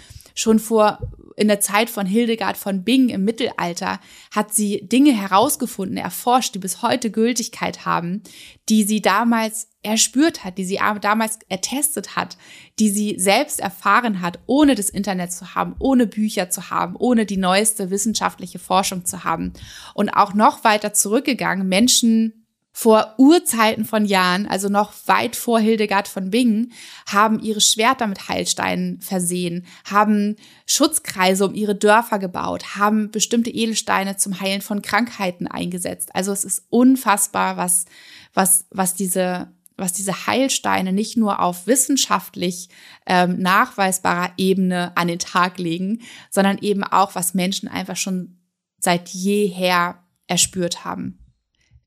schon 0.40 0.58
vor 0.58 0.98
in 1.36 1.48
der 1.48 1.60
Zeit 1.60 1.88
von 1.88 2.04
Hildegard 2.04 2.58
von 2.58 2.84
Bingen 2.84 3.08
im 3.08 3.24
Mittelalter 3.24 3.98
hat 4.30 4.52
sie 4.52 4.86
Dinge 4.86 5.12
herausgefunden, 5.12 5.96
erforscht, 5.96 6.54
die 6.54 6.58
bis 6.58 6.82
heute 6.82 7.10
Gültigkeit 7.10 7.86
haben, 7.86 8.22
die 8.68 8.84
sie 8.84 9.00
damals 9.00 9.68
erspürt 9.82 10.44
hat, 10.44 10.58
die 10.58 10.66
sie 10.66 10.78
damals 11.00 11.38
ertestet 11.48 12.14
hat, 12.14 12.36
die 12.78 12.90
sie 12.90 13.14
selbst 13.18 13.58
erfahren 13.58 14.20
hat, 14.20 14.38
ohne 14.44 14.74
das 14.74 14.90
Internet 14.90 15.32
zu 15.32 15.54
haben, 15.54 15.76
ohne 15.78 16.06
Bücher 16.06 16.50
zu 16.50 16.68
haben, 16.68 16.94
ohne 16.96 17.24
die 17.24 17.38
neueste 17.38 17.90
wissenschaftliche 17.90 18.58
Forschung 18.58 19.06
zu 19.06 19.24
haben. 19.24 19.54
Und 19.94 20.10
auch 20.10 20.34
noch 20.34 20.62
weiter 20.62 20.92
zurückgegangen, 20.92 21.66
Menschen 21.66 22.39
vor 22.72 23.14
Urzeiten 23.18 23.84
von 23.84 24.04
Jahren, 24.04 24.46
also 24.46 24.68
noch 24.68 24.92
weit 25.06 25.36
vor 25.36 25.58
Hildegard 25.58 26.08
von 26.08 26.30
Bingen, 26.30 26.72
haben 27.06 27.40
ihre 27.40 27.60
Schwerter 27.60 28.06
mit 28.06 28.28
Heilsteinen 28.28 29.00
versehen, 29.00 29.66
haben 29.84 30.36
Schutzkreise 30.66 31.46
um 31.46 31.54
ihre 31.54 31.74
Dörfer 31.74 32.18
gebaut, 32.18 32.76
haben 32.76 33.10
bestimmte 33.10 33.50
Edelsteine 33.50 34.16
zum 34.16 34.40
Heilen 34.40 34.60
von 34.60 34.82
Krankheiten 34.82 35.46
eingesetzt. 35.46 36.10
Also 36.14 36.32
es 36.32 36.44
ist 36.44 36.64
unfassbar, 36.70 37.56
was, 37.56 37.86
was, 38.34 38.66
was 38.70 38.94
diese 38.94 39.48
was 39.80 39.94
diese 39.94 40.26
Heilsteine 40.26 40.92
nicht 40.92 41.16
nur 41.16 41.40
auf 41.40 41.66
wissenschaftlich 41.66 42.68
ähm, 43.06 43.40
nachweisbarer 43.40 44.32
Ebene 44.36 44.92
an 44.94 45.08
den 45.08 45.18
Tag 45.18 45.58
legen, 45.58 46.02
sondern 46.28 46.58
eben 46.58 46.84
auch, 46.84 47.14
was 47.14 47.32
Menschen 47.32 47.66
einfach 47.66 47.96
schon 47.96 48.38
seit 48.78 49.08
jeher 49.08 50.04
erspürt 50.26 50.84
haben. 50.84 51.19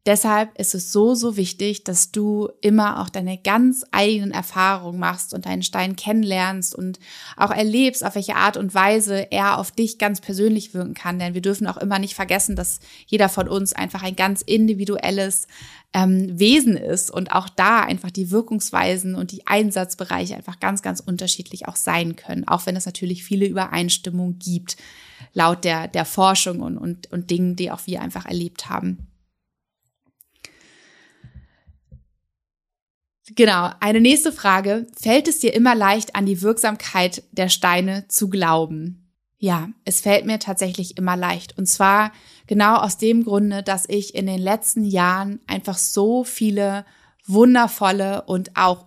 Deshalb 0.06 0.60
ist 0.60 0.76
es 0.76 0.92
so, 0.92 1.16
so 1.16 1.38
wichtig, 1.38 1.86
dass 1.86 2.12
du 2.12 2.50
immer 2.60 3.02
auch 3.02 3.08
deine 3.08 3.38
ganz 3.38 3.86
eigenen 3.92 4.32
Erfahrungen 4.32 5.00
machst 5.00 5.34
und 5.34 5.46
deinen 5.46 5.64
Stein 5.64 5.96
kennenlernst 5.96 6.76
und 6.76 7.00
auch 7.38 7.52
erlebst, 7.52 8.06
auf 8.06 8.16
welche 8.16 8.36
Art 8.36 8.58
und 8.58 8.74
Weise 8.76 9.32
er 9.32 9.58
auf 9.58 9.72
dich 9.72 9.98
ganz 10.00 10.20
persönlich 10.20 10.74
wirken 10.74 10.94
kann. 10.94 11.20
Denn 11.20 11.36
wir 11.36 11.42
dürfen 11.42 11.68
auch 11.68 11.78
immer 11.78 12.00
nicht 12.00 12.16
vergessen, 12.16 12.58
dass 12.58 12.82
jeder 13.08 13.30
von 13.30 13.48
uns 13.48 13.72
einfach 13.72 14.04
ein 14.04 14.18
ganz 14.18 14.42
individuelles 14.42 15.48
ähm, 15.94 16.38
Wesen 16.38 16.76
ist 16.76 17.10
und 17.10 17.32
auch 17.32 17.48
da 17.48 17.80
einfach 17.80 18.12
die 18.12 18.30
Wirkungsweisen 18.30 19.16
und 19.16 19.32
die 19.32 19.48
Einsatzbereiche 19.48 20.36
einfach 20.36 20.60
ganz, 20.60 20.82
ganz 20.82 21.00
unterschiedlich 21.00 21.70
auch 21.70 21.78
sein 21.78 22.18
können, 22.18 22.46
auch 22.46 22.66
wenn 22.66 22.76
es 22.76 22.86
natürlich 22.86 23.24
viele 23.24 23.46
Übereinstimmungen 23.46 24.38
gibt, 24.38 24.76
laut 25.34 25.64
der, 25.64 25.88
der 25.88 26.04
Forschung 26.04 26.60
und, 26.60 26.78
und, 26.78 27.10
und 27.14 27.32
Dingen, 27.32 27.56
die 27.56 27.72
auch 27.72 27.88
wir 27.88 28.02
einfach 28.02 28.26
erlebt 28.26 28.68
haben. 28.68 29.08
Genau, 33.30 33.70
eine 33.80 34.02
nächste 34.02 34.32
Frage. 34.32 34.88
Fällt 35.00 35.28
es 35.28 35.40
dir 35.40 35.54
immer 35.54 35.76
leicht 35.76 36.16
an 36.16 36.26
die 36.26 36.42
Wirksamkeit 36.42 37.24
der 37.32 37.50
Steine 37.50 38.08
zu 38.10 38.30
glauben? 38.30 39.12
Ja, 39.38 39.70
es 39.86 40.02
fällt 40.02 40.26
mir 40.26 40.40
tatsächlich 40.40 40.98
immer 40.98 41.16
leicht. 41.16 41.58
Und 41.58 41.68
zwar 41.68 42.12
genau 42.48 42.78
aus 42.78 42.98
dem 42.98 43.24
Grunde, 43.24 43.64
dass 43.64 43.88
ich 43.88 44.16
in 44.16 44.26
den 44.26 44.40
letzten 44.40 44.84
Jahren 44.84 45.40
einfach 45.48 45.78
so 45.78 46.24
viele 46.24 46.86
wundervolle 47.26 48.24
und 48.24 48.56
auch 48.56 48.86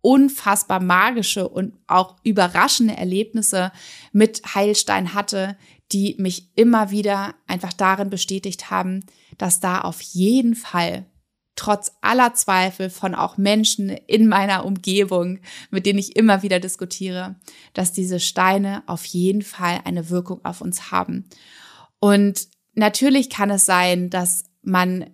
unfassbar 0.00 0.80
magische 0.80 1.48
und 1.48 1.74
auch 1.86 2.16
überraschende 2.24 2.96
Erlebnisse 2.96 3.72
mit 4.12 4.42
Heilstein 4.54 5.14
hatte, 5.14 5.56
die 5.92 6.16
mich 6.18 6.50
immer 6.56 6.90
wieder 6.90 7.34
einfach 7.46 7.72
darin 7.72 8.10
bestätigt 8.10 8.70
haben, 8.70 9.04
dass 9.38 9.60
da 9.60 9.80
auf 9.80 10.00
jeden 10.00 10.54
Fall 10.54 11.06
trotz 11.56 11.92
aller 12.00 12.34
Zweifel 12.34 12.90
von 12.90 13.14
auch 13.14 13.36
Menschen 13.36 13.88
in 13.88 14.26
meiner 14.26 14.64
Umgebung, 14.64 15.38
mit 15.70 15.86
denen 15.86 15.98
ich 15.98 16.16
immer 16.16 16.42
wieder 16.42 16.60
diskutiere, 16.60 17.36
dass 17.72 17.92
diese 17.92 18.20
Steine 18.20 18.82
auf 18.86 19.04
jeden 19.04 19.42
Fall 19.42 19.80
eine 19.84 20.10
Wirkung 20.10 20.44
auf 20.44 20.60
uns 20.60 20.90
haben. 20.90 21.24
Und 22.00 22.48
natürlich 22.74 23.30
kann 23.30 23.50
es 23.50 23.66
sein, 23.66 24.10
dass 24.10 24.44
man 24.62 25.10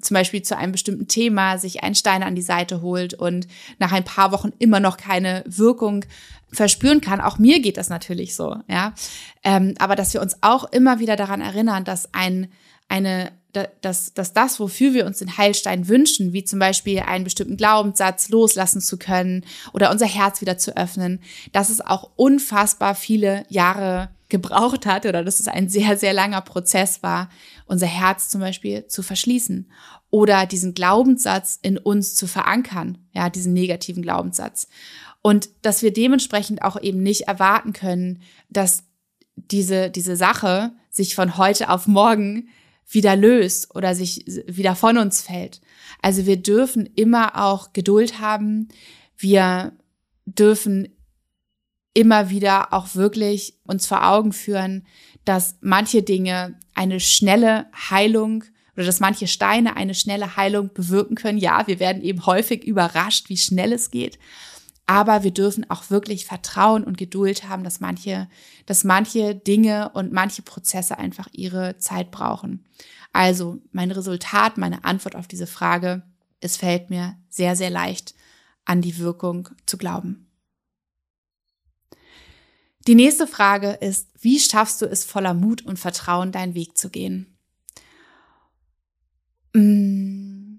zum 0.00 0.14
Beispiel 0.14 0.42
zu 0.42 0.56
einem 0.56 0.72
bestimmten 0.72 1.08
Thema 1.08 1.58
sich 1.58 1.82
einen 1.82 1.94
Stein 1.94 2.22
an 2.22 2.34
die 2.34 2.42
Seite 2.42 2.80
holt 2.80 3.14
und 3.14 3.48
nach 3.78 3.92
ein 3.92 4.04
paar 4.04 4.32
Wochen 4.32 4.52
immer 4.58 4.80
noch 4.80 4.96
keine 4.96 5.42
Wirkung 5.46 6.04
verspüren 6.52 7.00
kann. 7.00 7.20
Auch 7.20 7.38
mir 7.38 7.60
geht 7.60 7.76
das 7.76 7.88
natürlich 7.88 8.34
so, 8.34 8.56
ja. 8.68 8.94
Ähm, 9.42 9.74
aber 9.78 9.96
dass 9.96 10.14
wir 10.14 10.22
uns 10.22 10.36
auch 10.42 10.64
immer 10.72 11.00
wieder 11.00 11.16
daran 11.16 11.40
erinnern, 11.40 11.84
dass 11.84 12.14
ein 12.14 12.50
eine 12.88 13.32
dass, 13.52 14.14
dass 14.14 14.32
das, 14.32 14.60
wofür 14.60 14.94
wir 14.94 15.06
uns 15.06 15.18
den 15.18 15.36
Heilstein 15.36 15.88
wünschen, 15.88 16.32
wie 16.32 16.44
zum 16.44 16.58
Beispiel 16.58 17.00
einen 17.00 17.24
bestimmten 17.24 17.56
Glaubenssatz 17.56 18.28
loslassen 18.28 18.80
zu 18.80 18.98
können 18.98 19.44
oder 19.72 19.90
unser 19.90 20.06
Herz 20.06 20.40
wieder 20.40 20.58
zu 20.58 20.76
öffnen, 20.76 21.20
dass 21.52 21.70
es 21.70 21.80
auch 21.80 22.10
unfassbar 22.16 22.94
viele 22.94 23.44
Jahre 23.48 24.10
gebraucht 24.28 24.86
hat 24.86 25.06
oder 25.06 25.24
dass 25.24 25.40
es 25.40 25.48
ein 25.48 25.68
sehr, 25.68 25.96
sehr 25.96 26.12
langer 26.12 26.40
Prozess 26.40 27.02
war, 27.02 27.28
unser 27.66 27.86
Herz 27.86 28.28
zum 28.28 28.40
Beispiel 28.40 28.86
zu 28.86 29.02
verschließen 29.02 29.70
oder 30.10 30.46
diesen 30.46 30.74
Glaubenssatz 30.74 31.58
in 31.60 31.78
uns 31.78 32.14
zu 32.14 32.26
verankern, 32.26 32.98
ja, 33.12 33.28
diesen 33.30 33.52
negativen 33.52 34.02
Glaubenssatz. 34.02 34.68
Und 35.22 35.50
dass 35.62 35.82
wir 35.82 35.92
dementsprechend 35.92 36.62
auch 36.62 36.80
eben 36.80 37.02
nicht 37.02 37.22
erwarten 37.22 37.72
können, 37.72 38.22
dass 38.48 38.84
diese, 39.36 39.90
diese 39.90 40.16
Sache 40.16 40.72
sich 40.90 41.14
von 41.14 41.36
heute 41.36 41.68
auf 41.68 41.86
morgen 41.86 42.48
wieder 42.90 43.16
löst 43.16 43.74
oder 43.74 43.94
sich 43.94 44.24
wieder 44.46 44.74
von 44.74 44.98
uns 44.98 45.22
fällt. 45.22 45.60
Also 46.02 46.26
wir 46.26 46.36
dürfen 46.36 46.86
immer 46.86 47.42
auch 47.44 47.72
Geduld 47.72 48.20
haben. 48.20 48.68
Wir 49.16 49.72
dürfen 50.26 50.88
immer 51.94 52.30
wieder 52.30 52.72
auch 52.72 52.94
wirklich 52.94 53.58
uns 53.64 53.86
vor 53.86 54.06
Augen 54.06 54.32
führen, 54.32 54.86
dass 55.24 55.56
manche 55.60 56.02
Dinge 56.02 56.58
eine 56.74 57.00
schnelle 57.00 57.66
Heilung 57.90 58.44
oder 58.76 58.86
dass 58.86 59.00
manche 59.00 59.26
Steine 59.26 59.76
eine 59.76 59.94
schnelle 59.94 60.36
Heilung 60.36 60.72
bewirken 60.72 61.14
können. 61.14 61.38
Ja, 61.38 61.66
wir 61.66 61.80
werden 61.80 62.02
eben 62.02 62.24
häufig 62.26 62.64
überrascht, 62.64 63.28
wie 63.28 63.36
schnell 63.36 63.72
es 63.72 63.90
geht. 63.90 64.18
Aber 64.90 65.22
wir 65.22 65.30
dürfen 65.30 65.70
auch 65.70 65.88
wirklich 65.90 66.26
Vertrauen 66.26 66.82
und 66.82 66.98
Geduld 66.98 67.48
haben, 67.48 67.62
dass 67.62 67.78
manche, 67.78 68.28
dass 68.66 68.82
manche 68.82 69.36
Dinge 69.36 69.90
und 69.90 70.12
manche 70.12 70.42
Prozesse 70.42 70.98
einfach 70.98 71.28
ihre 71.30 71.78
Zeit 71.78 72.10
brauchen. 72.10 72.66
Also 73.12 73.62
mein 73.70 73.92
Resultat, 73.92 74.58
meine 74.58 74.82
Antwort 74.84 75.14
auf 75.14 75.28
diese 75.28 75.46
Frage, 75.46 76.02
es 76.40 76.56
fällt 76.56 76.90
mir 76.90 77.16
sehr, 77.28 77.54
sehr 77.54 77.70
leicht, 77.70 78.16
an 78.64 78.82
die 78.82 78.98
Wirkung 78.98 79.50
zu 79.64 79.78
glauben. 79.78 80.28
Die 82.88 82.96
nächste 82.96 83.28
Frage 83.28 83.70
ist, 83.70 84.08
wie 84.18 84.40
schaffst 84.40 84.82
du 84.82 84.86
es 84.86 85.04
voller 85.04 85.34
Mut 85.34 85.64
und 85.64 85.78
Vertrauen, 85.78 86.32
deinen 86.32 86.54
Weg 86.54 86.76
zu 86.76 86.90
gehen? 86.90 87.38
Mm. 89.54 90.56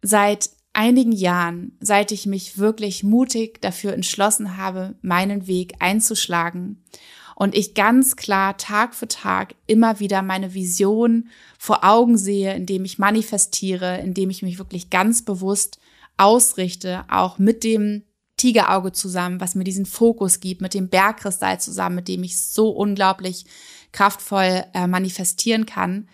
Seit 0.00 0.50
einigen 0.72 1.12
Jahren, 1.12 1.76
seit 1.80 2.12
ich 2.12 2.26
mich 2.26 2.58
wirklich 2.58 3.02
mutig 3.02 3.60
dafür 3.60 3.92
entschlossen 3.92 4.56
habe, 4.56 4.94
meinen 5.02 5.46
Weg 5.46 5.74
einzuschlagen 5.80 6.82
und 7.34 7.54
ich 7.54 7.74
ganz 7.74 8.16
klar 8.16 8.56
Tag 8.56 8.94
für 8.94 9.08
Tag 9.08 9.54
immer 9.66 10.00
wieder 10.00 10.22
meine 10.22 10.54
Vision 10.54 11.28
vor 11.58 11.84
Augen 11.84 12.16
sehe, 12.16 12.54
indem 12.54 12.84
ich 12.84 12.98
manifestiere, 12.98 13.98
indem 13.98 14.30
ich 14.30 14.42
mich 14.42 14.58
wirklich 14.58 14.90
ganz 14.90 15.24
bewusst 15.24 15.78
ausrichte, 16.16 17.04
auch 17.08 17.38
mit 17.38 17.64
dem 17.64 18.04
Tigerauge 18.36 18.92
zusammen, 18.92 19.40
was 19.40 19.54
mir 19.54 19.64
diesen 19.64 19.86
Fokus 19.86 20.40
gibt, 20.40 20.60
mit 20.60 20.74
dem 20.74 20.88
Bergkristall 20.88 21.60
zusammen, 21.60 21.96
mit 21.96 22.08
dem 22.08 22.22
ich 22.22 22.40
so 22.40 22.70
unglaublich 22.70 23.44
kraftvoll 23.92 24.64
äh, 24.74 24.86
manifestieren 24.86 25.66
kann, 25.66 26.08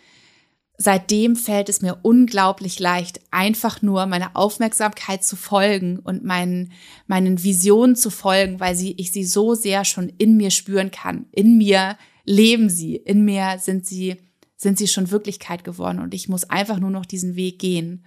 seitdem 0.80 1.34
fällt 1.34 1.68
es 1.68 1.82
mir 1.82 1.98
unglaublich 2.02 2.78
leicht, 2.78 3.20
einfach 3.32 3.82
nur 3.82 4.06
meiner 4.06 4.30
Aufmerksamkeit 4.34 5.24
zu 5.24 5.34
folgen 5.34 5.98
und 5.98 6.24
meinen, 6.24 6.72
meinen 7.08 7.42
Visionen 7.42 7.96
zu 7.96 8.10
folgen, 8.10 8.60
weil 8.60 8.76
sie, 8.76 8.92
ich 8.96 9.10
sie 9.10 9.24
so 9.24 9.54
sehr 9.54 9.84
schon 9.84 10.08
in 10.18 10.36
mir 10.36 10.52
spüren 10.52 10.92
kann. 10.92 11.26
In 11.32 11.58
mir 11.58 11.98
leben 12.24 12.70
sie, 12.70 12.94
in 12.94 13.24
mir 13.24 13.58
sind 13.58 13.86
sie, 13.86 14.16
sind 14.56 14.78
sie 14.78 14.86
schon 14.86 15.10
Wirklichkeit 15.10 15.64
geworden 15.64 15.98
und 15.98 16.14
ich 16.14 16.28
muss 16.28 16.48
einfach 16.48 16.78
nur 16.78 16.90
noch 16.90 17.06
diesen 17.06 17.34
Weg 17.34 17.58
gehen. 17.58 18.04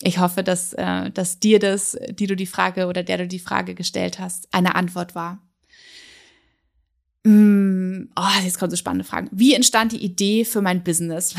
Ich 0.00 0.20
hoffe, 0.20 0.44
dass, 0.44 0.74
äh, 0.74 1.10
dass 1.10 1.40
dir 1.40 1.58
das, 1.58 1.98
die 2.10 2.28
du 2.28 2.36
die 2.36 2.46
Frage 2.46 2.86
oder 2.86 3.02
der 3.02 3.18
du 3.18 3.26
die 3.26 3.40
Frage 3.40 3.74
gestellt 3.74 4.20
hast, 4.20 4.46
eine 4.54 4.76
Antwort 4.76 5.16
war. 5.16 5.42
Mm, 7.28 8.08
oh, 8.16 8.42
jetzt 8.42 8.58
kommen 8.58 8.70
so 8.70 8.76
spannende 8.76 9.04
Fragen. 9.04 9.28
Wie 9.30 9.52
entstand 9.52 9.92
die 9.92 10.02
Idee 10.02 10.46
für 10.46 10.62
mein 10.62 10.82
Business? 10.82 11.34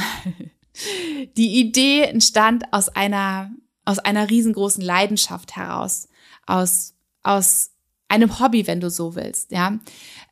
die 1.38 1.60
Idee 1.60 2.04
entstand 2.04 2.66
aus 2.72 2.90
einer, 2.90 3.50
aus 3.86 3.98
einer 3.98 4.30
riesengroßen 4.30 4.84
Leidenschaft 4.84 5.56
heraus, 5.56 6.08
aus, 6.46 6.94
aus 7.24 7.72
einem 8.08 8.40
Hobby, 8.40 8.68
wenn 8.68 8.82
du 8.82 8.92
so 8.92 9.16
willst, 9.16 9.52
ja. 9.52 9.80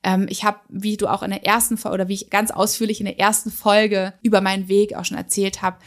Ähm, 0.03 0.27
ich 0.29 0.43
habe, 0.43 0.59
wie 0.69 0.95
du 0.95 1.07
auch 1.07 1.23
in 1.23 1.31
der 1.31 1.43
ersten 1.43 1.75
Folge 1.77 1.95
oder 1.95 2.07
wie 2.07 2.13
ich 2.13 2.29
ganz 2.29 2.51
ausführlich 2.51 2.99
in 2.99 3.07
der 3.07 3.19
ersten 3.19 3.49
Folge 3.49 4.13
über 4.21 4.41
meinen 4.41 4.67
Weg 4.67 4.95
auch 4.95 5.05
schon 5.05 5.17
erzählt 5.17 5.63
habe, 5.63 5.79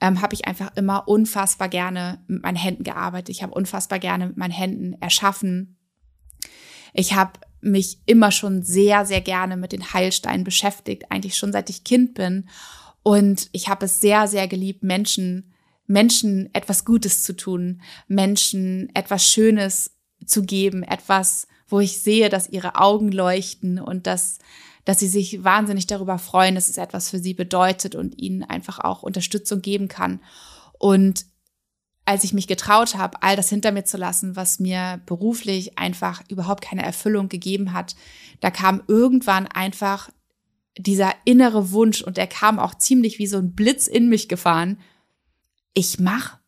ähm, 0.00 0.22
habe 0.22 0.34
ich 0.34 0.46
einfach 0.46 0.76
immer 0.76 1.08
unfassbar 1.08 1.68
gerne 1.68 2.22
mit 2.28 2.44
meinen 2.44 2.56
Händen 2.56 2.84
gearbeitet. 2.84 3.30
Ich 3.30 3.42
habe 3.42 3.54
unfassbar 3.54 3.98
gerne 3.98 4.28
mit 4.28 4.36
meinen 4.36 4.52
Händen 4.52 4.92
erschaffen. 5.00 5.76
Ich 6.92 7.14
habe 7.14 7.40
mich 7.60 7.98
immer 8.06 8.30
schon 8.30 8.62
sehr, 8.62 9.04
sehr 9.04 9.20
gerne 9.20 9.56
mit 9.56 9.72
den 9.72 9.92
Heilsteinen 9.92 10.44
beschäftigt, 10.44 11.10
eigentlich 11.10 11.36
schon 11.36 11.52
seit 11.52 11.70
ich 11.70 11.84
Kind 11.84 12.14
bin. 12.14 12.48
Und 13.02 13.48
ich 13.52 13.68
habe 13.68 13.86
es 13.86 14.00
sehr, 14.00 14.28
sehr 14.28 14.48
geliebt, 14.48 14.82
Menschen, 14.82 15.52
Menschen 15.86 16.52
etwas 16.54 16.84
Gutes 16.84 17.22
zu 17.22 17.34
tun, 17.34 17.82
Menschen 18.08 18.90
etwas 18.94 19.24
Schönes 19.24 19.92
zu 20.24 20.42
geben, 20.42 20.82
etwas, 20.82 21.46
wo 21.68 21.80
ich 21.80 22.00
sehe, 22.00 22.28
dass 22.28 22.48
ihre 22.48 22.76
Augen 22.76 23.12
leuchten 23.12 23.78
und 23.80 24.06
dass, 24.06 24.38
dass 24.84 24.98
sie 24.98 25.08
sich 25.08 25.44
wahnsinnig 25.44 25.86
darüber 25.86 26.18
freuen, 26.18 26.54
dass 26.54 26.68
es 26.68 26.78
etwas 26.78 27.10
für 27.10 27.18
sie 27.18 27.34
bedeutet 27.34 27.94
und 27.94 28.18
ihnen 28.20 28.42
einfach 28.42 28.80
auch 28.80 29.02
Unterstützung 29.02 29.62
geben 29.62 29.88
kann. 29.88 30.20
Und 30.78 31.26
als 32.06 32.24
ich 32.24 32.32
mich 32.32 32.46
getraut 32.46 32.94
habe, 32.94 33.22
all 33.22 33.36
das 33.36 33.50
hinter 33.50 33.72
mir 33.72 33.84
zu 33.84 33.96
lassen, 33.96 34.36
was 34.36 34.60
mir 34.60 35.00
beruflich 35.06 35.76
einfach 35.76 36.22
überhaupt 36.28 36.62
keine 36.64 36.84
Erfüllung 36.84 37.28
gegeben 37.28 37.72
hat, 37.72 37.96
da 38.40 38.50
kam 38.50 38.82
irgendwann 38.86 39.46
einfach 39.48 40.08
dieser 40.78 41.12
innere 41.24 41.72
Wunsch 41.72 42.02
und 42.02 42.16
der 42.16 42.28
kam 42.28 42.58
auch 42.58 42.74
ziemlich 42.74 43.18
wie 43.18 43.26
so 43.26 43.38
ein 43.38 43.54
Blitz 43.54 43.88
in 43.88 44.08
mich 44.08 44.28
gefahren. 44.28 44.78
Ich 45.74 45.98
mach 45.98 46.38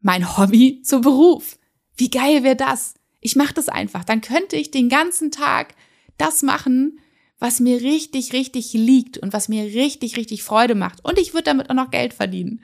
mein 0.00 0.36
Hobby 0.36 0.82
zum 0.82 1.00
Beruf. 1.00 1.58
Wie 1.96 2.10
geil 2.10 2.42
wäre 2.44 2.56
das? 2.56 2.94
Ich 3.20 3.36
mache 3.36 3.54
das 3.54 3.70
einfach. 3.70 4.04
Dann 4.04 4.20
könnte 4.20 4.56
ich 4.56 4.70
den 4.70 4.90
ganzen 4.90 5.30
Tag 5.30 5.74
das 6.18 6.42
machen, 6.42 7.00
was 7.38 7.58
mir 7.58 7.80
richtig, 7.80 8.32
richtig 8.32 8.74
liegt 8.74 9.18
und 9.18 9.32
was 9.32 9.48
mir 9.48 9.64
richtig, 9.64 10.16
richtig 10.16 10.42
Freude 10.42 10.74
macht. 10.74 11.04
Und 11.04 11.18
ich 11.18 11.32
würde 11.32 11.44
damit 11.44 11.70
auch 11.70 11.74
noch 11.74 11.90
Geld 11.90 12.12
verdienen. 12.12 12.60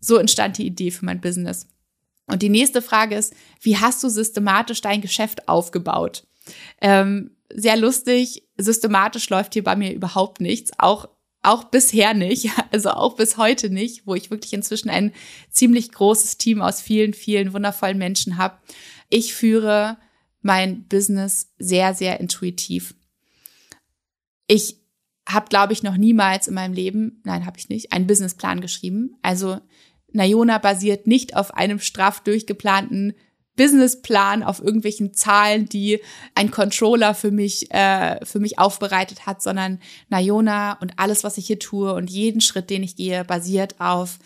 So 0.00 0.16
entstand 0.16 0.58
die 0.58 0.66
Idee 0.66 0.90
für 0.90 1.04
mein 1.04 1.20
Business. 1.20 1.66
Und 2.26 2.42
die 2.42 2.50
nächste 2.50 2.82
Frage 2.82 3.16
ist, 3.16 3.34
wie 3.60 3.78
hast 3.78 4.02
du 4.02 4.08
systematisch 4.08 4.80
dein 4.80 5.00
Geschäft 5.00 5.48
aufgebaut? 5.48 6.26
Ähm, 6.80 7.30
sehr 7.52 7.76
lustig, 7.76 8.44
systematisch 8.58 9.30
läuft 9.30 9.54
hier 9.54 9.64
bei 9.64 9.76
mir 9.76 9.92
überhaupt 9.92 10.40
nichts, 10.40 10.72
auch 10.78 11.08
auch 11.42 11.64
bisher 11.64 12.14
nicht, 12.14 12.50
also 12.72 12.90
auch 12.90 13.16
bis 13.16 13.36
heute 13.36 13.70
nicht, 13.70 14.06
wo 14.06 14.14
ich 14.14 14.30
wirklich 14.30 14.52
inzwischen 14.52 14.90
ein 14.90 15.12
ziemlich 15.50 15.92
großes 15.92 16.36
Team 16.38 16.60
aus 16.60 16.80
vielen, 16.80 17.14
vielen 17.14 17.52
wundervollen 17.52 17.98
Menschen 17.98 18.36
habe. 18.36 18.58
Ich 19.08 19.34
führe 19.34 19.98
mein 20.42 20.84
Business 20.84 21.52
sehr, 21.58 21.94
sehr 21.94 22.20
intuitiv. 22.20 22.94
Ich 24.46 24.76
habe, 25.28 25.48
glaube 25.48 25.72
ich, 25.72 25.82
noch 25.82 25.96
niemals 25.96 26.48
in 26.48 26.54
meinem 26.54 26.72
Leben, 26.72 27.20
nein, 27.24 27.44
habe 27.44 27.58
ich 27.58 27.68
nicht, 27.68 27.92
einen 27.92 28.06
Businessplan 28.06 28.60
geschrieben. 28.60 29.16
Also 29.22 29.60
Nayona 30.12 30.58
basiert 30.58 31.06
nicht 31.06 31.36
auf 31.36 31.54
einem 31.54 31.80
straff 31.80 32.20
durchgeplanten 32.20 33.14
Businessplan, 33.56 34.42
auf 34.42 34.60
irgendwelchen 34.60 35.12
Zahlen, 35.12 35.68
die 35.68 36.00
ein 36.34 36.50
Controller 36.50 37.14
für 37.14 37.30
mich, 37.30 37.70
äh, 37.72 38.24
für 38.24 38.38
mich 38.38 38.58
aufbereitet 38.58 39.26
hat, 39.26 39.42
sondern 39.42 39.80
Nayona 40.08 40.78
und 40.80 40.92
alles, 40.96 41.24
was 41.24 41.38
ich 41.38 41.46
hier 41.48 41.58
tue 41.58 41.92
und 41.92 42.08
jeden 42.08 42.40
Schritt, 42.40 42.70
den 42.70 42.84
ich 42.84 42.96
gehe, 42.96 43.24
basiert 43.24 43.80
auf 43.80 44.18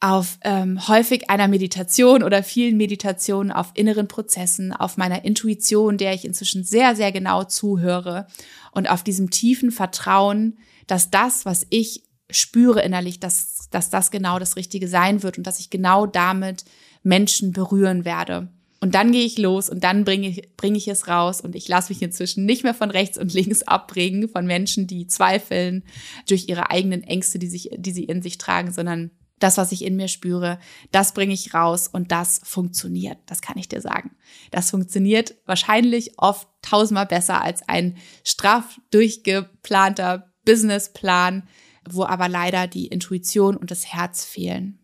auf 0.00 0.38
ähm, 0.42 0.86
häufig 0.86 1.28
einer 1.28 1.48
Meditation 1.48 2.22
oder 2.22 2.44
vielen 2.44 2.76
Meditationen, 2.76 3.50
auf 3.50 3.72
inneren 3.74 4.06
Prozessen, 4.06 4.72
auf 4.72 4.96
meiner 4.96 5.24
Intuition, 5.24 5.98
der 5.98 6.14
ich 6.14 6.24
inzwischen 6.24 6.62
sehr, 6.62 6.94
sehr 6.94 7.10
genau 7.10 7.42
zuhöre 7.44 8.28
und 8.70 8.88
auf 8.88 9.02
diesem 9.02 9.30
tiefen 9.30 9.72
Vertrauen, 9.72 10.58
dass 10.86 11.10
das, 11.10 11.44
was 11.46 11.66
ich 11.70 12.04
spüre 12.30 12.82
innerlich, 12.82 13.18
dass, 13.18 13.57
dass 13.70 13.90
das 13.90 14.10
genau 14.10 14.38
das 14.38 14.56
Richtige 14.56 14.88
sein 14.88 15.22
wird 15.22 15.38
und 15.38 15.46
dass 15.46 15.60
ich 15.60 15.70
genau 15.70 16.06
damit 16.06 16.64
Menschen 17.02 17.52
berühren 17.52 18.04
werde. 18.04 18.48
Und 18.80 18.94
dann 18.94 19.10
gehe 19.10 19.24
ich 19.24 19.38
los 19.38 19.68
und 19.68 19.82
dann 19.82 20.04
bringe 20.04 20.28
ich, 20.28 20.56
bringe 20.56 20.78
ich 20.78 20.86
es 20.86 21.08
raus 21.08 21.40
und 21.40 21.56
ich 21.56 21.66
lasse 21.66 21.92
mich 21.92 22.00
inzwischen 22.00 22.44
nicht 22.44 22.62
mehr 22.62 22.74
von 22.74 22.90
rechts 22.90 23.18
und 23.18 23.32
links 23.34 23.62
abbringen 23.62 24.28
von 24.28 24.46
Menschen, 24.46 24.86
die 24.86 25.06
zweifeln 25.08 25.84
durch 26.28 26.48
ihre 26.48 26.70
eigenen 26.70 27.02
Ängste, 27.02 27.38
die, 27.38 27.48
sich, 27.48 27.70
die 27.76 27.90
sie 27.90 28.04
in 28.04 28.22
sich 28.22 28.38
tragen, 28.38 28.72
sondern 28.72 29.10
das, 29.40 29.56
was 29.56 29.72
ich 29.72 29.84
in 29.84 29.96
mir 29.96 30.08
spüre, 30.08 30.58
das 30.90 31.12
bringe 31.12 31.34
ich 31.34 31.54
raus 31.54 31.88
und 31.88 32.10
das 32.12 32.40
funktioniert. 32.44 33.18
Das 33.26 33.40
kann 33.40 33.58
ich 33.58 33.68
dir 33.68 33.80
sagen. 33.80 34.16
Das 34.50 34.70
funktioniert 34.70 35.34
wahrscheinlich 35.46 36.18
oft 36.18 36.48
tausendmal 36.62 37.06
besser 37.06 37.42
als 37.42 37.68
ein 37.68 37.96
straff 38.24 38.80
durchgeplanter 38.90 40.32
Businessplan, 40.44 41.48
wo 41.88 42.04
aber 42.04 42.28
leider 42.28 42.66
die 42.66 42.86
Intuition 42.86 43.56
und 43.56 43.70
das 43.70 43.86
Herz 43.86 44.24
fehlen. 44.24 44.78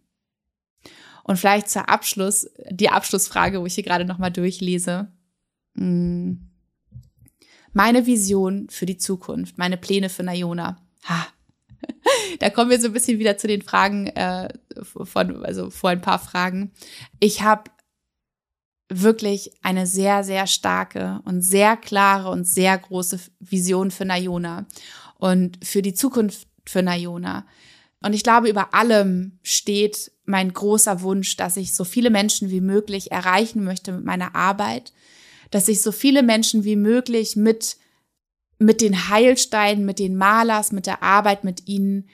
Und 1.24 1.38
vielleicht 1.38 1.70
zur 1.70 1.88
Abschluss, 1.88 2.48
die 2.70 2.90
Abschlussfrage, 2.90 3.60
wo 3.60 3.66
ich 3.66 3.74
hier 3.74 3.84
gerade 3.84 4.04
nochmal 4.04 4.30
durchlese. 4.30 5.08
Hm. 5.76 6.50
Meine 7.72 8.06
Vision 8.06 8.68
für 8.70 8.86
die 8.86 8.98
Zukunft, 8.98 9.58
meine 9.58 9.76
Pläne 9.76 10.08
für 10.08 10.22
Nayona. 10.22 10.76
Ha. 11.08 11.26
Da 12.38 12.50
kommen 12.50 12.70
wir 12.70 12.80
so 12.80 12.88
ein 12.88 12.92
bisschen 12.92 13.18
wieder 13.18 13.38
zu 13.38 13.46
den 13.46 13.62
Fragen 13.62 14.08
äh, 14.08 14.48
von, 14.82 15.44
also 15.44 15.70
vor 15.70 15.90
ein 15.90 16.00
paar 16.00 16.18
Fragen. 16.18 16.72
Ich 17.20 17.42
habe 17.42 17.70
wirklich 18.88 19.52
eine 19.62 19.86
sehr, 19.86 20.24
sehr 20.24 20.46
starke 20.46 21.20
und 21.24 21.42
sehr 21.42 21.76
klare 21.76 22.30
und 22.30 22.46
sehr 22.46 22.76
große 22.76 23.20
Vision 23.40 23.90
für 23.90 24.04
Nayona 24.04 24.66
und 25.18 25.64
für 25.64 25.82
die 25.82 25.94
Zukunft 25.94 26.48
für 26.64 26.82
Nayona. 26.82 27.46
Und 28.02 28.12
ich 28.12 28.22
glaube, 28.22 28.50
über 28.50 28.74
allem 28.74 29.38
steht 29.42 30.12
mein 30.26 30.52
großer 30.52 31.02
Wunsch, 31.02 31.36
dass 31.36 31.56
ich 31.56 31.74
so 31.74 31.84
viele 31.84 32.10
Menschen 32.10 32.50
wie 32.50 32.60
möglich 32.60 33.10
erreichen 33.12 33.64
möchte 33.64 33.92
mit 33.92 34.04
meiner 34.04 34.34
Arbeit, 34.34 34.92
dass 35.50 35.68
ich 35.68 35.80
so 35.80 35.92
viele 35.92 36.22
Menschen 36.22 36.64
wie 36.64 36.76
möglich 36.76 37.36
mit, 37.36 37.76
mit 38.58 38.80
den 38.80 39.08
Heilsteinen, 39.08 39.84
mit 39.84 39.98
den 39.98 40.16
Malers, 40.16 40.72
mit 40.72 40.86
der 40.86 41.02
Arbeit 41.02 41.44
mit 41.44 41.66
ihnen 41.66 42.08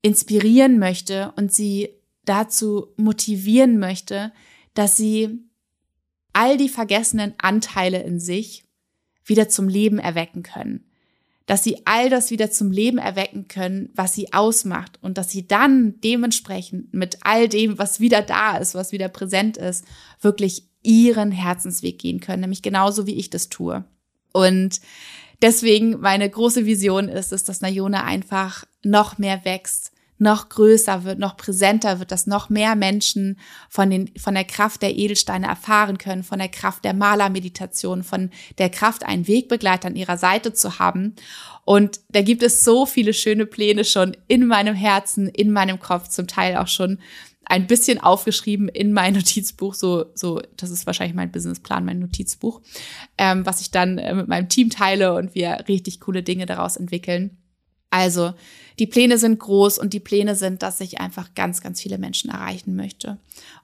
inspirieren 0.00 0.78
möchte 0.78 1.32
und 1.36 1.52
sie 1.52 1.90
dazu 2.24 2.88
motivieren 2.96 3.78
möchte, 3.78 4.32
dass 4.74 4.96
sie 4.96 5.40
all 6.32 6.56
die 6.56 6.68
vergessenen 6.68 7.34
Anteile 7.38 8.02
in 8.02 8.18
sich 8.18 8.64
wieder 9.24 9.48
zum 9.48 9.68
Leben 9.68 9.98
erwecken 9.98 10.42
können 10.42 10.91
dass 11.52 11.62
sie 11.62 11.82
all 11.84 12.08
das 12.08 12.30
wieder 12.30 12.50
zum 12.50 12.70
Leben 12.70 12.96
erwecken 12.96 13.46
können, 13.46 13.90
was 13.94 14.14
sie 14.14 14.32
ausmacht 14.32 14.98
und 15.02 15.18
dass 15.18 15.28
sie 15.28 15.46
dann 15.46 16.00
dementsprechend 16.00 16.94
mit 16.94 17.18
all 17.24 17.46
dem, 17.46 17.76
was 17.76 18.00
wieder 18.00 18.22
da 18.22 18.56
ist, 18.56 18.74
was 18.74 18.90
wieder 18.90 19.10
präsent 19.10 19.58
ist, 19.58 19.84
wirklich 20.22 20.66
ihren 20.82 21.30
Herzensweg 21.30 21.98
gehen 21.98 22.20
können, 22.20 22.40
nämlich 22.40 22.62
genauso 22.62 23.06
wie 23.06 23.16
ich 23.16 23.28
das 23.28 23.50
tue. 23.50 23.84
Und 24.32 24.80
deswegen 25.42 26.00
meine 26.00 26.30
große 26.30 26.64
Vision 26.64 27.10
ist 27.10 27.34
es, 27.34 27.44
dass 27.44 27.60
Nayona 27.60 28.02
einfach 28.02 28.64
noch 28.82 29.18
mehr 29.18 29.44
wächst, 29.44 29.91
noch 30.22 30.48
größer 30.48 31.04
wird, 31.04 31.18
noch 31.18 31.36
präsenter 31.36 31.98
wird, 31.98 32.12
dass 32.12 32.26
noch 32.26 32.48
mehr 32.48 32.76
Menschen 32.76 33.38
von, 33.68 33.90
den, 33.90 34.10
von 34.16 34.34
der 34.34 34.44
Kraft 34.44 34.80
der 34.80 34.96
Edelsteine 34.96 35.48
erfahren 35.48 35.98
können, 35.98 36.22
von 36.22 36.38
der 36.38 36.48
Kraft 36.48 36.84
der 36.84 36.94
Malermeditation, 36.94 38.04
von 38.04 38.30
der 38.58 38.70
Kraft, 38.70 39.04
einen 39.04 39.26
Wegbegleiter 39.26 39.88
an 39.88 39.96
ihrer 39.96 40.16
Seite 40.16 40.52
zu 40.52 40.78
haben. 40.78 41.16
Und 41.64 42.00
da 42.10 42.22
gibt 42.22 42.42
es 42.42 42.62
so 42.64 42.86
viele 42.86 43.12
schöne 43.12 43.46
Pläne 43.46 43.84
schon 43.84 44.16
in 44.28 44.46
meinem 44.46 44.76
Herzen, 44.76 45.28
in 45.28 45.50
meinem 45.50 45.80
Kopf, 45.80 46.08
zum 46.08 46.28
Teil 46.28 46.56
auch 46.56 46.68
schon 46.68 46.98
ein 47.44 47.66
bisschen 47.66 47.98
aufgeschrieben 47.98 48.68
in 48.68 48.92
mein 48.92 49.14
Notizbuch, 49.14 49.74
so, 49.74 50.06
so, 50.14 50.40
das 50.56 50.70
ist 50.70 50.86
wahrscheinlich 50.86 51.16
mein 51.16 51.32
Businessplan, 51.32 51.84
mein 51.84 51.98
Notizbuch, 51.98 52.62
ähm, 53.18 53.44
was 53.44 53.60
ich 53.60 53.72
dann 53.72 53.98
äh, 53.98 54.14
mit 54.14 54.28
meinem 54.28 54.48
Team 54.48 54.70
teile 54.70 55.14
und 55.14 55.34
wir 55.34 55.64
richtig 55.66 55.98
coole 55.98 56.22
Dinge 56.22 56.46
daraus 56.46 56.76
entwickeln. 56.76 57.41
Also 57.92 58.32
die 58.78 58.86
Pläne 58.86 59.18
sind 59.18 59.38
groß 59.38 59.78
und 59.78 59.92
die 59.92 60.00
Pläne 60.00 60.34
sind, 60.34 60.62
dass 60.62 60.80
ich 60.80 60.98
einfach 61.00 61.34
ganz, 61.34 61.60
ganz 61.60 61.80
viele 61.80 61.98
Menschen 61.98 62.30
erreichen 62.30 62.74
möchte 62.74 63.18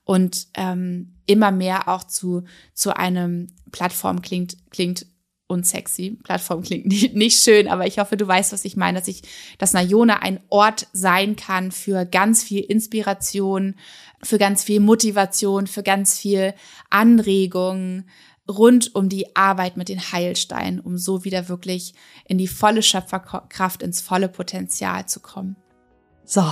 und 0.05 0.49
ähm, 0.55 1.15
immer 1.27 1.51
mehr 1.51 1.89
auch 1.89 2.05
zu 2.05 2.45
zu 2.75 2.95
einem 2.97 3.49
Plattform 3.73 4.23
klingt 4.23 4.57
klingt 4.71 5.07
unsexy. 5.49 6.19
Plattform 6.23 6.63
klingt 6.63 6.87
nicht, 6.89 7.15
nicht 7.15 7.43
schön, 7.43 7.69
aber 7.69 7.87
ich 7.87 7.99
hoffe, 7.99 8.17
du 8.17 8.29
weißt, 8.29 8.53
was 8.53 8.65
ich 8.65 8.77
meine, 8.77 8.99
dass 8.99 9.09
ich, 9.09 9.23
dass 9.57 9.73
Nayona 9.73 10.19
ein 10.19 10.41
Ort 10.51 10.87
sein 10.93 11.37
kann 11.37 11.73
für 11.73 12.05
ganz 12.05 12.45
viel 12.45 12.61
Inspiration, 12.61 13.75
für 14.23 14.39
ganz 14.39 14.63
viel 14.63 14.81
Motivation, 14.81 15.67
für 15.67 15.83
ganz 15.83 16.19
viel 16.19 16.55
Anregung, 16.91 18.05
rund 18.49 18.95
um 18.95 19.09
die 19.09 19.37
Arbeit 19.37 19.77
mit 19.77 19.89
den 19.89 20.01
Heilsteinen, 20.01 20.81
um 20.81 20.97
so 20.97 21.25
wieder 21.25 21.49
wirklich 21.49 21.95
in 22.27 22.39
die 22.39 22.49
volle 22.49 22.83
Schöpferkraft, 22.83 23.83
ins 23.83 24.01
volle 24.01 24.29
Potenzial 24.29 25.07
zu 25.07 25.21
kommen. 25.21 25.57
So. 26.25 26.45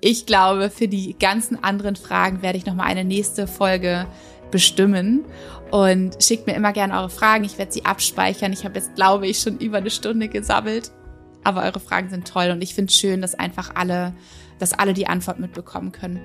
Ich 0.00 0.26
glaube, 0.26 0.70
für 0.70 0.86
die 0.86 1.16
ganzen 1.18 1.62
anderen 1.62 1.96
Fragen 1.96 2.42
werde 2.42 2.58
ich 2.58 2.66
nochmal 2.66 2.86
eine 2.86 3.04
nächste 3.04 3.48
Folge 3.48 4.06
bestimmen 4.50 5.24
und 5.70 6.22
schickt 6.22 6.46
mir 6.46 6.54
immer 6.54 6.72
gerne 6.72 6.94
eure 6.94 7.10
Fragen. 7.10 7.44
Ich 7.44 7.58
werde 7.58 7.72
sie 7.72 7.84
abspeichern. 7.84 8.52
Ich 8.52 8.64
habe 8.64 8.76
jetzt, 8.76 8.94
glaube 8.94 9.26
ich, 9.26 9.40
schon 9.40 9.58
über 9.58 9.78
eine 9.78 9.90
Stunde 9.90 10.28
gesammelt. 10.28 10.92
Aber 11.44 11.62
eure 11.62 11.80
Fragen 11.80 12.10
sind 12.10 12.28
toll 12.28 12.50
und 12.50 12.62
ich 12.62 12.74
finde 12.74 12.90
es 12.90 12.98
schön, 12.98 13.22
dass 13.22 13.34
einfach 13.34 13.72
alle, 13.74 14.14
dass 14.58 14.72
alle 14.72 14.92
die 14.92 15.06
Antwort 15.06 15.38
mitbekommen 15.38 15.92
können. 15.92 16.20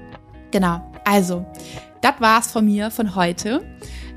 Genau. 0.53 0.81
Also, 1.03 1.45
das 2.01 2.13
war's 2.19 2.51
von 2.51 2.63
mir 2.63 2.91
von 2.91 3.15
heute. 3.15 3.65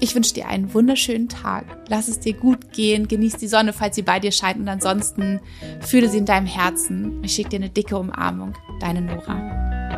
Ich 0.01 0.15
wünsche 0.15 0.35
dir 0.35 0.49
einen 0.49 0.75
wunderschönen 0.75 1.31
Tag. 1.31 1.65
Lass 1.89 2.09
es 2.09 2.21
dir 2.21 2.35
gut 2.35 2.73
gehen. 2.73 3.09
Genieß 3.09 3.39
die 3.39 3.49
Sonne, 3.49 3.73
falls 3.73 3.97
sie 3.97 4.03
bei 4.03 4.21
dir 4.21 4.33
scheint. 4.33 4.59
Und 4.59 4.69
ansonsten 4.69 5.41
fühle 5.81 6.11
sie 6.11 6.19
in 6.19 6.27
deinem 6.27 6.47
Herzen. 6.47 7.25
Ich 7.25 7.33
schicke 7.33 7.49
dir 7.49 7.57
eine 7.57 7.71
dicke 7.71 7.97
Umarmung. 7.97 8.53
Deine 8.81 9.01
Nora. 9.01 9.96